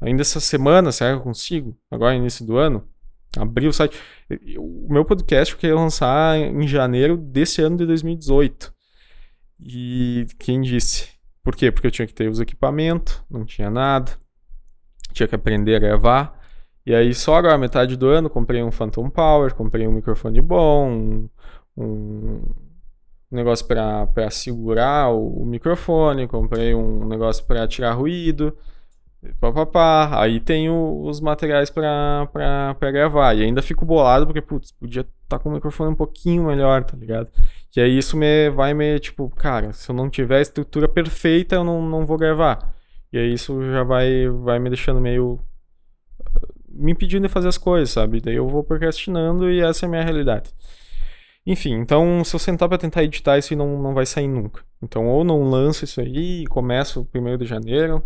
Ainda 0.00 0.22
essa 0.22 0.40
semana, 0.40 0.90
será 0.90 1.12
que 1.12 1.18
eu 1.18 1.22
consigo? 1.22 1.76
Agora, 1.90 2.14
início 2.14 2.46
do 2.46 2.56
ano? 2.56 2.88
Abrir 3.36 3.68
o 3.68 3.72
site. 3.72 3.98
O 4.58 4.86
meu 4.90 5.04
podcast 5.04 5.52
eu 5.52 5.60
queria 5.60 5.76
lançar 5.76 6.38
em 6.38 6.66
janeiro 6.66 7.16
desse 7.16 7.60
ano 7.60 7.76
de 7.76 7.86
2018. 7.86 8.72
E 9.60 10.26
quem 10.38 10.60
disse? 10.62 11.08
Por 11.42 11.54
quê? 11.54 11.70
Porque 11.70 11.86
eu 11.86 11.90
tinha 11.90 12.06
que 12.06 12.14
ter 12.14 12.28
os 12.28 12.40
equipamentos, 12.40 13.22
não 13.30 13.44
tinha 13.44 13.70
nada. 13.70 14.12
tinha 15.12 15.28
que 15.28 15.34
aprender 15.34 15.76
a 15.76 15.78
gravar. 15.78 16.45
E 16.86 16.94
aí, 16.94 17.12
só 17.12 17.34
agora, 17.34 17.58
metade 17.58 17.96
do 17.96 18.06
ano, 18.06 18.30
comprei 18.30 18.62
um 18.62 18.70
Phantom 18.70 19.10
Power, 19.10 19.52
comprei 19.54 19.88
um 19.88 19.92
microfone 19.92 20.40
bom, 20.40 20.88
um, 20.88 21.28
um 21.76 22.40
negócio 23.30 23.66
para 23.66 24.30
segurar 24.30 25.10
o, 25.10 25.42
o, 25.42 25.44
microfone, 25.44 26.28
comprei 26.28 26.76
um 26.76 27.04
negócio 27.06 27.44
para 27.44 27.66
tirar 27.66 27.92
ruído, 27.94 28.56
papapá. 29.40 30.22
Aí 30.22 30.40
tenho 30.40 31.02
os 31.02 31.20
materiais 31.20 31.70
para 31.70 32.28
gravar. 32.92 33.34
E 33.34 33.42
ainda 33.42 33.62
fico 33.62 33.84
bolado 33.84 34.24
porque, 34.26 34.40
putz, 34.40 34.70
podia 34.72 35.02
estar 35.02 35.38
tá 35.38 35.38
com 35.40 35.48
o 35.50 35.52
microfone 35.52 35.90
um 35.90 35.96
pouquinho 35.96 36.44
melhor, 36.44 36.84
tá 36.84 36.96
ligado? 36.96 37.28
E 37.76 37.80
aí 37.80 37.98
isso 37.98 38.16
me 38.16 38.48
vai 38.50 38.72
me, 38.74 38.98
tipo, 39.00 39.28
cara, 39.30 39.72
se 39.72 39.90
eu 39.90 39.94
não 39.94 40.08
tiver 40.08 40.38
a 40.38 40.42
estrutura 40.42 40.88
perfeita, 40.88 41.56
eu 41.56 41.64
não, 41.64 41.82
não 41.82 42.06
vou 42.06 42.16
gravar. 42.16 42.74
E 43.12 43.18
aí 43.18 43.32
isso 43.32 43.60
já 43.72 43.82
vai, 43.82 44.28
vai 44.28 44.58
me 44.58 44.70
deixando 44.70 45.00
meio 45.00 45.40
me 46.76 46.92
impedindo 46.92 47.26
de 47.26 47.32
fazer 47.32 47.48
as 47.48 47.58
coisas, 47.58 47.90
sabe? 47.90 48.20
Daí 48.20 48.36
eu 48.36 48.48
vou 48.48 48.62
procrastinando 48.64 49.50
e 49.50 49.60
essa 49.60 49.84
é 49.84 49.86
a 49.86 49.90
minha 49.90 50.02
realidade. 50.02 50.50
Enfim, 51.46 51.74
então 51.74 52.24
se 52.24 52.34
eu 52.34 52.40
sentar 52.40 52.68
para 52.68 52.76
tentar 52.76 53.04
editar 53.04 53.38
isso 53.38 53.54
não, 53.54 53.80
não 53.80 53.94
vai 53.94 54.04
sair 54.04 54.26
nunca. 54.26 54.64
Então 54.82 55.06
ou 55.06 55.22
não 55.24 55.44
lanço 55.44 55.84
isso 55.84 56.00
aí 56.00 56.42
e 56.42 56.46
começo 56.46 57.04
primeiro 57.04 57.38
de 57.38 57.46
janeiro, 57.46 58.02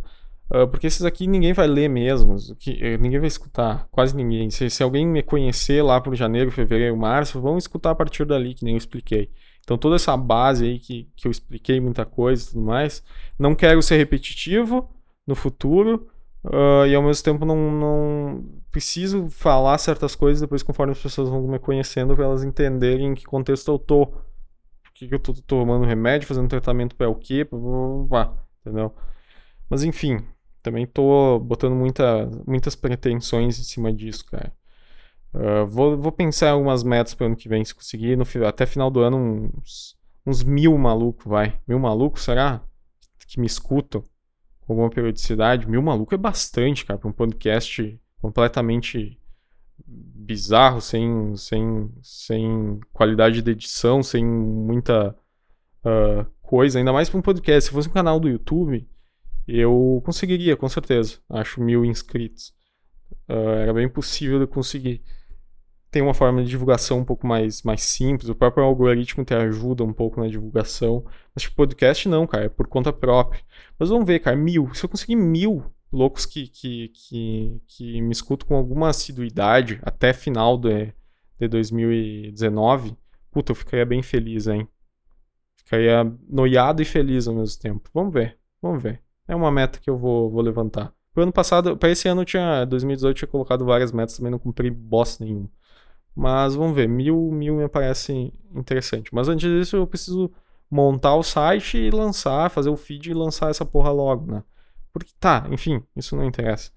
uh, 0.52 0.68
porque 0.68 0.86
esses 0.86 1.04
aqui 1.04 1.26
ninguém 1.26 1.54
vai 1.54 1.66
ler 1.66 1.88
mesmo, 1.88 2.36
que, 2.58 2.78
eh, 2.82 2.98
ninguém 2.98 3.18
vai 3.18 3.28
escutar, 3.28 3.88
quase 3.90 4.14
ninguém. 4.14 4.50
Se, 4.50 4.68
se 4.68 4.82
alguém 4.82 5.06
me 5.06 5.22
conhecer 5.22 5.82
lá 5.82 6.00
por 6.00 6.14
janeiro, 6.14 6.50
fevereiro, 6.50 6.96
março, 6.96 7.40
vão 7.40 7.56
escutar 7.56 7.92
a 7.92 7.94
partir 7.94 8.26
dali, 8.26 8.54
que 8.54 8.64
nem 8.64 8.74
eu 8.74 8.78
expliquei. 8.78 9.30
Então 9.62 9.78
toda 9.78 9.96
essa 9.96 10.16
base 10.16 10.66
aí 10.66 10.78
que, 10.78 11.08
que 11.16 11.26
eu 11.26 11.30
expliquei 11.30 11.80
muita 11.80 12.04
coisa 12.04 12.42
e 12.42 12.46
tudo 12.48 12.62
mais, 12.62 13.02
não 13.38 13.54
quero 13.54 13.80
ser 13.80 13.96
repetitivo 13.96 14.90
no 15.26 15.34
futuro, 15.34 16.09
Uh, 16.44 16.86
e 16.86 16.94
ao 16.94 17.02
mesmo 17.02 17.22
tempo 17.22 17.44
não, 17.44 17.70
não 17.70 18.44
preciso 18.70 19.28
falar 19.28 19.76
certas 19.76 20.14
coisas 20.14 20.40
depois 20.40 20.62
conforme 20.62 20.92
as 20.92 20.98
pessoas 20.98 21.28
vão 21.28 21.46
me 21.46 21.58
conhecendo 21.58 22.16
para 22.16 22.24
elas 22.24 22.42
entenderem 22.42 23.08
em 23.08 23.14
que 23.14 23.24
contexto 23.24 23.70
eu 23.70 23.78
tô. 23.78 24.06
Por 24.06 24.92
que, 24.94 25.08
que 25.08 25.14
eu 25.14 25.18
tô 25.18 25.34
tomando 25.34 25.84
remédio, 25.84 26.28
fazendo 26.28 26.48
tratamento 26.48 26.96
para 26.96 27.08
o 27.08 27.14
quê, 27.14 27.46
entendeu? 28.60 28.94
Mas 29.68 29.82
enfim, 29.82 30.24
também 30.62 30.86
tô 30.86 31.38
botando 31.38 31.74
muita, 31.74 32.26
muitas 32.46 32.74
pretensões 32.74 33.58
em 33.58 33.62
cima 33.62 33.92
disso, 33.92 34.24
cara. 34.26 34.52
Uh, 35.32 35.66
vou, 35.66 35.96
vou 35.96 36.12
pensar 36.12 36.50
algumas 36.50 36.82
metas 36.82 37.14
para 37.14 37.26
ano 37.26 37.36
que 37.36 37.48
vem, 37.48 37.64
se 37.64 37.74
conseguir. 37.74 38.16
No, 38.16 38.24
até 38.46 38.66
final 38.66 38.90
do 38.90 39.00
ano, 39.00 39.52
uns, 39.56 39.96
uns 40.26 40.42
mil 40.42 40.76
malucos, 40.76 41.24
vai. 41.24 41.58
Mil 41.66 41.78
malucos, 41.78 42.22
será? 42.22 42.62
Que 43.26 43.38
me 43.38 43.46
escutam 43.46 44.02
alguma 44.72 44.90
periodicidade. 44.90 45.68
Mil 45.68 45.82
maluco 45.82 46.14
é 46.14 46.18
bastante, 46.18 46.84
cara, 46.84 46.98
para 46.98 47.08
um 47.08 47.12
podcast 47.12 48.00
completamente 48.20 49.18
bizarro, 49.86 50.80
sem, 50.80 51.34
sem, 51.36 51.90
sem 52.02 52.80
qualidade 52.92 53.42
de 53.42 53.50
edição, 53.50 54.02
sem 54.02 54.24
muita 54.24 55.16
uh, 55.84 56.24
coisa, 56.42 56.78
ainda 56.78 56.92
mais 56.92 57.08
para 57.08 57.18
um 57.18 57.22
podcast. 57.22 57.68
Se 57.68 57.74
fosse 57.74 57.88
um 57.88 57.92
canal 57.92 58.20
do 58.20 58.28
YouTube, 58.28 58.88
eu 59.46 60.00
conseguiria, 60.04 60.56
com 60.56 60.68
certeza. 60.68 61.18
Acho 61.28 61.60
mil 61.60 61.84
inscritos. 61.84 62.54
Uh, 63.28 63.60
era 63.62 63.72
bem 63.72 63.88
possível 63.88 64.38
de 64.38 64.46
conseguir 64.46 65.02
tem 65.90 66.02
uma 66.02 66.14
forma 66.14 66.42
de 66.42 66.48
divulgação 66.48 67.00
um 67.00 67.04
pouco 67.04 67.26
mais, 67.26 67.62
mais 67.62 67.82
simples, 67.82 68.28
o 68.28 68.34
próprio 68.34 68.64
algoritmo 68.64 69.24
te 69.24 69.34
ajuda 69.34 69.82
um 69.82 69.92
pouco 69.92 70.20
na 70.20 70.28
divulgação. 70.28 71.04
Mas, 71.34 71.42
tipo, 71.42 71.56
podcast 71.56 72.08
não, 72.08 72.26
cara, 72.26 72.44
é 72.44 72.48
por 72.48 72.68
conta 72.68 72.92
própria. 72.92 73.42
Mas 73.78 73.88
vamos 73.88 74.06
ver, 74.06 74.20
cara, 74.20 74.36
mil. 74.36 74.72
Se 74.72 74.84
eu 74.84 74.88
conseguir 74.88 75.16
mil 75.16 75.64
loucos 75.92 76.24
que, 76.24 76.46
que, 76.46 76.88
que, 76.94 77.60
que 77.66 78.00
me 78.00 78.12
escutam 78.12 78.46
com 78.46 78.54
alguma 78.54 78.88
assiduidade 78.88 79.80
até 79.82 80.12
final 80.12 80.56
de, 80.56 80.92
de 81.40 81.48
2019, 81.48 82.96
puta, 83.32 83.50
eu 83.50 83.56
ficaria 83.56 83.84
bem 83.84 84.02
feliz, 84.02 84.46
hein? 84.46 84.68
Ficaria 85.56 86.04
noiado 86.28 86.82
e 86.82 86.84
feliz 86.84 87.26
ao 87.26 87.34
mesmo 87.34 87.60
tempo. 87.60 87.90
Vamos 87.92 88.14
ver, 88.14 88.38
vamos 88.62 88.80
ver. 88.80 89.02
É 89.26 89.34
uma 89.34 89.50
meta 89.50 89.80
que 89.80 89.90
eu 89.90 89.98
vou, 89.98 90.30
vou 90.30 90.40
levantar. 90.40 90.92
Pro 91.12 91.24
ano 91.24 91.32
passado, 91.32 91.76
para 91.76 91.90
esse 91.90 92.08
ano, 92.08 92.20
eu 92.22 92.24
tinha, 92.24 92.64
2018, 92.64 93.10
eu 93.10 93.14
tinha 93.14 93.28
colocado 93.28 93.64
várias 93.64 93.90
metas, 93.90 94.16
também 94.16 94.30
não 94.30 94.38
cumpri 94.38 94.70
bosta 94.70 95.24
nenhuma. 95.24 95.50
Mas 96.14 96.54
vamos 96.54 96.74
ver, 96.74 96.88
mil, 96.88 97.30
mil 97.32 97.56
me 97.56 97.68
parece 97.68 98.32
interessante. 98.54 99.14
Mas 99.14 99.28
antes 99.28 99.48
disso 99.48 99.76
eu 99.76 99.86
preciso 99.86 100.30
montar 100.70 101.14
o 101.16 101.22
site 101.22 101.78
e 101.78 101.90
lançar, 101.90 102.50
fazer 102.50 102.70
o 102.70 102.76
feed 102.76 103.10
e 103.10 103.14
lançar 103.14 103.50
essa 103.50 103.64
porra 103.64 103.90
logo, 103.90 104.30
né? 104.30 104.42
Porque 104.92 105.12
tá, 105.18 105.46
enfim, 105.50 105.82
isso 105.96 106.16
não 106.16 106.24
interessa. 106.24 106.70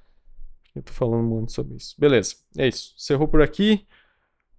Eu 0.75 0.81
tô 0.81 0.91
falando 0.91 1.23
muito 1.23 1.51
sobre 1.51 1.75
isso. 1.75 1.95
Beleza, 1.99 2.35
é 2.57 2.67
isso. 2.67 2.93
Cerrou 2.97 3.27
por 3.27 3.41
aqui. 3.41 3.85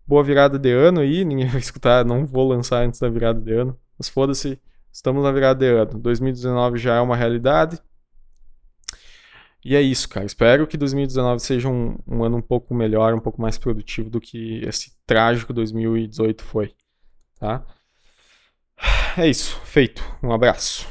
Boa 0.07 0.23
virada 0.23 0.59
de 0.59 0.71
ano 0.71 1.01
aí. 1.01 1.25
Ninguém 1.25 1.47
vai 1.49 1.61
escutar, 1.61 2.05
não 2.05 2.27
vou 2.27 2.49
lançar 2.49 2.85
antes 2.85 3.01
da 3.01 3.09
virada 3.09 3.41
de 3.41 3.53
ano. 3.53 3.79
Mas 3.99 4.09
foda-se, 4.09 4.61
estamos 4.93 5.23
na 5.23 5.33
virada 5.33 5.59
de 5.59 5.67
ano. 5.67 5.99
2019 5.99 6.79
já 6.79 6.97
é 6.97 7.01
uma 7.01 7.17
realidade. 7.17 7.81
E 9.65 9.75
é 9.75 9.81
isso, 9.81 10.09
cara. 10.09 10.27
Espero 10.27 10.67
que 10.67 10.77
2019 10.77 11.41
seja 11.41 11.69
um, 11.69 11.97
um, 12.07 12.23
ano 12.23 12.37
um 12.37 12.43
pouco 12.43 12.75
melhor, 12.75 13.15
um 13.15 13.21
pouco 13.21 13.41
mais 13.41 13.57
produtivo 13.57 14.11
do 14.11 14.21
que 14.21 14.61
esse 14.65 14.93
trágico 15.07 15.53
2018 15.53 16.45
foi. 16.45 16.75
Tá? 17.39 17.65
É 19.17 19.29
isso. 19.29 19.59
Feito. 19.65 20.03
Um 20.23 20.33
abraço. 20.33 20.87